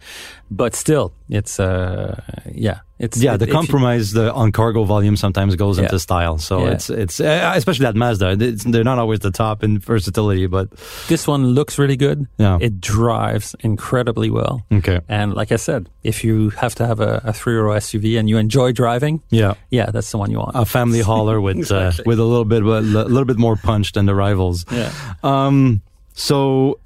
but 0.50 0.74
still, 0.74 1.12
it's 1.28 1.58
uh 1.60 2.20
yeah, 2.52 2.80
it's 2.98 3.16
Yeah, 3.22 3.34
it- 3.34 3.38
the 3.38 3.44
if 3.44 3.48
you- 3.48 3.54
compromise 3.54 4.12
the 4.12 4.32
on 4.32 4.50
cargo 4.52 4.84
volume 4.84 5.16
sometimes 5.16 5.54
goes 5.56 5.78
Yeah. 5.78 5.84
into 5.84 5.98
style. 6.00 6.38
So 6.38 6.58
Yeah. 6.64 6.72
it's 6.74 6.90
it's 6.90 7.20
uh, 7.20 7.52
especially 7.56 7.84
that 7.86 7.94
Mazda. 7.96 8.36
It's, 8.40 8.64
they're 8.64 8.84
not 8.84 8.98
always 8.98 9.20
the 9.20 9.30
top 9.30 9.62
in 9.64 9.78
versatility, 9.78 10.46
but 10.48 10.68
this 11.08 11.26
one 11.28 11.54
looks 11.54 11.78
really 11.78 11.96
good. 11.96 12.26
Yeah. 12.38 12.58
It 12.60 12.80
drives 12.80 13.54
incredibly 13.60 14.30
well. 14.30 14.60
okay. 14.72 15.00
And 15.08 15.34
like 15.34 15.45
I 15.52 15.56
said, 15.56 15.88
if 16.02 16.22
you 16.24 16.50
have 16.50 16.74
to 16.76 16.86
have 16.86 17.00
a, 17.00 17.20
a 17.24 17.32
three-row 17.32 17.76
SUV 17.76 18.18
and 18.18 18.28
you 18.28 18.38
enjoy 18.38 18.72
driving, 18.72 19.22
Yeah. 19.30 19.54
yeah, 19.70 19.90
that's 19.90 20.10
the 20.10 20.18
one 20.18 20.30
you 20.30 20.38
want. 20.38 20.56
A 20.56 20.64
family 20.64 21.00
hauler 21.00 21.40
with 21.40 21.56
Exactly. 21.58 22.04
uh, 22.04 22.08
with 22.08 22.18
a 22.18 22.24
little 22.24 22.44
bit 22.44 22.62
a 22.62 22.80
little 22.80 23.24
bit 23.24 23.38
more 23.38 23.56
punch 23.56 23.92
than 23.92 24.06
the 24.06 24.14
rivals. 24.14 24.64
yeah. 24.70 24.90
Um, 25.22 25.80
so 26.14 26.78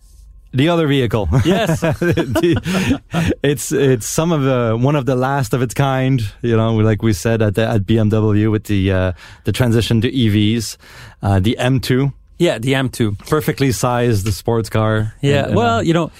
the 0.53 0.68
other 0.68 0.88
vehicle. 0.88 1.29
Yes. 1.44 1.81
The- 2.01 3.01
it's 3.42 3.70
it's 3.73 4.07
some 4.07 4.33
of 4.33 4.42
the 4.42 4.77
one 4.77 4.96
of 4.96 5.07
the 5.07 5.14
last 5.16 5.55
of 5.55 5.62
its 5.62 5.75
kind. 5.75 6.20
You 6.42 6.57
know, 6.57 6.75
like 6.77 7.03
we 7.03 7.12
said 7.12 7.40
at 7.42 7.55
the, 7.55 7.66
at 7.68 7.83
BMW 7.87 8.51
with 8.51 8.64
the 8.64 8.90
uh, 8.92 9.12
the 9.44 9.53
transition 9.53 10.01
to 10.01 10.11
EVs, 10.11 10.77
uh, 11.23 11.38
the 11.40 11.57
M2, 11.61 12.12
Yeah, 12.38 12.59
the 12.59 12.73
M2. 12.73 13.18
perfectly 13.29 13.73
sized 13.73 14.27
sports 14.35 14.68
car. 14.70 15.14
Yeah. 15.23 15.38
And- 15.38 15.46
and, 15.49 15.57
well, 15.57 15.79
uh, 15.79 15.83
you 15.83 15.94
know, 15.94 16.11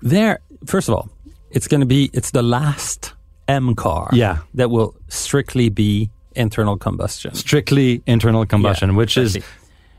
there. 0.00 0.38
First 0.66 0.88
of 0.88 0.94
all, 0.94 1.08
it's 1.52 1.68
going 1.68 1.80
to 1.80 1.86
be 1.86 2.10
it's 2.12 2.30
the 2.32 2.42
last 2.42 3.12
M 3.48 3.74
car. 3.74 4.08
Yeah. 4.12 4.38
That 4.54 4.70
will 4.70 4.94
strictly 5.08 5.68
be 5.68 6.10
internal 6.34 6.76
combustion, 6.78 7.34
strictly 7.34 8.02
internal 8.06 8.46
combustion, 8.46 8.90
Yeah, 8.90 8.96
which 8.96 9.16
is 9.18 9.38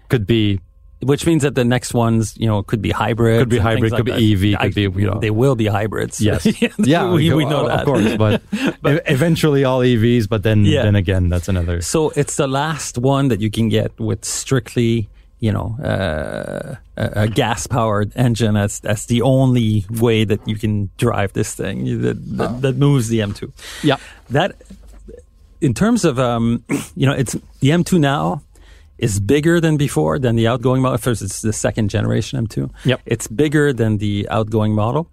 could 0.09 0.25
be 0.25 0.59
which 1.01 1.25
means 1.25 1.43
that 1.43 1.53
the 1.55 1.65
next 1.65 1.93
ones, 1.93 2.33
you 2.37 2.47
know, 2.47 2.63
could 2.63 2.81
be 2.81 2.89
hybrid. 2.89 3.39
Could 3.39 3.49
be 3.49 3.57
hybrid, 3.57 3.91
could 3.91 4.05
be 4.05 4.13
EV, 4.53 4.57
could 4.61 4.73
be, 4.73 4.83
you 4.83 5.07
know. 5.11 5.19
They 5.19 5.31
will 5.31 5.53
be 5.55 5.65
hybrids. 5.67 6.21
yes, 6.21 6.45
yeah, 6.79 7.11
we, 7.11 7.33
we 7.33 7.43
know 7.43 7.67
of 7.67 7.83
course, 7.85 8.15
but, 8.15 8.41
e- 8.53 8.99
eventually 9.07 9.65
all 9.65 9.81
EVs. 9.81 10.29
But 10.29 10.43
then 10.43 10.63
Yeah. 10.63 10.83
then 10.83 10.95
again, 10.95 11.27
that's 11.27 11.49
another. 11.49 11.81
So 11.81 12.11
it's 12.15 12.37
the 12.37 12.47
last 12.47 12.97
one 12.97 13.27
that 13.27 13.41
you 13.41 13.51
can 13.51 13.67
get 13.67 13.91
with 13.99 14.23
strictly, 14.23 15.09
you 15.43 15.51
know, 15.51 15.75
uh, 15.83 16.75
a, 16.95 17.23
a 17.23 17.27
gas-powered 17.27 18.13
engine. 18.15 18.53
That's 18.53 18.79
that's 18.79 19.07
the 19.07 19.21
only 19.23 19.85
way 19.89 20.23
that 20.23 20.39
you 20.47 20.55
can 20.55 20.89
drive 20.97 21.33
this 21.33 21.53
thing 21.53 22.01
that 22.01 22.15
that, 22.37 22.61
that 22.61 22.77
moves 22.77 23.09
the 23.09 23.19
M2. 23.19 23.51
Yeah. 23.83 23.97
That, 24.29 24.55
in 25.59 25.73
terms 25.73 26.05
of, 26.05 26.17
um, 26.17 26.63
you 26.95 27.05
know, 27.05 27.11
it's 27.11 27.33
the 27.59 27.71
M2 27.71 27.99
now 27.99 28.41
is 28.97 29.19
bigger 29.19 29.59
than 29.59 29.77
before 29.77 30.19
than 30.19 30.35
the 30.35 30.47
outgoing 30.47 30.81
model. 30.81 30.97
First, 30.97 31.21
it's 31.21 31.41
the 31.41 31.53
second 31.53 31.89
generation 31.89 32.47
M2. 32.47 32.69
Yep. 32.85 33.01
It's 33.05 33.27
bigger 33.27 33.73
than 33.73 33.97
the 33.97 34.27
outgoing 34.29 34.73
model 34.73 35.09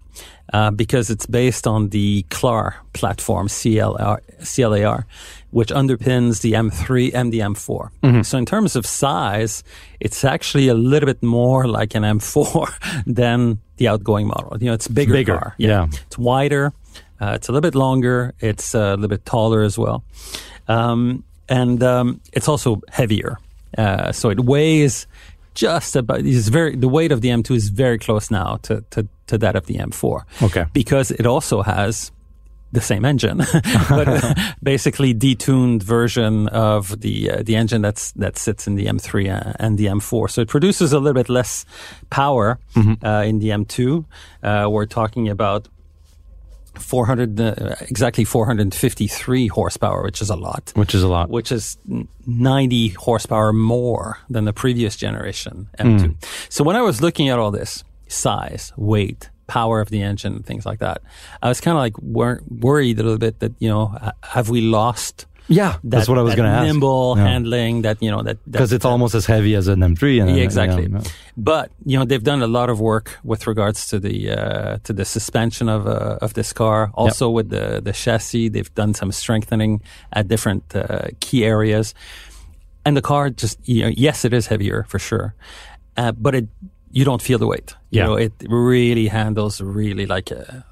uh, 0.53 0.71
because 0.71 1.09
it's 1.09 1.25
based 1.25 1.67
on 1.67 1.89
the 1.89 2.23
CLAR 2.29 2.75
platform, 2.93 3.47
CLR, 3.47 4.19
CLAR, 4.43 5.05
which 5.51 5.69
underpins 5.69 6.41
the 6.41 6.53
M3 6.53 7.13
and 7.13 7.33
the 7.33 7.39
M4. 7.39 7.89
Mm-hmm. 8.03 8.21
So 8.21 8.37
in 8.37 8.45
terms 8.45 8.75
of 8.75 8.85
size, 8.85 9.63
it's 9.99 10.23
actually 10.23 10.67
a 10.67 10.73
little 10.73 11.07
bit 11.07 11.21
more 11.23 11.67
like 11.67 11.95
an 11.95 12.03
M4 12.03 13.03
than 13.05 13.59
the 13.77 13.87
outgoing 13.87 14.27
model. 14.27 14.57
You 14.59 14.67
know, 14.67 14.73
it's 14.73 14.87
bigger, 14.87 15.13
bigger, 15.13 15.37
car. 15.37 15.55
yeah. 15.57 15.87
It's 16.07 16.17
wider. 16.17 16.73
Uh, 17.19 17.33
it's 17.35 17.47
a 17.47 17.51
little 17.51 17.61
bit 17.61 17.75
longer. 17.75 18.33
It's 18.39 18.73
uh, 18.73 18.79
a 18.79 18.95
little 18.95 19.07
bit 19.07 19.25
taller 19.25 19.61
as 19.61 19.77
well. 19.77 20.03
Um, 20.67 21.23
and 21.47 21.83
um, 21.83 22.21
it's 22.33 22.47
also 22.47 22.81
heavier. 22.89 23.37
Uh, 23.77 24.11
so 24.11 24.29
it 24.29 24.39
weighs 24.41 25.07
just 25.53 25.95
about, 25.95 26.19
it's 26.21 26.47
very, 26.47 26.75
the 26.75 26.87
weight 26.87 27.11
of 27.11 27.21
the 27.21 27.29
M2 27.29 27.55
is 27.55 27.69
very 27.69 27.97
close 27.97 28.31
now 28.31 28.57
to, 28.63 28.83
to, 28.91 29.07
to 29.27 29.37
that 29.37 29.55
of 29.55 29.65
the 29.65 29.75
M4. 29.75 30.23
Okay. 30.43 30.65
Because 30.73 31.11
it 31.11 31.25
also 31.25 31.61
has 31.61 32.11
the 32.71 32.81
same 32.81 33.05
engine, 33.05 33.37
but 33.89 34.07
uh, 34.07 34.33
basically 34.63 35.13
detuned 35.13 35.83
version 35.83 36.47
of 36.49 37.01
the 37.01 37.29
uh, 37.29 37.43
the 37.43 37.55
engine 37.55 37.81
that's 37.81 38.11
that 38.13 38.37
sits 38.37 38.67
in 38.67 38.75
the 38.75 38.85
M3 38.85 39.55
and 39.59 39.77
the 39.77 39.87
M4. 39.87 40.29
So 40.29 40.41
it 40.41 40.47
produces 40.47 40.93
a 40.93 40.99
little 40.99 41.13
bit 41.21 41.29
less 41.29 41.65
power 42.09 42.59
mm-hmm. 42.75 43.05
uh, 43.05 43.23
in 43.23 43.39
the 43.39 43.49
M2. 43.49 44.05
Uh, 44.41 44.69
we're 44.69 44.85
talking 44.85 45.27
about 45.27 45.67
400 46.75 47.39
uh, 47.39 47.75
exactly 47.81 48.23
453 48.23 49.47
horsepower 49.47 50.03
which 50.03 50.21
is 50.21 50.29
a 50.29 50.35
lot. 50.35 50.71
Which 50.75 50.95
is 50.95 51.03
a 51.03 51.07
lot. 51.07 51.29
Which 51.29 51.51
is 51.51 51.77
90 52.25 52.89
horsepower 52.89 53.53
more 53.53 54.19
than 54.29 54.45
the 54.45 54.53
previous 54.53 54.95
generation 54.95 55.67
M2 55.79 55.99
mm. 55.99 56.15
so 56.49 56.63
when 56.63 56.75
i 56.75 56.81
was 56.81 57.01
looking 57.01 57.29
at 57.29 57.39
all 57.39 57.51
this 57.51 57.83
size 58.07 58.73
weight 58.77 59.29
power 59.47 59.81
of 59.81 59.89
the 59.89 60.01
engine 60.01 60.43
things 60.43 60.65
like 60.65 60.79
that 60.79 61.01
i 61.41 61.49
was 61.49 61.59
kind 61.59 61.75
of 61.75 61.81
like 61.81 61.97
wor- 61.99 62.41
worried 62.49 62.99
a 62.99 63.03
little 63.03 63.17
bit 63.17 63.39
that 63.39 63.53
you 63.59 63.67
know 63.67 63.97
have 64.23 64.49
we 64.49 64.61
lost 64.61 65.25
yeah, 65.51 65.71
that, 65.71 65.79
that's 65.83 66.07
what 66.07 66.17
I 66.17 66.21
was 66.21 66.35
going 66.35 66.49
to 66.49 66.55
ask. 66.57 66.65
Nimble 66.65 67.15
yeah. 67.17 67.25
handling 67.25 67.81
that 67.81 68.01
you 68.01 68.09
know 68.09 68.23
that 68.23 68.37
because 68.49 68.71
it's 68.71 68.83
that, 68.83 68.89
almost 68.89 69.15
as 69.15 69.25
heavy 69.25 69.55
as 69.55 69.67
an 69.67 69.79
M3. 69.79 70.21
And, 70.21 70.37
yeah, 70.37 70.43
exactly. 70.43 70.87
Yeah, 70.91 71.01
but 71.35 71.71
you 71.85 71.97
know 71.99 72.05
they've 72.05 72.23
done 72.23 72.41
a 72.41 72.47
lot 72.47 72.69
of 72.69 72.79
work 72.79 73.19
with 73.23 73.47
regards 73.47 73.87
to 73.87 73.99
the 73.99 74.31
uh, 74.31 74.77
to 74.83 74.93
the 74.93 75.05
suspension 75.05 75.69
of 75.69 75.87
uh, 75.87 76.17
of 76.21 76.33
this 76.33 76.53
car. 76.53 76.91
Also 76.93 77.27
yep. 77.27 77.35
with 77.35 77.49
the 77.49 77.81
the 77.81 77.91
chassis, 77.91 78.49
they've 78.49 78.73
done 78.75 78.93
some 78.93 79.11
strengthening 79.11 79.81
at 80.13 80.27
different 80.27 80.75
uh, 80.75 81.07
key 81.19 81.43
areas. 81.43 81.93
And 82.83 82.97
the 82.97 83.01
car 83.01 83.29
just 83.29 83.59
you 83.67 83.83
know, 83.83 83.91
yes, 83.95 84.25
it 84.25 84.33
is 84.33 84.47
heavier 84.47 84.85
for 84.87 84.99
sure, 84.99 85.35
uh, 85.97 86.13
but 86.13 86.33
it 86.33 86.47
you 86.91 87.05
don't 87.05 87.21
feel 87.21 87.37
the 87.39 87.47
weight. 87.47 87.75
You 87.89 88.03
know, 88.03 88.15
it 88.15 88.33
really 88.47 89.07
handles 89.07 89.61
really 89.61 90.05
like 90.05 90.31
a 90.31 90.65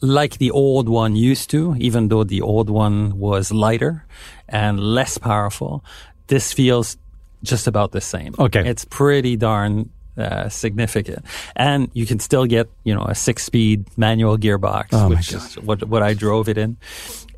like 0.00 0.38
the 0.38 0.50
old 0.50 0.88
one 0.88 1.16
used 1.16 1.50
to, 1.50 1.74
even 1.78 2.08
though 2.08 2.24
the 2.24 2.42
old 2.42 2.70
one 2.70 3.18
was 3.18 3.50
lighter 3.50 4.04
and 4.48 4.78
less 4.78 5.18
powerful, 5.18 5.84
this 6.26 6.52
feels 6.52 6.96
just 7.42 7.66
about 7.66 7.92
the 7.92 8.00
same. 8.00 8.34
Okay. 8.38 8.68
It's 8.68 8.84
pretty 8.84 9.36
darn 9.36 9.90
uh, 10.18 10.48
significant. 10.48 11.24
And 11.54 11.90
you 11.92 12.06
can 12.06 12.18
still 12.20 12.46
get, 12.46 12.68
you 12.84 12.94
know, 12.94 13.04
a 13.04 13.14
six 13.14 13.44
speed 13.44 13.86
manual 13.96 14.38
gearbox, 14.38 14.86
oh 14.92 15.08
which 15.08 15.32
is 15.32 15.54
what, 15.58 15.84
what 15.84 16.02
I 16.02 16.14
drove 16.14 16.48
it 16.48 16.58
in 16.58 16.76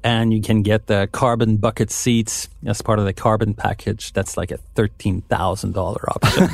and 0.08 0.32
you 0.32 0.40
can 0.40 0.62
get 0.62 0.86
the 0.86 1.06
carbon 1.12 1.58
bucket 1.58 1.90
seats 1.90 2.48
as 2.64 2.80
part 2.80 2.98
of 2.98 3.04
the 3.04 3.12
carbon 3.12 3.52
package. 3.52 4.14
That's 4.14 4.38
like 4.38 4.50
a 4.50 4.56
thirteen 4.74 5.20
thousand 5.22 5.72
dollar 5.72 6.02
option. 6.08 6.48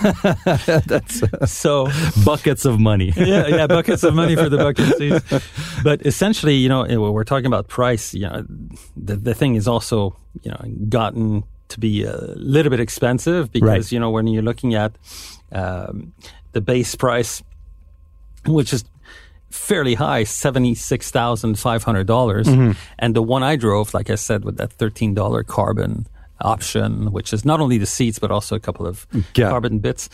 That's 0.86 1.22
uh, 1.22 1.46
so 1.46 1.88
buckets 2.24 2.64
of 2.64 2.80
money. 2.80 3.12
yeah, 3.16 3.46
yeah, 3.46 3.68
buckets 3.68 4.02
of 4.02 4.12
money 4.12 4.34
for 4.34 4.48
the 4.48 4.56
bucket 4.56 4.96
seats. 4.98 5.48
But 5.84 6.04
essentially, 6.04 6.56
you 6.56 6.68
know, 6.68 6.84
we're 7.12 7.22
talking 7.22 7.46
about 7.46 7.68
price. 7.68 8.12
You 8.12 8.28
know, 8.28 8.44
the 8.96 9.14
the 9.14 9.34
thing 9.34 9.54
is 9.54 9.68
also 9.68 10.16
you 10.42 10.50
know 10.50 10.60
gotten 10.88 11.44
to 11.68 11.78
be 11.78 12.02
a 12.02 12.16
little 12.34 12.70
bit 12.70 12.80
expensive 12.80 13.52
because 13.52 13.68
right. 13.68 13.92
you 13.92 14.00
know 14.00 14.10
when 14.10 14.26
you're 14.26 14.42
looking 14.42 14.74
at 14.74 14.98
um, 15.52 16.12
the 16.50 16.60
base 16.60 16.96
price, 16.96 17.40
which 18.46 18.72
is 18.72 18.84
fairly 19.54 19.94
high, 19.94 20.24
$76,500. 20.24 22.44
mm-hmm. 22.44 22.72
And 22.98 23.14
the 23.14 23.22
one 23.22 23.42
I 23.42 23.56
drove, 23.56 23.94
like 23.94 24.10
I 24.10 24.16
said, 24.16 24.44
with 24.44 24.58
that 24.58 24.76
$13 24.76 25.46
carbon 25.46 26.06
option, 26.40 27.12
which 27.12 27.32
is 27.32 27.44
not 27.44 27.60
only 27.60 27.78
the 27.78 27.86
seats, 27.86 28.18
but 28.18 28.32
also 28.32 28.56
a 28.56 28.60
couple 28.60 28.86
of 28.86 29.06
yeah. 29.34 29.48
carbon 29.48 29.78
bits, 29.78 30.10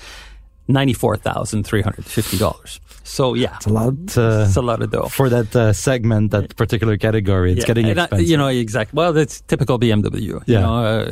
$94,350. 0.69 2.81
So 3.03 3.35
yeah, 3.35 3.57
it's 3.57 3.67
a 3.67 3.71
lot. 3.71 3.95
Uh, 4.17 4.45
it's 4.47 4.55
a 4.57 4.63
lot 4.63 4.81
of 4.83 4.93
dough 4.93 5.09
for 5.09 5.29
that 5.31 5.57
uh, 5.57 5.73
segment, 5.73 6.31
that 6.31 6.55
particular 6.55 6.97
category. 6.97 7.51
It's 7.53 7.63
yeah. 7.63 7.67
getting 7.67 7.87
expensive. 7.87 8.19
I, 8.19 8.21
you 8.21 8.37
know, 8.37 8.47
exactly. 8.49 8.97
Well, 8.97 9.13
that's 9.13 9.41
typical 9.41 9.81
BMW. 9.81 10.41
Yeah. 10.47 10.47
You 10.47 10.61
know, 10.61 11.05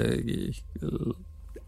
uh, 0.82 1.12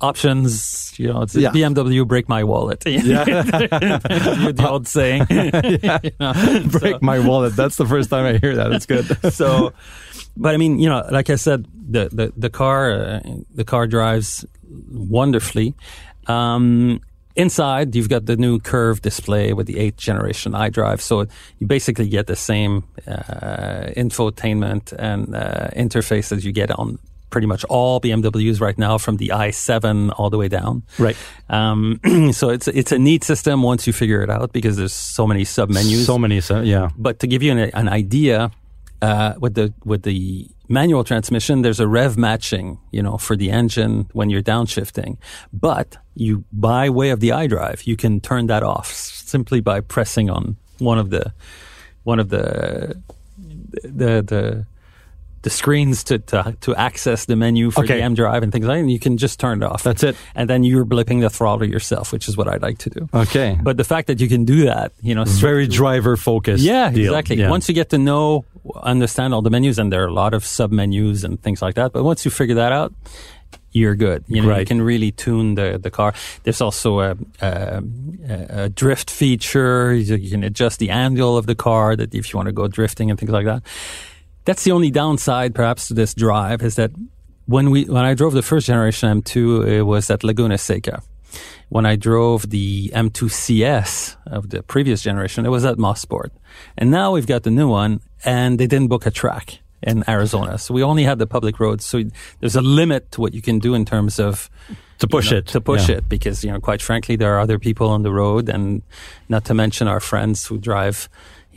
options. 0.01 0.92
You 0.98 1.09
know, 1.12 1.22
it's 1.22 1.34
yeah. 1.34 1.51
BMW 1.51 2.07
break 2.07 2.28
my 2.28 2.44
wallet. 2.44 2.82
Yeah. 2.86 3.24
the 3.24 4.66
old 4.68 4.86
saying. 4.86 5.26
yeah. 5.30 5.98
you 6.03 6.11
know, 6.20 6.32
break 6.66 6.94
so. 6.94 6.98
my 7.03 7.18
wallet. 7.18 7.57
That's 7.57 7.76
the 7.76 7.86
first 7.86 8.11
time 8.11 8.26
I 8.26 8.38
hear 8.38 8.57
that. 8.57 8.72
It's 8.72 8.86
good. 8.86 9.07
so, 9.32 9.72
but 10.36 10.55
I 10.55 10.57
mean, 10.57 10.78
you 10.78 10.88
know, 10.88 11.07
like 11.11 11.30
I 11.30 11.36
said, 11.36 11.66
the 11.74 12.09
the, 12.12 12.32
the 12.36 12.51
car 12.51 12.92
uh, 12.92 13.20
the 13.55 13.64
car 13.64 13.86
drives 13.86 14.44
wonderfully. 14.90 15.74
Um, 16.26 17.01
inside, 17.36 17.94
you've 17.94 18.09
got 18.09 18.26
the 18.26 18.36
new 18.36 18.59
curve 18.59 19.03
display 19.03 19.53
with 19.53 19.66
the 19.66 19.78
eighth 19.78 19.96
generation 19.96 20.53
iDrive. 20.53 21.01
So 21.01 21.26
you 21.59 21.66
basically 21.66 22.09
get 22.09 22.26
the 22.26 22.36
same 22.36 22.84
uh, 23.07 23.90
infotainment 23.96 24.92
and 24.98 25.34
uh, 25.34 25.68
interface 25.76 26.32
as 26.32 26.44
you 26.44 26.53
get 26.53 26.70
on 26.70 26.98
pretty 27.31 27.47
much 27.47 27.64
all 27.64 28.01
BMWs 28.01 28.61
right 28.61 28.76
now 28.76 28.99
from 28.99 29.16
the 29.16 29.28
i7 29.28 30.12
all 30.18 30.31
the 30.31 30.39
way 30.39 30.49
down. 30.49 30.83
Right. 30.99 31.16
Um, 31.49 32.01
so 32.33 32.51
it's 32.51 32.68
it's 32.68 32.93
a 32.93 32.99
neat 32.99 33.24
system 33.24 33.62
once 33.62 33.87
you 33.87 33.93
figure 33.93 34.22
it 34.22 34.31
out 34.31 34.53
because 34.53 34.76
there's 34.76 34.93
so 34.93 35.26
many 35.26 35.45
sub 35.45 35.70
menus. 35.70 36.07
So 36.07 36.18
many, 36.18 36.41
so, 36.41 36.61
yeah. 36.61 36.91
But 36.97 37.20
to 37.20 37.26
give 37.26 37.43
you 37.43 37.53
an, 37.53 37.59
an 37.59 37.89
idea, 37.89 38.51
uh, 39.03 39.35
with 39.39 39.55
the 39.55 39.72
with 39.85 40.03
the 40.03 40.47
manual 40.68 41.05
transmission, 41.05 41.62
there's 41.62 41.81
a 41.81 41.89
rev 41.89 42.16
matching, 42.16 42.78
you 42.91 43.03
know, 43.03 43.16
for 43.16 43.37
the 43.37 43.51
engine 43.51 44.09
when 44.12 44.31
you're 44.31 44.43
downshifting. 44.43 45.16
But 45.53 45.97
you, 46.14 46.45
by 46.53 46.91
way 46.91 47.11
of 47.11 47.20
the 47.20 47.31
iDrive, 47.31 47.87
you 47.87 47.97
can 47.97 48.20
turn 48.20 48.47
that 48.47 48.62
off 48.62 48.93
simply 48.93 49.61
by 49.61 49.81
pressing 49.81 50.31
on 50.31 50.57
one 50.78 50.99
of 50.99 51.11
the 51.11 51.33
one 52.05 52.18
of 52.18 52.28
the 52.28 53.01
the 53.83 54.22
the 54.22 54.66
the 55.43 55.51
screens 55.51 56.05
to, 56.05 56.18
to, 56.18 56.57
to 56.61 56.74
access 56.76 57.24
the 57.24 57.36
menu 57.36 57.70
for 57.70 57.84
okay. 57.84 57.97
the 57.97 58.03
M 58.03 58.14
drive 58.14 58.43
and 58.43 58.53
things 58.53 58.66
like 58.66 58.76
that. 58.76 58.80
And 58.80 58.91
you 58.91 58.99
can 58.99 59.16
just 59.16 59.41
turn 59.41 59.62
it 59.62 59.66
off. 59.66 59.82
That's 59.82 60.03
it. 60.03 60.16
And 60.34 60.51
then 60.51 60.64
you're 60.64 60.84
blipping 60.84 61.20
the 61.20 61.30
throttle 61.30 61.68
yourself, 61.68 62.12
which 62.12 62.28
is 62.28 62.36
what 62.36 62.49
I'd 62.49 62.62
like 62.62 62.78
to 62.78 62.91
do. 62.91 63.09
Okay. 63.14 63.59
But 63.62 63.76
the 63.76 63.84
fact 63.84 64.07
that 64.09 64.20
you 64.20 64.28
can 64.28 64.45
do 64.45 64.64
that, 64.64 64.93
you 65.01 65.14
know, 65.14 65.22
it's 65.22 65.38
very 65.38 65.66
driver 65.66 66.16
focused. 66.16 66.62
Yeah, 66.62 66.91
deal. 66.91 67.12
exactly. 67.12 67.36
Yeah. 67.36 67.51
Once 67.51 67.68
you 67.68 67.74
get 67.74 67.91
to 67.91 67.99
know, 67.99 68.45
understand 68.74 69.32
all 69.32 69.43
the 69.43 69.51
menus, 69.51 69.78
and 69.78 69.93
there 69.93 70.05
are 70.05 70.09
a 70.09 70.12
lot 70.12 70.34
of 70.34 70.45
sub 70.45 70.70
menus 70.72 71.24
and 71.24 71.41
things 71.43 71.62
like 71.62 71.76
that. 71.76 71.93
But 71.93 72.05
once 72.05 72.24
you 72.24 72.30
figure 72.30 72.57
that 72.57 72.72
out, 72.72 72.93
you're 73.72 73.95
good. 73.95 74.24
You 74.26 74.43
know, 74.43 74.49
right. 74.49 74.61
you 74.61 74.66
can 74.66 74.82
really 74.82 75.12
tune 75.12 75.55
the, 75.55 75.78
the 75.80 75.91
car. 75.91 76.12
There's 76.43 76.61
also 76.61 77.01
a, 77.01 77.16
a, 77.41 77.82
a, 78.28 78.68
drift 78.68 79.11
feature. 79.11 79.95
You 79.95 80.30
can 80.30 80.43
adjust 80.43 80.80
the 80.80 80.91
angle 80.91 81.36
of 81.36 81.47
the 81.47 81.55
car 81.55 81.95
that 81.95 82.14
if 82.14 82.32
you 82.32 82.36
want 82.36 82.49
to 82.49 82.53
go 82.53 82.66
drifting 82.66 83.11
and 83.11 83.18
things 83.18 83.30
like 83.30 83.47
that. 83.47 83.62
That's 84.45 84.64
the 84.64 84.72
only 84.72 84.91
downside, 84.91 85.55
perhaps, 85.55 85.88
to 85.88 85.95
this 85.95 86.14
drive 86.14 86.62
is 86.62 86.76
that 86.76 86.93
when 87.47 87.70
we 87.70 87.84
when 87.84 88.05
I 88.05 88.14
drove 88.14 88.32
the 88.32 88.43
first 88.43 88.66
generation 88.66 89.22
M2, 89.22 89.66
it 89.66 89.82
was 89.82 90.11
at 90.11 90.24
Laguna 90.24 90.57
Seca. 90.57 91.03
When 91.68 91.86
I 91.86 91.95
drove 91.97 92.51
the 92.51 92.88
M2 92.88 93.30
CS 93.30 94.16
of 94.26 94.51
the 94.51 94.62
previous 94.62 95.03
generation, 95.03 95.47
it 95.47 95.51
was 95.51 95.64
at 95.64 95.76
Mosport. 95.76 96.30
And 96.76 96.91
now 96.91 97.12
we've 97.12 97.26
got 97.26 97.45
the 97.45 97.51
new 97.51 97.68
one, 97.68 98.01
and 98.24 98.59
they 98.59 98.66
didn't 98.66 98.88
book 98.88 99.07
a 99.07 99.11
track 99.11 99.61
in 99.82 100.05
Arizona. 100.09 100.59
So 100.59 100.74
we 100.74 100.82
only 100.82 101.05
had 101.05 101.18
the 101.18 101.26
public 101.26 101.61
roads. 101.61 101.84
So 101.84 102.03
there's 102.41 102.57
a 102.57 102.62
limit 102.62 103.12
to 103.12 103.20
what 103.20 103.34
you 103.34 103.43
can 103.43 103.59
do 103.59 103.74
in 103.74 103.84
terms 103.84 104.18
of 104.18 104.51
to 104.99 105.07
push 105.07 105.26
you 105.26 105.32
know, 105.32 105.38
it 105.38 105.47
to 105.47 105.61
push 105.61 105.88
yeah. 105.88 105.97
it 105.97 106.09
because 106.09 106.45
you 106.45 106.53
know 106.53 106.61
quite 106.61 106.82
frankly 106.82 107.16
there 107.16 107.34
are 107.34 107.41
other 107.41 107.59
people 107.59 107.88
on 107.88 108.03
the 108.03 108.12
road 108.12 108.51
and 108.51 108.82
not 109.30 109.47
to 109.47 109.55
mention 109.55 109.88
our 109.88 110.01
friends 110.01 110.47
who 110.47 110.59
drive 110.59 111.09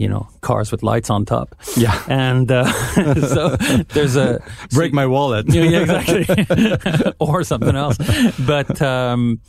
you 0.03 0.09
know, 0.09 0.27
cars 0.41 0.69
with 0.69 0.83
lights 0.83 1.09
on 1.09 1.23
top. 1.23 1.55
Yeah. 1.77 1.97
And 2.09 2.51
uh, 2.51 2.65
so 3.33 3.55
there's 3.93 4.17
a 4.17 4.43
break 4.71 4.91
so, 4.91 4.95
my 4.95 5.07
wallet. 5.07 5.45
yeah, 5.47 5.63
exactly. 5.79 7.15
or 7.19 7.43
something 7.43 7.75
else. 7.75 7.97
But 8.45 8.81
um, 8.81 9.39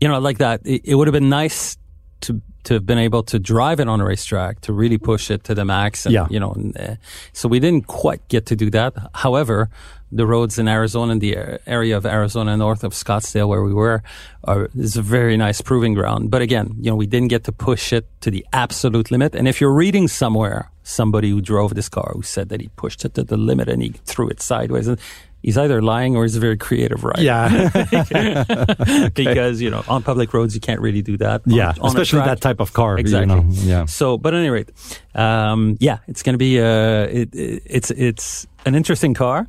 you 0.00 0.08
know, 0.08 0.18
like 0.18 0.38
that, 0.38 0.60
it, 0.64 0.82
it 0.84 0.94
would 0.96 1.06
have 1.06 1.12
been 1.12 1.28
nice 1.28 1.78
to 2.22 2.42
to 2.64 2.74
have 2.74 2.86
been 2.86 2.98
able 2.98 3.22
to 3.24 3.38
drive 3.38 3.80
it 3.80 3.88
on 3.88 4.00
a 4.00 4.04
racetrack 4.04 4.60
to 4.62 4.72
really 4.72 4.98
push 4.98 5.30
it 5.30 5.44
to 5.44 5.54
the 5.54 5.64
max. 5.64 6.06
And, 6.06 6.12
yeah. 6.12 6.26
You 6.30 6.40
know, 6.40 6.56
uh, 6.78 6.96
so 7.32 7.48
we 7.48 7.60
didn't 7.60 7.86
quite 7.86 8.26
get 8.28 8.46
to 8.46 8.56
do 8.56 8.70
that. 8.70 8.94
However, 9.14 9.68
the 10.12 10.26
roads 10.26 10.58
in 10.58 10.68
Arizona, 10.68 11.12
in 11.12 11.18
the 11.20 11.58
area 11.66 11.96
of 11.96 12.04
Arizona 12.04 12.56
north 12.56 12.84
of 12.84 12.92
Scottsdale 12.92 13.48
where 13.48 13.62
we 13.62 13.72
were, 13.72 14.02
are, 14.44 14.68
is 14.76 14.96
a 14.96 15.02
very 15.02 15.36
nice 15.36 15.62
proving 15.62 15.94
ground. 15.94 16.30
But 16.30 16.42
again, 16.42 16.76
you 16.78 16.90
know, 16.90 16.96
we 16.96 17.06
didn't 17.06 17.28
get 17.28 17.44
to 17.44 17.52
push 17.52 17.92
it 17.92 18.06
to 18.20 18.30
the 18.30 18.44
absolute 18.52 19.10
limit. 19.10 19.34
And 19.34 19.48
if 19.48 19.60
you're 19.60 19.72
reading 19.72 20.08
somewhere, 20.08 20.70
somebody 20.82 21.30
who 21.30 21.40
drove 21.40 21.74
this 21.74 21.88
car 21.88 22.12
who 22.14 22.22
said 22.22 22.50
that 22.50 22.60
he 22.60 22.68
pushed 22.76 23.04
it 23.04 23.14
to 23.14 23.22
the 23.22 23.38
limit 23.38 23.68
and 23.68 23.82
he 23.82 23.90
threw 24.04 24.28
it 24.28 24.42
sideways, 24.42 24.86
and 24.86 24.98
he's 25.42 25.58
either 25.58 25.82
lying 25.82 26.16
or 26.16 26.22
he's 26.22 26.36
a 26.36 26.40
very 26.40 26.56
creative 26.56 27.04
writer. 27.04 27.22
Yeah. 27.22 27.70
okay. 27.92 29.10
Because, 29.14 29.60
you 29.60 29.70
know, 29.70 29.84
on 29.88 30.02
public 30.02 30.32
roads, 30.32 30.54
you 30.54 30.60
can't 30.60 30.80
really 30.80 31.02
do 31.02 31.16
that. 31.18 31.42
On, 31.46 31.52
yeah. 31.52 31.74
On 31.80 31.88
especially 31.88 32.20
that 32.20 32.40
type 32.40 32.60
of 32.60 32.72
car. 32.72 32.98
Exactly. 32.98 33.34
You 33.34 33.42
know, 33.42 33.50
yeah. 33.50 33.84
So, 33.86 34.18
but 34.18 34.34
at 34.34 34.40
any 34.40 34.50
rate, 34.50 34.70
um, 35.14 35.76
yeah, 35.80 35.98
it's 36.08 36.22
going 36.22 36.34
to 36.34 36.38
be, 36.38 36.60
uh, 36.60 37.06
it, 37.10 37.34
it, 37.34 37.62
it's, 37.66 37.90
it's 37.90 38.46
an 38.64 38.74
interesting 38.74 39.14
car. 39.14 39.48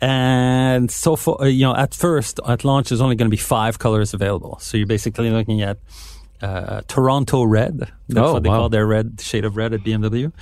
And 0.00 0.90
so 0.90 1.16
far, 1.16 1.42
uh, 1.42 1.44
you 1.46 1.64
know, 1.64 1.74
at 1.74 1.92
first, 1.92 2.38
at 2.46 2.64
launch, 2.64 2.90
there's 2.90 3.00
only 3.00 3.16
going 3.16 3.26
to 3.26 3.34
be 3.34 3.36
five 3.36 3.78
colors 3.78 4.14
available. 4.14 4.58
So 4.60 4.76
you're 4.76 4.86
basically 4.86 5.30
looking 5.30 5.60
at 5.62 5.78
uh, 6.42 6.82
Toronto 6.88 7.44
Red. 7.44 7.78
That's 8.08 8.18
Oh, 8.28 8.32
what 8.34 8.42
they 8.42 8.48
wow. 8.48 8.58
call 8.58 8.68
their 8.68 8.86
red 8.86 9.20
shade 9.20 9.44
of 9.44 9.56
red 9.56 9.72
at 9.74 9.80
BMW. 9.80 10.32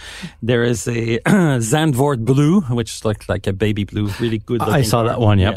There 0.42 0.62
is 0.62 0.86
a 0.88 1.18
Zandvoort 1.26 2.24
Blue, 2.24 2.61
which 2.62 2.94
is 2.94 3.05
like 3.28 3.47
a 3.47 3.53
baby 3.53 3.84
blue, 3.84 4.09
really 4.20 4.38
good. 4.38 4.61
I 4.62 4.82
saw 4.82 4.99
car. 4.99 5.09
that 5.09 5.20
one, 5.20 5.38
yep. 5.38 5.55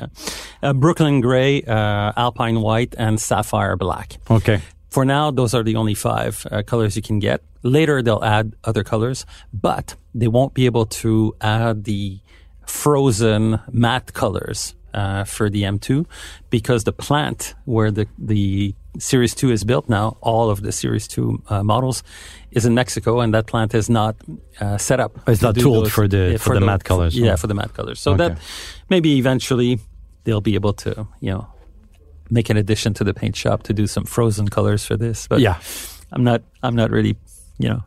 Yeah. 0.61 0.69
Uh, 0.69 0.73
Brooklyn 0.73 1.21
Gray, 1.21 1.61
uh, 1.63 2.13
Alpine 2.17 2.61
White, 2.61 2.95
and 2.97 3.19
Sapphire 3.19 3.75
Black. 3.75 4.17
Okay. 4.29 4.61
For 4.89 5.05
now, 5.05 5.29
those 5.31 5.53
are 5.53 5.61
the 5.63 5.75
only 5.75 5.93
five 5.93 6.45
uh, 6.49 6.63
colors 6.63 6.95
you 6.95 7.01
can 7.03 7.19
get. 7.19 7.41
Later, 7.61 8.01
they'll 8.01 8.23
add 8.23 8.55
other 8.63 8.83
colors, 8.83 9.25
but 9.53 9.95
they 10.15 10.27
won't 10.27 10.53
be 10.53 10.65
able 10.65 10.85
to 11.03 11.35
add 11.41 11.83
the 11.83 12.19
frozen 12.65 13.59
matte 13.71 14.13
colors 14.13 14.73
uh, 14.93 15.23
for 15.25 15.49
the 15.49 15.63
M2 15.63 16.05
because 16.49 16.83
the 16.85 16.91
plant 16.93 17.53
where 17.65 17.91
the, 17.91 18.07
the 18.17 18.73
Series 18.97 19.35
2 19.35 19.51
is 19.51 19.63
built 19.63 19.87
now, 19.87 20.17
all 20.21 20.49
of 20.49 20.61
the 20.61 20.71
Series 20.71 21.07
2 21.07 21.43
uh, 21.49 21.63
models, 21.63 22.03
is 22.51 22.65
in 22.65 22.73
Mexico, 22.73 23.19
and 23.19 23.33
that 23.33 23.45
plant 23.45 23.73
is 23.73 23.89
not 23.89 24.15
uh, 24.59 24.77
set 24.77 24.99
up. 24.99 25.11
It's 25.27 25.39
to 25.39 25.45
not 25.47 25.55
tooled 25.55 25.91
for 25.91 26.07
the- 26.07 26.37
for 26.39 26.55
the 26.59 26.65
matte 26.65 26.83
colors. 26.83 27.15
Yeah, 27.15 27.35
for 27.37 27.47
the 27.47 27.53
matte 27.53 27.73
colors. 27.73 27.99
So 27.99 28.11
Okay. 28.13 28.29
that 28.29 28.39
maybe 28.89 29.17
eventually 29.17 29.79
they'll 30.23 30.41
be 30.41 30.55
able 30.55 30.73
to, 30.73 31.07
you 31.21 31.31
know, 31.31 31.47
make 32.31 32.49
an 32.49 32.57
addition 32.57 32.93
to 32.95 33.03
the 33.03 33.13
paint 33.13 33.35
shop 33.35 33.63
to 33.63 33.73
do 33.73 33.85
some 33.87 34.05
frozen 34.05 34.47
colors 34.47 34.85
for 34.85 34.97
this. 34.97 35.27
But 35.27 35.39
Yeah. 35.39 35.57
I'm 36.11 36.23
not. 36.23 36.41
I'm 36.63 36.75
not 36.75 36.89
really. 36.91 37.15
You 37.59 37.69
know. 37.69 37.83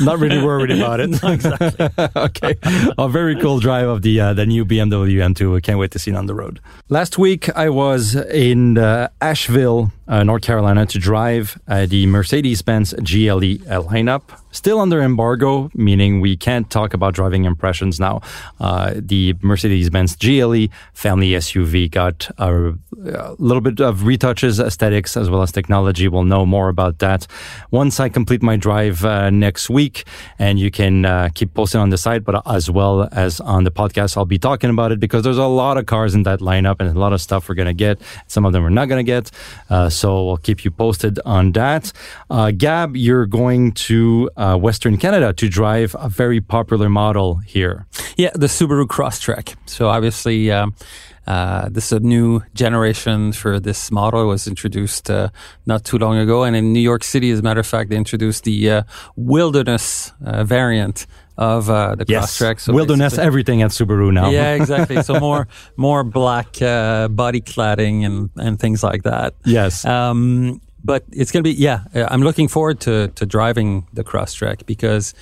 Not 0.00 0.18
really 0.18 0.42
worried 0.42 0.70
about 0.78 1.00
it. 1.00 1.22
okay. 2.16 2.56
A 2.96 3.08
very 3.08 3.34
cool 3.40 3.60
drive 3.60 3.88
of 3.88 4.02
the 4.02 4.20
uh, 4.20 4.32
the 4.34 4.46
new 4.46 4.64
BMW 4.64 5.16
M2. 5.16 5.56
I 5.56 5.60
can't 5.60 5.78
wait 5.78 5.90
to 5.92 5.98
see 5.98 6.10
it 6.10 6.16
on 6.16 6.26
the 6.26 6.34
road. 6.34 6.60
Last 6.88 7.18
week 7.18 7.48
I 7.56 7.68
was 7.68 8.14
in 8.14 8.78
uh, 8.78 9.08
Asheville, 9.20 9.82
uh, 9.84 9.90
North 10.08 10.42
Carolina, 10.42 10.86
to 10.86 10.98
drive 10.98 11.58
uh, 11.68 11.86
the 11.86 12.06
Mercedes-Benz 12.06 12.94
GLE 12.94 13.60
uh, 13.68 13.82
lineup. 13.82 14.22
Still 14.50 14.80
under 14.80 15.02
embargo, 15.02 15.70
meaning 15.74 16.20
we 16.20 16.34
can't 16.34 16.70
talk 16.70 16.94
about 16.94 17.12
driving 17.12 17.44
impressions 17.44 18.00
now. 18.00 18.22
Uh, 18.58 18.94
the 18.96 19.34
Mercedes-Benz 19.42 20.16
GLE 20.16 20.68
family 20.94 21.32
SUV 21.32 21.90
got 21.90 22.30
a, 22.38 22.70
a 23.04 23.36
little 23.38 23.60
bit 23.60 23.78
of 23.80 24.00
retouches, 24.00 24.58
aesthetics, 24.58 25.16
as 25.18 25.28
well 25.28 25.42
as 25.42 25.52
technology. 25.52 26.08
We'll 26.08 26.24
know 26.24 26.46
more 26.46 26.70
about 26.70 26.98
that 27.00 27.26
once 27.70 28.00
I 28.00 28.08
complete 28.08 28.42
my 28.42 28.56
drive 28.56 29.04
uh, 29.04 29.28
next 29.28 29.68
week. 29.68 30.04
And 30.38 30.58
you 30.58 30.70
can 30.70 31.04
uh, 31.04 31.28
keep 31.34 31.52
posting 31.52 31.82
on 31.82 31.90
the 31.90 31.98
site, 31.98 32.24
but 32.24 32.42
as 32.46 32.70
well 32.70 33.06
as 33.12 33.40
on 33.40 33.64
the 33.64 33.70
podcast, 33.70 34.16
I'll 34.16 34.24
be 34.24 34.38
talking 34.38 34.70
about 34.70 34.92
it 34.92 34.98
because 34.98 35.24
there's 35.24 35.36
a 35.36 35.46
lot 35.46 35.76
of 35.76 35.84
cars 35.84 36.14
in 36.14 36.22
that 36.22 36.40
lineup 36.40 36.76
and 36.80 36.88
a 36.88 36.98
lot 36.98 37.12
of 37.12 37.20
stuff 37.20 37.48
we're 37.48 37.54
going 37.54 37.66
to 37.66 37.74
get. 37.74 38.00
Some 38.28 38.46
of 38.46 38.54
them 38.54 38.62
we're 38.62 38.70
not 38.70 38.88
going 38.88 39.04
to 39.04 39.10
get. 39.12 39.30
Uh, 39.68 39.90
so 39.98 40.24
we'll 40.24 40.36
keep 40.36 40.64
you 40.64 40.70
posted 40.70 41.18
on 41.24 41.52
that. 41.52 41.92
Uh, 42.30 42.50
Gab, 42.50 42.96
you're 42.96 43.26
going 43.26 43.72
to 43.72 44.30
uh, 44.36 44.56
Western 44.56 44.96
Canada 44.96 45.32
to 45.32 45.48
drive 45.48 45.96
a 45.98 46.08
very 46.08 46.40
popular 46.40 46.88
model 46.88 47.36
here. 47.36 47.86
Yeah, 48.16 48.30
the 48.34 48.46
Subaru 48.46 48.86
Crosstrek. 48.86 49.56
So 49.66 49.88
obviously, 49.88 50.50
um, 50.50 50.74
uh, 51.26 51.68
this 51.68 51.86
is 51.86 51.92
a 51.92 52.00
new 52.00 52.40
generation 52.54 53.32
for 53.32 53.60
this 53.60 53.90
model. 53.90 54.22
It 54.22 54.26
was 54.26 54.46
introduced 54.46 55.10
uh, 55.10 55.28
not 55.66 55.84
too 55.84 55.98
long 55.98 56.16
ago, 56.16 56.44
and 56.44 56.56
in 56.56 56.72
New 56.72 56.80
York 56.80 57.04
City, 57.04 57.30
as 57.30 57.40
a 57.40 57.42
matter 57.42 57.60
of 57.60 57.66
fact, 57.66 57.90
they 57.90 57.96
introduced 57.96 58.44
the 58.44 58.70
uh, 58.70 58.82
Wilderness 59.14 60.12
uh, 60.24 60.44
variant 60.44 61.06
of 61.38 61.70
uh, 61.70 61.94
the 61.94 62.04
Crosstrek. 62.04 62.60
So 62.60 62.72
Wilderness, 62.74 63.16
everything 63.16 63.62
at 63.62 63.70
Subaru 63.70 64.12
now. 64.12 64.30
Yeah, 64.30 64.54
exactly. 64.60 65.02
So 65.02 65.18
more 65.18 65.48
more 65.76 66.04
black 66.04 66.60
uh, 66.60 67.08
body 67.08 67.40
cladding 67.40 68.04
and 68.04 68.28
and 68.36 68.58
things 68.58 68.82
like 68.82 69.04
that. 69.04 69.34
yes. 69.44 69.84
Um, 69.84 70.60
but 70.84 71.04
it's 71.10 71.32
going 71.32 71.42
to 71.42 71.50
be, 71.50 71.54
yeah, 71.54 71.84
uh, 71.94 72.06
I'm 72.08 72.22
looking 72.22 72.48
forward 72.48 72.80
to, 72.80 73.08
to 73.08 73.26
driving 73.26 73.86
the 73.92 74.04
Crosstrek 74.04 74.64
because 74.64 75.12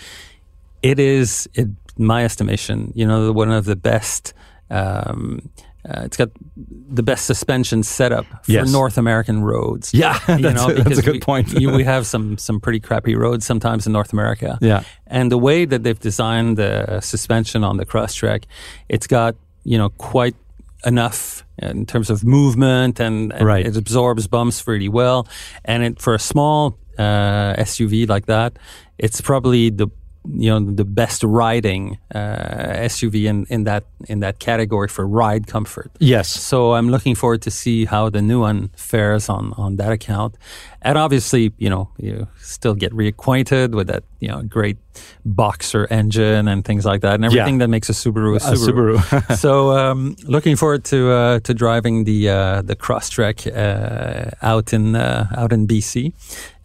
it 0.82 0.98
is, 0.98 1.48
in 1.54 1.76
my 1.96 2.24
estimation, 2.24 2.92
you 2.94 3.06
know, 3.06 3.32
one 3.32 3.50
of 3.50 3.64
the 3.64 3.74
best, 3.74 4.34
um, 4.70 5.48
uh, 5.88 6.02
it's 6.04 6.16
got 6.16 6.30
the 6.56 7.02
best 7.02 7.26
suspension 7.26 7.82
setup 7.82 8.24
for 8.44 8.52
Yes. 8.52 8.72
North 8.72 8.98
American 8.98 9.42
roads. 9.42 9.92
yeah, 9.94 10.18
You 10.36 10.42
that's, 10.42 10.56
know, 10.66 10.70
a, 10.70 10.82
that's 10.82 10.98
a 10.98 11.02
good 11.02 11.12
we, 11.14 11.20
point. 11.20 11.52
you- 11.52 11.70
we 11.70 11.84
have 11.94 12.06
some 12.06 12.36
some 12.38 12.60
pretty 12.60 12.80
crappy 12.80 13.14
roads 13.14 13.46
sometimes 13.46 13.86
in 13.86 13.92
North 13.92 14.12
America. 14.12 14.58
yeah. 14.60 14.82
And 15.06 15.30
the 15.30 15.38
way 15.38 15.64
that 15.66 15.82
they've 15.84 15.98
designed 16.00 16.56
the 16.58 17.00
suspension 17.00 17.62
on 17.64 17.76
the 17.76 17.86
Crosstrek, 17.86 18.44
it's 18.88 19.06
got, 19.06 19.36
you 19.64 19.78
know, 19.78 19.90
quite 19.90 20.34
enough 20.84 21.44
in 21.58 21.86
terms 21.86 22.10
of 22.10 22.22
movement 22.24 23.00
and, 23.00 23.32
and 23.32 23.46
Right. 23.46 23.66
it 23.66 23.76
absorbs 23.76 24.26
bumps 24.28 24.66
really 24.68 24.88
well. 24.88 25.26
And 25.64 25.82
it, 25.82 26.00
for 26.00 26.14
a 26.14 26.18
small 26.18 26.76
uh, 26.98 27.54
SUV 27.58 28.08
like 28.08 28.26
that, 28.26 28.58
it's 28.98 29.20
probably 29.20 29.70
the 29.70 29.88
you 30.32 30.50
know 30.50 30.60
the 30.60 30.84
best 30.84 31.22
riding 31.22 31.98
uh, 32.14 32.18
SUV 32.88 33.24
in, 33.24 33.46
in 33.48 33.64
that 33.64 33.84
in 34.08 34.20
that 34.20 34.38
category 34.38 34.88
for 34.88 35.06
ride 35.06 35.46
comfort. 35.46 35.90
Yes. 35.98 36.28
So 36.28 36.74
I'm 36.74 36.90
looking 36.90 37.14
forward 37.14 37.42
to 37.42 37.50
see 37.50 37.84
how 37.84 38.10
the 38.10 38.22
new 38.22 38.40
one 38.40 38.70
fares 38.76 39.28
on, 39.28 39.52
on 39.56 39.76
that 39.76 39.92
account. 39.92 40.36
And 40.82 40.96
obviously, 40.96 41.52
you 41.58 41.68
know, 41.68 41.88
you 41.98 42.28
still 42.38 42.74
get 42.74 42.92
reacquainted 42.92 43.74
with 43.74 43.88
that, 43.88 44.04
you 44.20 44.28
know, 44.28 44.42
great 44.42 44.76
boxer 45.24 45.86
engine 45.90 46.48
and 46.48 46.64
things 46.64 46.84
like 46.84 47.00
that 47.00 47.14
and 47.14 47.24
everything 47.24 47.58
that 47.58 47.68
makes 47.68 47.88
a 47.88 47.92
Subaru 47.92 48.34
a 48.34 48.36
A 48.36 48.54
Subaru. 48.56 48.96
Subaru. 48.96 49.36
so 49.44 49.72
um, 49.72 50.16
looking 50.24 50.54
forward 50.54 50.84
to 50.84 51.10
uh, 51.10 51.40
to 51.40 51.54
driving 51.54 52.04
the 52.04 52.28
uh, 52.28 52.62
the 52.62 52.76
Crosstrek 52.76 53.46
uh, 53.46 54.30
out 54.42 54.72
in 54.72 54.94
uh, 54.94 55.26
out 55.36 55.52
in 55.52 55.66
BC, 55.66 56.12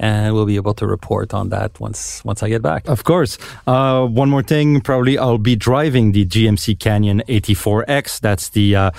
and 0.01 0.33
we'll 0.33 0.47
be 0.47 0.55
able 0.55 0.73
to 0.73 0.87
report 0.87 1.31
on 1.31 1.49
that 1.49 1.79
once 1.79 2.25
once 2.25 2.41
I 2.41 2.49
get 2.49 2.63
back. 2.63 2.87
Of 2.89 3.03
course. 3.03 3.37
Uh, 3.67 4.07
one 4.07 4.29
more 4.31 4.41
thing, 4.41 4.81
probably 4.81 5.17
I'll 5.17 5.37
be 5.37 5.55
driving 5.55 6.11
the 6.11 6.25
GMC 6.25 6.79
Canyon 6.79 7.21
AT4X. 7.29 8.19
That's 8.19 8.49
the 8.49 8.75
uh, 8.75 8.91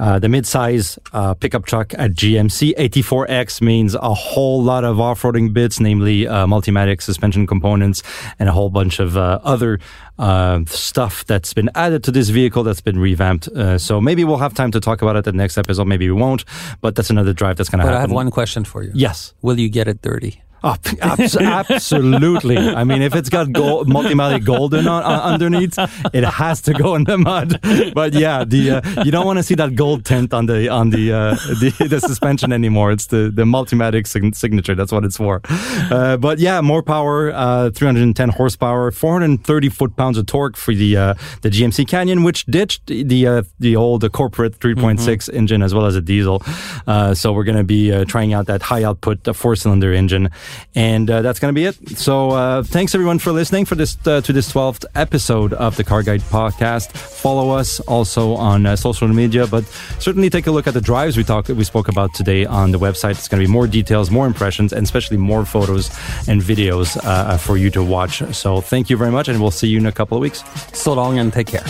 uh, 0.00 0.18
the 0.18 0.26
midsize 0.26 0.98
uh, 1.12 1.34
pickup 1.34 1.64
truck 1.64 1.94
at 1.94 2.10
GMC. 2.10 2.74
AT4X 2.74 3.62
means 3.62 3.94
a 3.94 4.12
whole 4.12 4.60
lot 4.60 4.84
of 4.84 4.98
off-roading 4.98 5.52
bits, 5.52 5.78
namely 5.78 6.26
uh, 6.26 6.46
Multimatic 6.46 7.02
suspension 7.02 7.46
components 7.46 8.02
and 8.40 8.48
a 8.48 8.52
whole 8.52 8.70
bunch 8.70 8.98
of 8.98 9.16
uh, 9.16 9.38
other 9.44 9.78
uh, 10.18 10.64
stuff 10.66 11.24
that's 11.26 11.54
been 11.54 11.70
added 11.76 12.02
to 12.02 12.10
this 12.10 12.30
vehicle 12.30 12.64
that's 12.64 12.80
been 12.80 12.98
revamped. 12.98 13.46
Uh, 13.48 13.78
so 13.78 14.00
maybe 14.00 14.24
we'll 14.24 14.38
have 14.38 14.54
time 14.54 14.72
to 14.72 14.80
talk 14.80 15.02
about 15.02 15.14
it 15.14 15.20
at 15.20 15.24
the 15.24 15.32
next 15.32 15.56
episode. 15.56 15.86
Maybe 15.86 16.10
we 16.10 16.20
won't, 16.20 16.44
but 16.80 16.96
that's 16.96 17.10
another 17.10 17.32
drive 17.32 17.56
that's 17.56 17.68
going 17.68 17.78
to 17.78 17.84
happen. 17.84 17.94
But 17.94 18.00
happen. 18.00 18.10
I 18.10 18.14
have 18.14 18.24
one 18.26 18.30
question 18.32 18.64
for 18.64 18.82
you. 18.82 18.90
Yes. 18.92 19.34
Will 19.40 19.60
you 19.60 19.68
get 19.68 19.86
it 19.86 20.02
dirty? 20.02 20.42
Oh, 20.64 20.76
abs- 21.00 21.36
absolutely. 21.82 22.58
I 22.58 22.84
mean, 22.84 23.02
if 23.02 23.14
it's 23.14 23.28
got 23.28 23.52
gold, 23.52 23.88
multimatic 23.88 24.44
golden 24.44 24.88
on, 24.88 25.02
on, 25.02 25.20
underneath, 25.34 25.78
it 26.12 26.24
has 26.24 26.60
to 26.62 26.72
go 26.74 26.94
in 26.94 27.04
the 27.04 27.18
mud. 27.18 27.60
But 27.94 28.12
yeah, 28.14 28.44
the 28.44 28.70
uh, 28.70 29.04
you 29.04 29.10
don't 29.10 29.26
want 29.26 29.38
to 29.38 29.42
see 29.42 29.54
that 29.54 29.74
gold 29.74 30.04
tint 30.04 30.34
on 30.34 30.46
the 30.46 30.68
on 30.68 30.90
the 30.90 31.12
uh, 31.12 31.34
the, 31.34 31.86
the 31.88 32.00
suspension 32.00 32.52
anymore. 32.52 32.90
It's 32.92 33.06
the 33.06 33.30
the 33.32 33.44
multimatic 33.44 34.06
sig- 34.06 34.34
signature. 34.34 34.74
That's 34.74 34.92
what 34.92 35.04
it's 35.04 35.16
for. 35.16 35.40
Uh, 35.48 36.16
but 36.16 36.38
yeah, 36.38 36.60
more 36.60 36.82
power, 36.82 37.32
uh, 37.32 37.70
310 37.70 38.30
horsepower, 38.30 38.90
430 38.90 39.68
foot 39.68 39.96
pounds 39.96 40.18
of 40.18 40.26
torque 40.26 40.56
for 40.56 40.74
the 40.74 40.96
uh, 40.96 41.14
the 41.42 41.50
GMC 41.50 41.86
Canyon, 41.86 42.24
which 42.24 42.44
ditched 42.46 42.86
the 42.86 43.26
uh, 43.26 43.42
the 43.60 43.76
old 43.76 44.04
uh, 44.04 44.08
corporate 44.08 44.58
3.6 44.58 45.32
engine 45.32 45.62
as 45.62 45.74
well 45.74 45.86
as 45.86 45.94
a 45.96 46.00
diesel. 46.00 46.42
Uh, 46.86 47.14
so 47.14 47.32
we're 47.32 47.44
going 47.44 47.58
to 47.58 47.64
be 47.64 47.92
uh, 47.92 48.04
trying 48.04 48.32
out 48.32 48.46
that 48.46 48.62
high 48.62 48.82
output 48.82 49.26
uh, 49.28 49.32
four 49.32 49.56
cylinder 49.56 49.92
engine, 49.92 50.30
and 50.74 51.10
uh, 51.10 51.22
that's 51.22 51.38
going 51.38 51.54
to 51.54 51.58
be 51.58 51.66
it. 51.66 51.98
So 51.98 52.30
uh, 52.30 52.62
thanks 52.62 52.94
everyone 52.94 53.18
for 53.18 53.32
listening 53.32 53.64
for 53.64 53.74
this 53.74 53.96
uh, 54.06 54.20
to 54.20 54.32
this 54.32 54.52
12th 54.52 54.84
episode 54.94 55.52
of 55.54 55.76
the 55.76 55.84
Car 55.84 56.02
Guide 56.02 56.20
podcast. 56.20 56.92
Follow 56.92 57.50
us 57.50 57.80
also 57.80 58.34
on 58.34 58.66
uh, 58.66 58.76
social 58.76 59.08
media, 59.08 59.46
but 59.46 59.64
certainly 59.98 60.30
take 60.30 60.46
a 60.46 60.50
look 60.50 60.66
at 60.66 60.74
the 60.74 60.80
drives 60.80 61.16
we 61.16 61.24
talked 61.24 61.48
we 61.48 61.64
spoke 61.64 61.88
about 61.88 62.14
today 62.14 62.44
on 62.44 62.70
the 62.70 62.78
website. 62.78 63.12
It's 63.12 63.28
going 63.28 63.40
to 63.40 63.46
be 63.46 63.52
more 63.52 63.66
details, 63.66 64.10
more 64.10 64.26
impressions, 64.26 64.72
and 64.72 64.84
especially 64.84 65.16
more 65.16 65.44
photos 65.44 65.88
and 66.28 66.40
videos 66.40 66.98
uh, 67.04 67.36
for 67.38 67.56
you 67.56 67.70
to 67.70 67.82
watch. 67.82 68.22
So 68.34 68.60
thank 68.60 68.90
you 68.90 68.96
very 68.96 69.10
much, 69.10 69.28
and 69.28 69.40
we'll 69.40 69.50
see 69.50 69.68
you 69.68 69.78
in 69.78 69.86
a 69.86 69.92
couple 69.92 70.16
of 70.16 70.22
weeks. 70.22 70.44
So 70.72 70.92
long 70.92 71.18
and 71.18 71.32
take 71.32 71.48
care. 71.48 71.64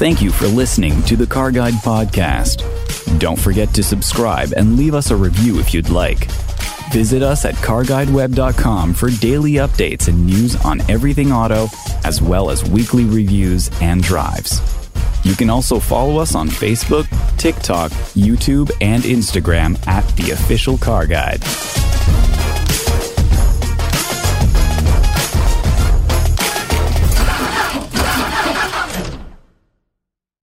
Thank 0.00 0.22
you 0.22 0.30
for 0.30 0.46
listening 0.46 1.02
to 1.02 1.16
the 1.16 1.26
Car 1.26 1.50
Guide 1.50 1.74
Podcast. 1.74 2.79
Don't 3.18 3.38
forget 3.38 3.72
to 3.74 3.82
subscribe 3.82 4.52
and 4.56 4.76
leave 4.76 4.94
us 4.94 5.10
a 5.10 5.16
review 5.16 5.58
if 5.58 5.74
you'd 5.74 5.90
like. 5.90 6.30
Visit 6.92 7.22
us 7.22 7.44
at 7.44 7.54
carguideweb.com 7.56 8.94
for 8.94 9.10
daily 9.10 9.52
updates 9.52 10.08
and 10.08 10.26
news 10.26 10.56
on 10.64 10.80
everything 10.90 11.32
auto, 11.32 11.66
as 12.04 12.20
well 12.20 12.50
as 12.50 12.68
weekly 12.68 13.04
reviews 13.04 13.70
and 13.80 14.02
drives. 14.02 14.60
You 15.24 15.36
can 15.36 15.50
also 15.50 15.78
follow 15.78 16.18
us 16.18 16.34
on 16.34 16.48
Facebook, 16.48 17.06
TikTok, 17.36 17.90
YouTube, 18.14 18.70
and 18.80 19.02
Instagram 19.02 19.86
at 19.86 20.06
The 20.16 20.30
Official 20.30 20.78
Car 20.78 21.06
Guide. 21.06 21.42